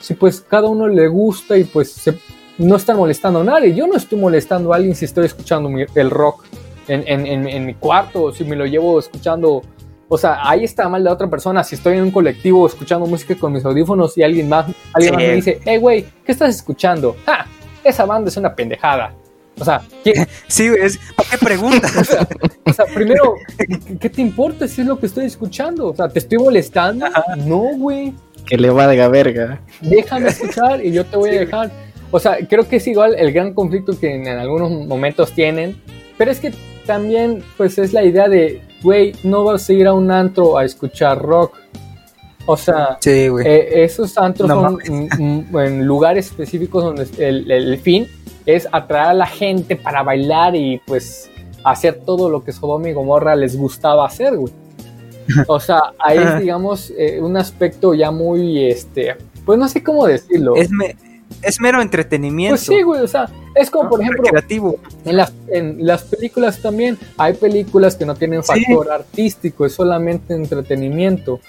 [0.00, 2.18] Si pues cada uno le gusta y pues se,
[2.58, 3.74] no están molestando a nadie.
[3.74, 6.44] Yo no estoy molestando a alguien si estoy escuchando mi, el rock
[6.88, 9.62] en, en, en, en mi cuarto, si me lo llevo escuchando
[10.08, 11.64] o sea, ahí está mal de otra persona.
[11.64, 15.16] Si estoy en un colectivo escuchando música con mis audífonos y alguien más, alguien sí.
[15.16, 17.16] más me dice, hey, güey, ¿qué estás escuchando?
[17.26, 17.46] ¡Ja!
[17.82, 19.14] Esa banda es una pendejada.
[19.58, 20.26] O sea, ¿qué?
[20.46, 21.96] Sí, es, ¿para qué preguntas?
[21.96, 22.28] o, sea,
[22.64, 23.34] o, sea, primero,
[24.00, 25.88] ¿qué te importa si es lo que estoy escuchando?
[25.88, 27.06] O sea, ¿te estoy molestando?
[27.06, 27.36] Ajá.
[27.36, 28.14] No, güey.
[28.46, 29.60] Que le valga verga.
[29.80, 31.36] Déjame escuchar y yo te voy sí.
[31.36, 31.70] a dejar.
[32.10, 35.80] O sea, creo que es igual el gran conflicto que en, algunos momentos tienen,
[36.16, 36.52] pero es que
[36.86, 40.64] también, pues, es la idea de güey, no vas a ir a un antro a
[40.64, 41.58] escuchar rock.
[42.46, 48.06] O sea, sí, eh, esos antros no, son en lugares específicos donde el, el, fin
[48.44, 51.30] es atraer a la gente para bailar y pues
[51.64, 54.52] hacer todo lo que Sodoma y Gomorra les gustaba hacer, güey.
[55.46, 60.06] O sea, ahí es, digamos, eh, un aspecto ya muy, este, pues no sé cómo
[60.06, 60.56] decirlo.
[60.56, 60.96] Es, me,
[61.42, 62.52] es mero entretenimiento.
[62.52, 64.76] Pues sí, güey, o sea, es como, por ejemplo, Recreativo.
[65.04, 68.92] En, las, en las películas también hay películas que no tienen factor sí.
[68.92, 71.40] artístico, es solamente entretenimiento.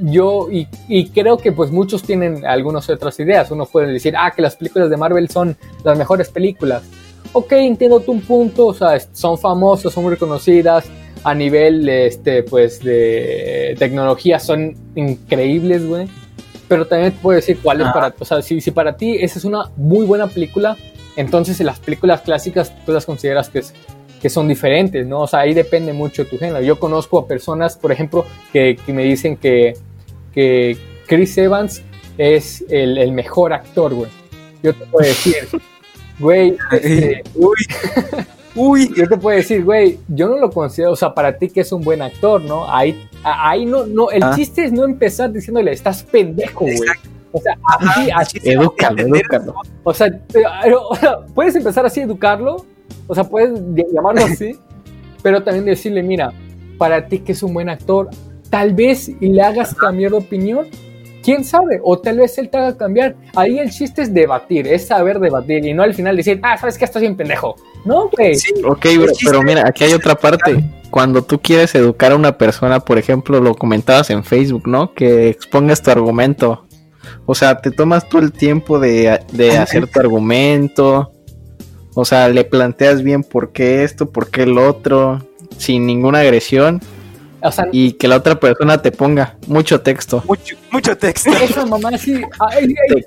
[0.00, 3.50] Yo, y, y, creo que pues muchos tienen algunas otras ideas.
[3.50, 6.82] Uno puede decir, ah, que las películas de Marvel son las mejores películas.
[7.32, 10.84] Ok, entiendo tu punto, o sea, son famosas, son reconocidas,
[11.24, 16.08] a nivel, este, pues, de tecnología son increíbles, güey
[16.72, 17.92] pero también te puedo decir cuál es ah.
[17.92, 20.74] para o sea, si, si, para ti esa es una muy buena película,
[21.16, 23.74] entonces en las películas clásicas tú las consideras que, es,
[24.22, 25.20] que son diferentes, ¿no?
[25.20, 26.62] O sea, ahí depende mucho de tu género.
[26.62, 28.24] Yo conozco a personas, por ejemplo,
[28.54, 29.74] que, que me dicen que,
[30.32, 31.82] que Chris Evans
[32.16, 34.10] es el, el mejor actor, güey.
[34.62, 35.34] Yo te puedo decir,
[36.18, 37.56] güey, este, uy.
[38.54, 41.62] Uy, yo te puedo decir, güey, yo no lo considero, o sea, para ti que
[41.62, 42.70] es un buen actor, ¿no?
[42.70, 44.32] Ahí, ahí no, no, el ah.
[44.34, 46.78] chiste es no empezar diciéndole, estás pendejo, güey.
[47.32, 48.38] O sea, así, así.
[48.44, 49.54] Edúcalo, edúcalo.
[49.84, 52.66] O sea, pero, o sea, puedes empezar así a educarlo,
[53.06, 53.58] o sea, puedes
[53.92, 54.58] llamarlo así,
[55.22, 56.32] pero también decirle, mira,
[56.76, 58.10] para ti que es un buen actor,
[58.50, 60.66] tal vez y le hagas cambiar de opinión,
[61.22, 63.16] quién sabe, o tal vez él te haga cambiar.
[63.34, 66.76] Ahí el chiste es debatir, es saber debatir y no al final decir, ah, sabes
[66.76, 67.56] que estás bien pendejo.
[67.84, 68.34] No, güey.
[68.34, 68.86] Sí, ok,
[69.24, 70.62] pero mira, aquí hay otra parte.
[70.90, 74.92] Cuando tú quieres educar a una persona, por ejemplo, lo comentabas en Facebook, ¿no?
[74.92, 76.66] Que expongas tu argumento.
[77.24, 81.12] O sea, te tomas todo el tiempo de, de hacer tu argumento.
[81.94, 85.26] O sea, le planteas bien por qué esto, por qué el otro,
[85.56, 86.80] sin ninguna agresión
[87.72, 90.22] y que la otra persona te ponga mucho texto.
[90.26, 91.30] Mucho, mucho texto.
[91.30, 92.20] Esa mamá sí.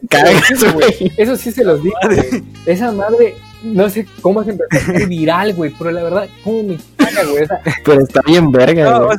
[0.10, 1.96] te Eso sí se los digo.
[2.66, 6.64] Esa madre, no sé cómo se empezó a hacer viral, güey, pero la verdad, cómo
[6.64, 7.46] me caga, güey.
[7.84, 9.18] Pero está bien verga, güey.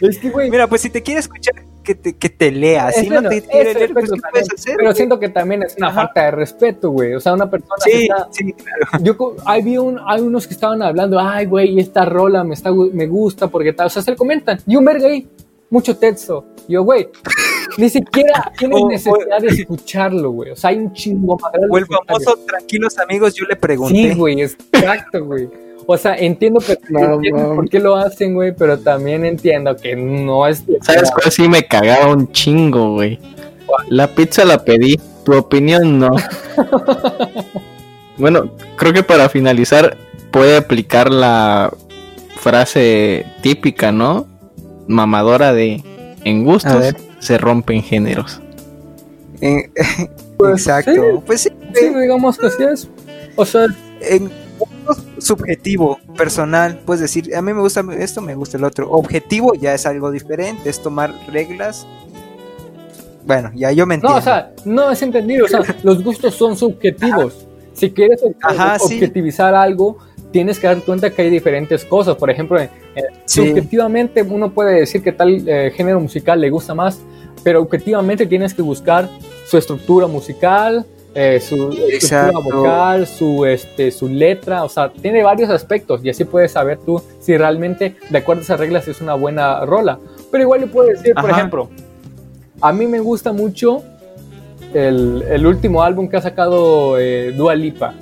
[0.00, 0.50] es que, güey.
[0.50, 1.54] Mira, pues si te quieres escuchar
[1.84, 4.76] que te, que te lea, si no te pues, puedes hacer?
[4.76, 7.14] Pero siento que también es una falta de respeto, güey.
[7.14, 9.04] O sea, una persona sí, está, sí, claro.
[9.04, 13.06] Yo hay, un, hay unos que estaban hablando, ay, güey, esta rola me, está, me
[13.06, 13.86] gusta porque tal.
[13.86, 14.58] O sea, se le comentan.
[14.66, 15.28] Y un verga ahí,
[15.70, 16.44] mucho texto.
[16.66, 17.08] yo, güey,
[17.76, 20.50] ni siquiera tienes necesidad de escucharlo, güey.
[20.50, 21.52] O sea, hay un chingo más.
[21.70, 23.94] O el famoso tranquilos amigos, yo le pregunté.
[23.94, 25.63] Sí, güey, exacto, güey.
[25.86, 30.64] O sea, entiendo, por qué lo hacen, güey, pero también entiendo que no es.
[30.82, 33.18] ¿Sabes cuál sí me cagaba un chingo, güey?
[33.88, 36.14] La pizza la pedí, tu opinión no.
[38.18, 39.96] bueno, creo que para finalizar
[40.30, 41.72] puede aplicar la
[42.36, 44.26] frase típica, ¿no?
[44.86, 45.82] Mamadora de
[46.24, 48.40] en gustos se rompen géneros.
[50.36, 51.22] Pues Exacto.
[51.24, 52.88] Pues sí, sí, digamos que así es.
[53.36, 53.66] O sea,
[54.00, 54.30] en
[55.18, 58.90] subjetivo, personal, puedes decir, a mí me gusta esto, me gusta el otro.
[58.90, 61.86] Objetivo ya es algo diferente, es tomar reglas.
[63.26, 64.14] Bueno, ya yo me entiendo.
[64.14, 67.46] No, o sea, no es entendido, o sea, los gustos son subjetivos.
[67.72, 69.98] Si quieres objetivizar algo,
[70.30, 72.16] tienes que dar cuenta que hay diferentes cosas.
[72.16, 72.70] Por ejemplo, eh,
[73.24, 77.00] subjetivamente uno puede decir que tal eh, género musical le gusta más,
[77.42, 79.08] pero objetivamente tienes que buscar
[79.46, 85.48] su estructura musical, eh, su estructura vocal, su, este, su letra, o sea, tiene varios
[85.50, 89.14] aspectos y así puedes saber tú si realmente de acuerdo a esas reglas es una
[89.14, 89.98] buena rola.
[90.30, 91.68] Pero igual yo puedo decir, por ejemplo,
[92.60, 93.82] a mí me gusta mucho
[94.72, 97.94] el, el último álbum que ha sacado eh, Dua Lipa.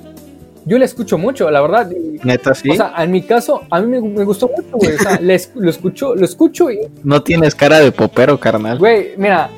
[0.65, 1.91] Yo le escucho mucho, la verdad.
[2.23, 2.69] Neta, sí.
[2.69, 4.95] O sea, en mi caso, a mí me, gustó mucho, güey.
[4.95, 5.19] O sea,
[5.55, 6.79] lo escucho, lo escucho y.
[7.03, 8.79] No tienes cara de popero, carnal.
[8.79, 9.49] Güey, mira,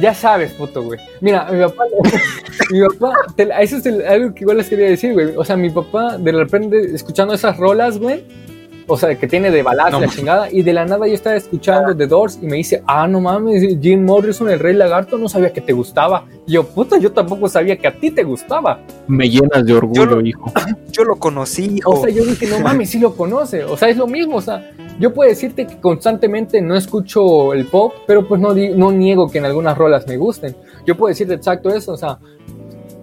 [0.00, 0.98] ya sabes, puto, güey.
[1.20, 1.84] Mira, mi papá,
[2.70, 3.14] mi papá,
[3.60, 5.36] eso es algo que igual les quería decir, güey.
[5.36, 8.24] O sea, mi papá, de repente, escuchando esas rolas, güey,
[8.86, 11.96] o sea, que tiene de balazo la chingada, y de la nada yo estaba escuchando
[11.96, 15.52] The Doors y me dice, ah, no mames, Jim Morrison, el Rey Lagarto, no sabía
[15.52, 16.26] que te gustaba.
[16.46, 18.80] Y yo, puta, yo tampoco sabía que a ti te gustaba.
[19.06, 20.52] Me llenas de orgullo, hijo.
[20.92, 21.90] Yo lo conocí, hijo.
[21.90, 23.64] O sea, yo dije, no mames, sí lo conoce.
[23.64, 24.70] O sea, es lo mismo, o sea,
[25.00, 29.38] yo puedo decirte que constantemente no escucho el pop, pero pues no, no niego que
[29.38, 30.54] en algunas rolas me gusten.
[30.86, 32.18] Yo puedo decirte exacto eso, o sea,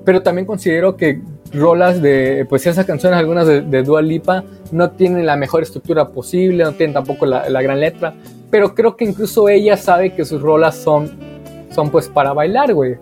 [0.05, 1.19] pero también considero que
[1.53, 6.07] rolas de, pues esas canciones, algunas de, de Dua Lipa, no tienen la mejor estructura
[6.09, 8.13] posible, no tienen tampoco la, la, gran letra,
[8.49, 11.11] pero creo que incluso ella sabe que sus rolas son,
[11.69, 12.97] son pues para bailar, güey.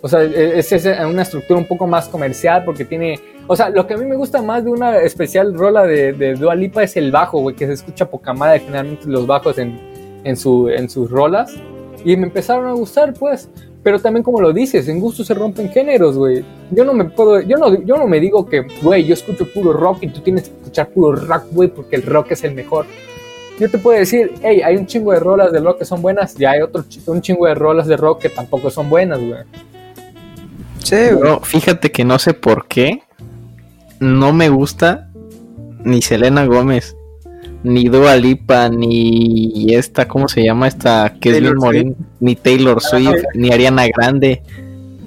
[0.00, 3.20] O sea, e, es, es, una estructura un poco más comercial porque tiene...
[3.46, 6.34] O sea, lo que a mí me gusta más de una especial rola de, de
[6.34, 9.78] Dua Lipa es el bajo, güey, que se escucha poca madre generalmente los bajos en,
[10.24, 11.54] en, su, en sus rolas.
[12.04, 13.48] Y me empezaron a gustar, pues.
[13.82, 16.44] Pero también como lo dices, en gusto se rompen géneros, güey.
[16.70, 19.72] Yo no me puedo, yo no, yo no me digo que, güey, yo escucho puro
[19.72, 22.86] rock y tú tienes que escuchar puro rock, güey, porque el rock es el mejor.
[23.58, 26.38] Yo te puedo decir, hey, hay un chingo de rolas de rock que son buenas
[26.38, 29.42] y hay otro un chingo de rolas de rock que tampoco son buenas, güey.
[30.78, 31.38] Sí, güey.
[31.42, 33.02] fíjate que no sé por qué
[34.00, 35.08] no me gusta
[35.84, 36.96] ni Selena Gómez
[37.62, 40.68] ni Dua Lipa, ni esta, ¿cómo se llama?
[40.68, 44.42] Esta que es bien morena, ni Taylor ah, Swift, ni Ariana Grande.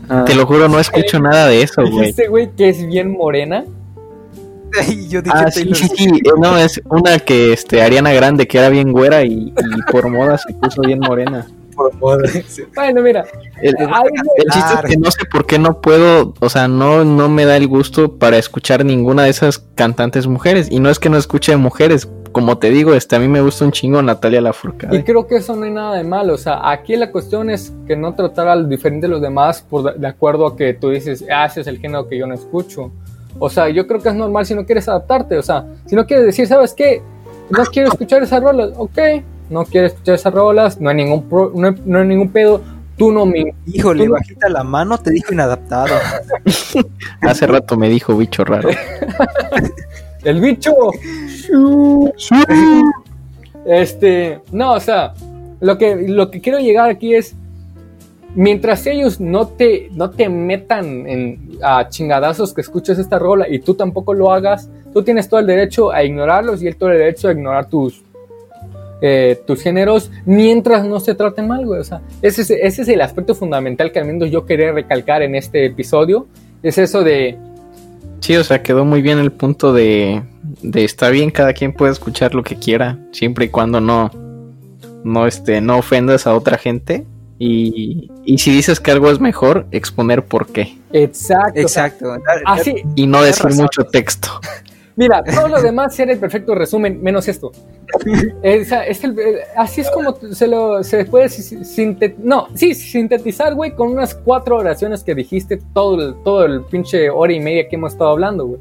[0.07, 0.23] Ah.
[0.25, 2.09] Te lo juro, no escucho nada de eso, güey.
[2.09, 3.65] ¿Este güey que es bien morena?
[5.09, 8.69] Yo dije ah, sí, sí, sí, no, es una que, este, Ariana Grande, que era
[8.69, 11.47] bien güera y, y por moda se puso bien morena.
[12.75, 13.25] Bueno, mira.
[13.61, 17.45] El, chiste es que no sé por qué no puedo, o sea, no, no me
[17.45, 20.67] da el gusto para escuchar ninguna de esas cantantes mujeres.
[20.71, 23.65] Y no es que no escuche mujeres, como te digo, este, a mí me gusta
[23.65, 24.97] un chingo Natalia Lafourcade.
[24.97, 27.73] Y creo que eso no hay nada de malo, o sea, aquí la cuestión es
[27.87, 31.23] que no tratar al diferente de los demás por de acuerdo a que tú dices,
[31.31, 32.91] ah, ese es el género que yo no escucho.
[33.37, 36.05] O sea, yo creo que es normal si no quieres adaptarte, o sea, si no
[36.05, 37.01] quieres decir, ¿sabes qué?
[37.49, 38.97] No quiero escuchar esas rolas, ok,
[39.49, 42.61] no quieres escuchar esas rolas, no hay ningún, no, hay, ningún pedo,
[42.97, 43.53] tú no me...
[43.65, 45.95] Híjole, bajita la mano, te dijo inadaptado.
[47.21, 48.69] Hace rato me dijo bicho raro.
[50.23, 50.73] el bicho.
[53.65, 55.13] Este, no, o sea,
[55.59, 57.35] lo que, lo que quiero llegar aquí es,
[58.35, 63.59] mientras ellos no te, no te metan en, a chingadazos que escuches esta rola y
[63.59, 66.99] tú tampoco lo hagas, tú tienes todo el derecho a ignorarlos y él todo el
[66.99, 68.04] derecho a ignorar tus,
[69.07, 71.79] eh, tus géneros mientras no se traten mal, güey.
[71.79, 75.21] O sea, ese es, ese es el aspecto fundamental que al menos yo quería recalcar
[75.21, 76.25] en este episodio.
[76.63, 77.37] Es eso de...
[78.21, 80.23] Sí, o sea, quedó muy bien el punto de,
[80.63, 84.09] de está bien, cada quien puede escuchar lo que quiera, siempre y cuando no,
[85.03, 87.05] no, este, no ofendas a otra gente.
[87.37, 90.75] Y, y si dices que algo es mejor, exponer por qué.
[90.93, 91.59] Exacto.
[91.59, 92.09] Exacto.
[92.09, 93.61] o sea, así, Y no decir razón.
[93.61, 94.29] mucho texto.
[94.95, 97.51] Mira, todo lo demás era el perfecto resumen, menos esto.
[98.41, 102.25] Esa- es el- eh, así es como se lo se puede sintetizar.
[102.25, 107.09] No, sí, sintetizar, güey, con unas cuatro oraciones que dijiste todo el, todo el pinche
[107.09, 108.59] hora y media que hemos estado hablando, güey.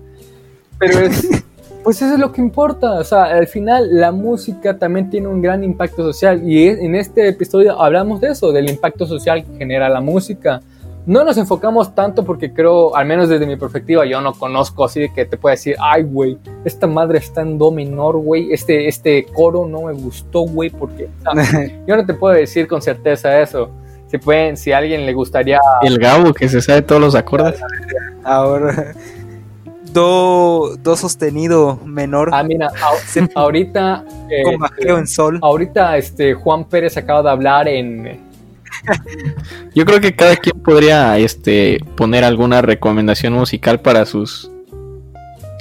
[0.78, 1.27] Pero es.
[1.85, 2.93] Pues eso es lo que importa.
[2.93, 6.43] O sea, al final la música también tiene un gran impacto social.
[6.48, 10.62] Y es- en este episodio hablamos de eso, del impacto social que genera la música.
[11.07, 15.01] No nos enfocamos tanto porque creo, al menos desde mi perspectiva, yo no conozco así
[15.01, 18.89] de que te pueda decir, ay, güey, esta madre está en do menor, güey, este,
[18.89, 21.09] este coro no me gustó, güey, porque
[21.87, 23.71] yo no te puedo decir con certeza eso.
[24.07, 27.61] Si pueden, si a alguien le gustaría, El Gabo que se sabe todos los acordes.
[28.23, 28.95] Ahora.
[29.93, 35.39] Do, do sostenido menor ah, mira, a- ahorita, eh, con bajeo en sol.
[35.41, 38.21] ahorita, este, Juan Pérez acaba de hablar en,
[39.74, 44.51] Yo creo que cada quien podría este poner alguna recomendación musical para sus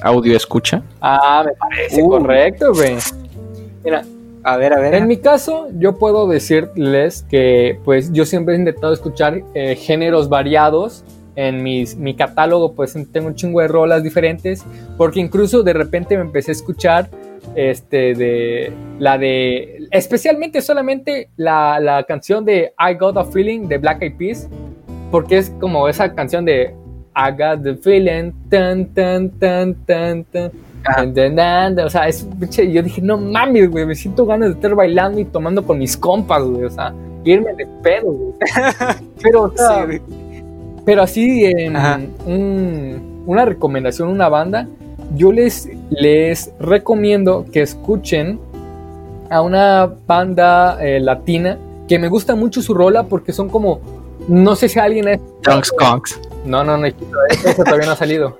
[0.02, 0.82] audio escucha.
[1.00, 2.08] ah, me parece Uh.
[2.10, 2.96] correcto, güey.
[3.84, 4.04] Mira,
[4.42, 4.94] A ver, a ver.
[4.94, 10.28] En mi caso, yo puedo decirles que pues yo siempre he intentado escuchar eh, géneros
[10.28, 11.02] variados.
[11.36, 14.62] En mis, mi catálogo pues tengo un chingo de rolas diferentes.
[14.98, 17.08] Porque incluso de repente me empecé a escuchar
[17.54, 23.78] este de la de especialmente solamente la, la canción de I Got a Feeling de
[23.78, 24.48] Black Eyed Peas.
[25.10, 26.74] Porque es como esa canción de
[27.16, 30.50] I got the feeling, tan, tan, tan, tan, tan.
[31.78, 35.24] O sea, es, yo dije, no mames, güey, me siento ganas de estar bailando y
[35.24, 36.92] tomando con mis compas, güey, o sea,
[37.24, 38.32] irme de pedo, güey.
[39.22, 40.00] Pero, o sea, Sí,
[40.84, 42.00] pero así, en Ajá.
[42.26, 44.66] un- una recomendación, una banda,
[45.16, 48.38] yo les, les recomiendo que escuchen
[49.34, 51.58] a una banda eh, latina
[51.88, 53.80] que me gusta mucho su rola porque son como,
[54.28, 55.20] no sé si alguien es...
[55.42, 56.20] Trunks Conks.
[56.44, 58.38] No, no, no, eso todavía no ha salido.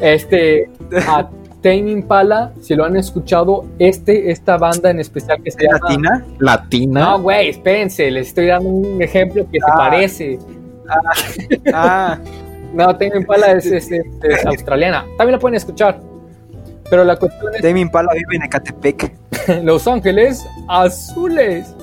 [0.00, 0.70] Este,
[1.08, 1.28] a
[1.62, 5.78] Tame Impala, si lo han escuchado, este, esta banda en especial que se llama...
[5.82, 6.24] ¿Latina?
[6.38, 7.00] Latina.
[7.00, 9.74] No, güey, espérense, les estoy dando un ejemplo que se Ah.
[9.76, 10.38] parece.
[11.72, 12.18] Ah,
[12.72, 15.04] No, Tame Impala es, es- es- es australiana.
[15.18, 16.00] También la pueden escuchar.
[16.90, 19.12] Pero la cuestión es Demi Impala vive en Ecatepec.
[19.62, 21.74] Los Ángeles Azules.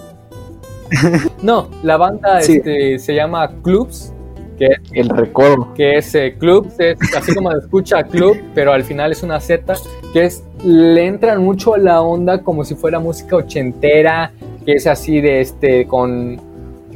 [1.42, 2.58] No, la banda Sí.
[2.58, 4.14] este, se llama Clubs,
[4.58, 5.74] que es El recodo.
[5.74, 9.40] que es eh, club, es así como se escucha club, pero al final es una
[9.40, 9.74] Z,
[10.14, 14.32] que es, le entran mucho a la onda como si fuera música ochentera,
[14.66, 16.40] que es así de este, con,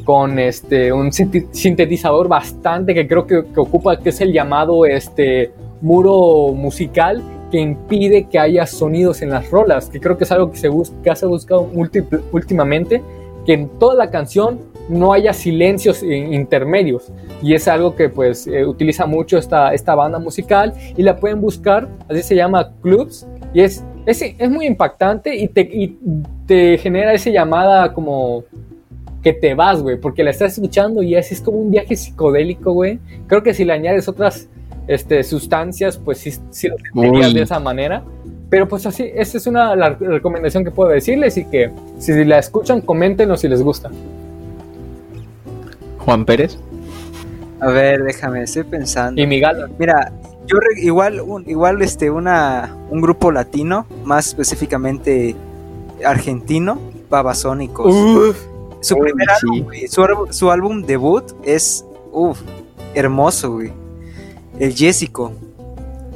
[0.06, 5.52] con este, un sintetizador bastante que creo que, que ocupa, que es el llamado este,
[5.82, 7.22] muro musical,
[7.52, 10.70] que impide que haya sonidos en las rolas, que creo que es algo que se,
[10.70, 11.70] bus- que se ha buscado
[12.32, 13.02] últimamente,
[13.46, 14.60] que en toda la canción
[14.90, 17.12] no haya silencios eh, intermedios
[17.42, 21.40] y es algo que pues eh, utiliza mucho esta, esta banda musical y la pueden
[21.42, 25.98] buscar, así se llama Clubs y es, es, es muy impactante y te, y
[26.46, 28.44] te genera esa llamada como
[29.24, 32.74] que te vas, güey, porque la estás escuchando y así es como un viaje psicodélico,
[32.74, 33.00] güey.
[33.28, 34.50] Creo que si le añades otras
[34.88, 37.34] este, sustancias, pues sí, sí lo Uy.
[37.34, 38.04] de esa manera.
[38.50, 42.38] Pero pues así, esa es una la recomendación que puedo decirles y que si la
[42.40, 43.90] escuchan, coméntenos si les gusta.
[46.00, 46.58] Juan Pérez.
[47.60, 49.22] A ver, déjame, estoy pensando.
[49.22, 49.70] Y mi gala.
[49.78, 50.12] Mira,
[50.48, 55.36] yo re- igual, un, igual este, una, un grupo latino, más específicamente
[56.04, 56.80] argentino,
[57.10, 57.94] Babasónicos.
[58.82, 59.46] su Uy, primer sí.
[59.46, 62.42] álbum, güey, su, álbum- su álbum debut es, uff,
[62.96, 63.72] hermoso, güey.
[64.62, 65.32] El Jessico.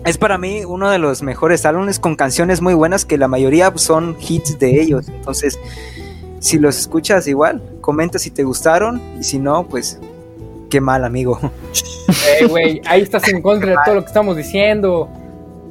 [0.05, 3.73] Es para mí uno de los mejores álbumes con canciones muy buenas que la mayoría
[3.75, 5.07] son hits de ellos.
[5.09, 5.57] Entonces,
[6.39, 9.99] si los escuchas igual, comenta si te gustaron y si no, pues
[10.69, 11.39] qué mal, amigo.
[12.39, 15.09] Eh, güey, ahí estás en contra de todo lo que estamos diciendo.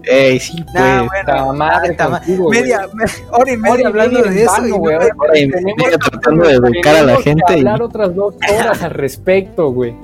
[0.03, 0.75] Ey, sí, pues.
[0.75, 4.53] Nah, Puta madre contigo, media, me- hora y media Hora hablando de eso.
[4.53, 5.07] vano, y me- Hora
[5.39, 8.91] y Tenemos- media tratando de educar a la gente y- hablar otras dos horas al
[8.95, 9.95] respecto, güey.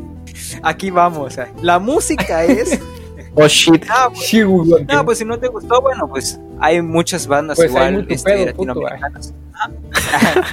[0.62, 1.38] Aquí vamos.
[1.38, 1.46] eh.
[1.62, 2.78] La música es.
[3.32, 3.84] Oh shit.
[3.88, 4.84] Ah, pues, Sí, güey.
[4.86, 8.56] No, pues si no te gustó, bueno, pues hay muchas bandas Pues igual este, pedo,
[8.56, 9.34] puto, latinoamericanas.
[9.54, 9.68] Ah.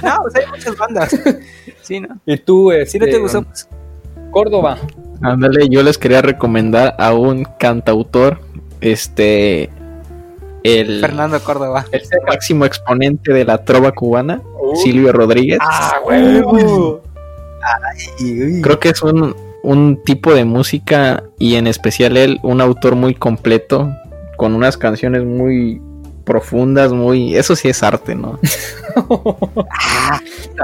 [0.04, 1.20] no, pues hay muchas bandas.
[1.82, 2.20] Sí, ¿no?
[2.24, 3.68] Y tú, Si no te este, gustó, pues
[4.30, 4.78] Córdoba.
[5.22, 8.38] Ándale, yo les quería recomendar a un cantautor,
[8.80, 9.68] este,
[10.62, 11.84] el Fernando Córdoba.
[11.90, 14.76] El máximo exponente de la trova cubana, Uh.
[14.76, 15.58] Silvio Rodríguez.
[15.62, 17.02] Ah, huevo.
[18.62, 23.14] Creo que es un, un tipo de música y en especial él, un autor muy
[23.14, 23.92] completo,
[24.36, 25.80] con unas canciones muy
[26.24, 27.34] profundas, muy...
[27.36, 28.38] Eso sí es arte, ¿no?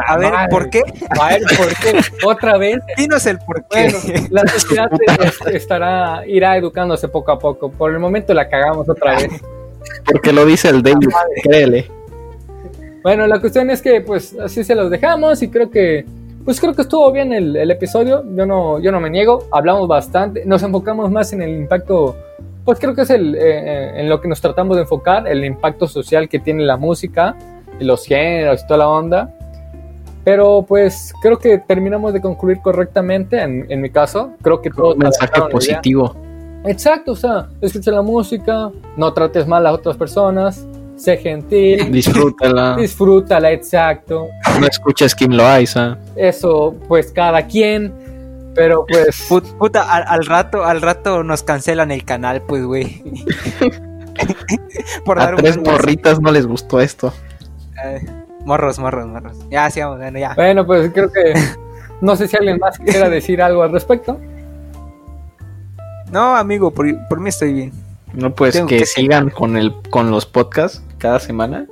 [0.06, 0.48] A ver, Madre.
[0.50, 0.82] ¿por qué?
[1.20, 2.00] A ver, ¿por qué?
[2.26, 2.78] Otra vez.
[2.96, 3.92] Dinos el por qué.
[3.92, 4.90] Bueno, la sociedad
[5.22, 7.70] es- estará, irá educándose poco a poco.
[7.70, 9.30] Por el momento la cagamos otra vez.
[10.04, 11.08] Porque lo dice el David,
[11.42, 11.90] créele.
[13.02, 16.04] Bueno, la cuestión es que pues así se los dejamos y creo que
[16.44, 18.24] pues creo que estuvo bien el, el episodio.
[18.34, 19.44] Yo no, yo no me niego.
[19.50, 20.44] Hablamos bastante.
[20.44, 22.16] Nos enfocamos más en el impacto.
[22.64, 25.44] Pues creo que es el, eh, eh, en lo que nos tratamos de enfocar, el
[25.44, 27.36] impacto social que tiene la música,
[27.78, 29.34] y los géneros y toda la onda.
[30.24, 34.30] Pero pues creo que terminamos de concluir correctamente en, en mi caso.
[34.40, 35.48] Creo que todos Un mensaje idea.
[35.48, 36.16] positivo.
[36.64, 40.66] Exacto, o sea, escucha la música, no trates mal a otras personas,
[40.96, 42.76] sé gentil, Disfrútala.
[42.76, 44.26] disfrútala, exacto.
[44.60, 45.98] no escuches Kim Loaiza.
[46.16, 47.92] Eso, pues cada quien,
[48.54, 53.02] pero pues Put- Puta, al, al rato, al rato nos cancelan el canal, pues, güey.
[55.04, 57.12] Por A dar un tres morritas no les gustó esto.
[57.84, 58.00] Eh,
[58.44, 59.36] morros, morros, morros.
[59.50, 60.34] Ya, sí, vamos, bueno, ya.
[60.34, 61.34] bueno, pues creo que
[62.00, 64.20] no sé si alguien más quiera decir algo al respecto.
[66.12, 67.72] No, amigo, por, por mí estoy bien.
[68.14, 71.66] No, pues que, que sigan con el con los podcasts cada semana.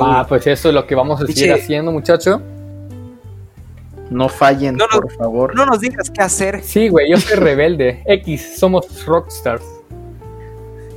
[0.00, 2.40] Ah, pues eso es lo que vamos a seguir haciendo, muchacho.
[4.10, 5.00] No fallen, No, no.
[5.00, 5.54] por favor.
[5.56, 6.62] No nos digas qué hacer.
[6.62, 8.02] Sí, güey, yo soy rebelde.
[8.06, 9.64] X, somos rockstars.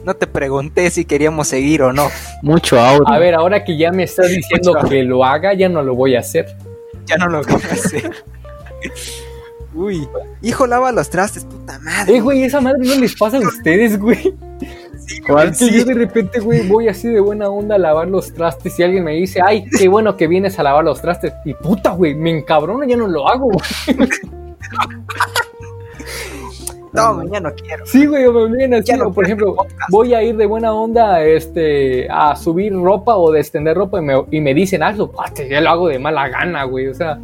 [0.03, 2.07] No te pregunté si queríamos seguir o no.
[2.41, 3.07] Mucho audio.
[3.07, 4.87] A ver, ahora que ya me estás diciendo Mucho.
[4.87, 6.45] que lo haga, ya no lo voy a hacer.
[7.05, 8.11] Ya no lo voy a hacer.
[9.73, 10.07] Uy,
[10.41, 12.15] hijo, lava los trastes, puta madre.
[12.17, 14.33] Eh, güey, esa madre no les pasa a ustedes, güey.
[15.25, 15.55] ¿Cuál?
[15.57, 18.83] Que yo de repente, güey, voy así de buena onda a lavar los trastes y
[18.83, 21.33] alguien me dice, ay, qué bueno que vienes a lavar los trastes.
[21.45, 23.47] Y puta, güey, me encabrono, ya no lo hago.
[23.47, 24.09] güey.
[26.93, 27.85] No, ya no quiero.
[27.85, 29.55] Sí, güey, me vienen así, no por ejemplo,
[29.89, 34.01] voy a ir de buena onda este, a subir ropa o de extender ropa y
[34.01, 35.11] me, y me dicen, hazlo,
[35.49, 37.19] ya lo hago de mala gana, güey, o sea.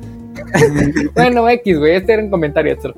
[1.16, 2.94] bueno, X, güey, este era un comentario extra.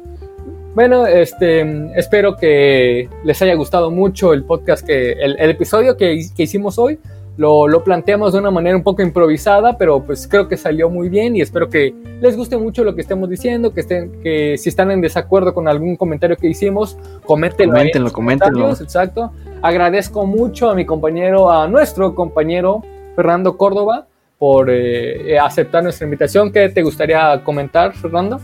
[0.76, 6.28] Bueno, este, espero que les haya gustado mucho el podcast, que el, el episodio que,
[6.36, 7.00] que hicimos hoy.
[7.38, 11.10] Lo, lo planteamos de una manera un poco improvisada, pero pues creo que salió muy
[11.10, 14.70] bien y espero que les guste mucho lo que estemos diciendo, que estén, que si
[14.70, 17.74] están en desacuerdo con algún comentario que hicimos, coméntenlo.
[17.74, 18.70] Coméntenlo, coméntenlo.
[18.72, 19.32] Exacto.
[19.62, 22.84] Agradezco mucho a mi compañero, a nuestro compañero
[23.16, 24.08] Fernando Córdoba
[24.38, 26.52] por eh, aceptar nuestra invitación.
[26.54, 28.40] ¿Qué te gustaría comentar, Fernando?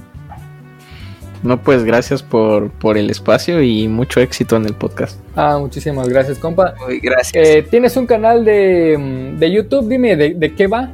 [1.44, 5.20] No, pues gracias por, por el espacio y mucho éxito en el podcast.
[5.36, 6.76] Ah, muchísimas gracias, compa.
[6.88, 7.48] Uy, gracias.
[7.48, 10.92] Eh, Tienes un canal de, mm, de YouTube, dime, ¿de, de qué va?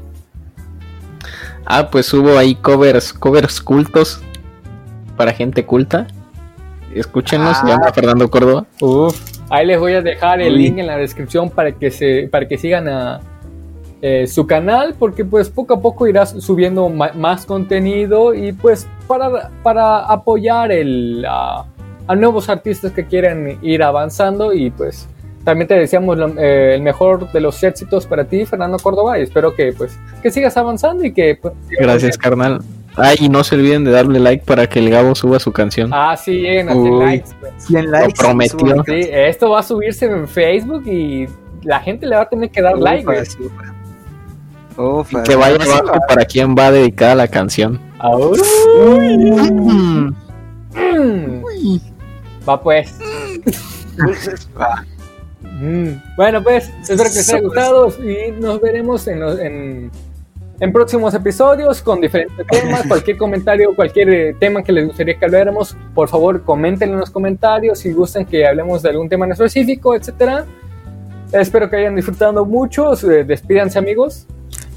[1.65, 4.21] Ah, pues hubo ahí covers, covers cultos
[5.17, 6.07] para gente culta.
[6.93, 7.61] Escúchenos, Ah.
[7.61, 8.65] se llama Fernando Córdoba.
[8.79, 9.19] Uf,
[9.49, 10.59] ahí les voy a dejar el Uy.
[10.59, 13.19] link en la descripción para que se para que sigan a
[14.01, 19.49] eh, su canal porque pues poco a poco irás subiendo más contenido y pues para,
[19.63, 21.65] para apoyar el, a,
[22.07, 25.07] a nuevos artistas que quieren ir avanzando y pues
[25.43, 29.23] también te deseamos lo- eh, el mejor de los éxitos para ti Fernando Córdoba y
[29.23, 32.59] espero que pues que sigas avanzando y que pues, Gracias, carnal.
[32.99, 35.91] Ay, y no se olviden de darle like para que el Gabo suba su canción.
[35.93, 37.05] ah sí lleguen a 100 Uy.
[37.05, 37.53] likes pues.
[37.65, 38.13] 100 likes.
[38.19, 38.83] prometió.
[38.85, 41.27] Sí, esto va a subirse en Facebook y
[41.63, 43.19] la gente le va a tener que dar like güey.
[44.77, 47.79] Ufa, que vaya sí, abajo para quien va dedicada la canción.
[50.75, 51.43] Mm.
[52.47, 52.97] Va pues.
[54.59, 54.85] va.
[55.41, 56.01] Mm.
[56.15, 59.91] Bueno pues, espero que les haya gustado y nos veremos en, los- en,
[60.59, 62.83] en próximos episodios con diferentes temas.
[62.87, 67.09] Cualquier comentario, cualquier eh, tema que les gustaría que habláramos, por favor comenten en los
[67.09, 70.45] comentarios si gustan que hablemos de algún tema en específico, etcétera.
[71.33, 72.93] Espero que hayan disfrutado mucho.
[73.09, 74.25] Eh, Despídanse amigos.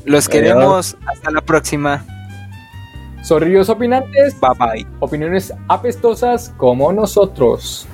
[0.04, 0.96] Los queremos.
[1.06, 2.04] Hasta la próxima.
[3.24, 4.86] Zorrillos opinantes, Bye bye.
[5.00, 7.86] opiniones apestosas como nosotros.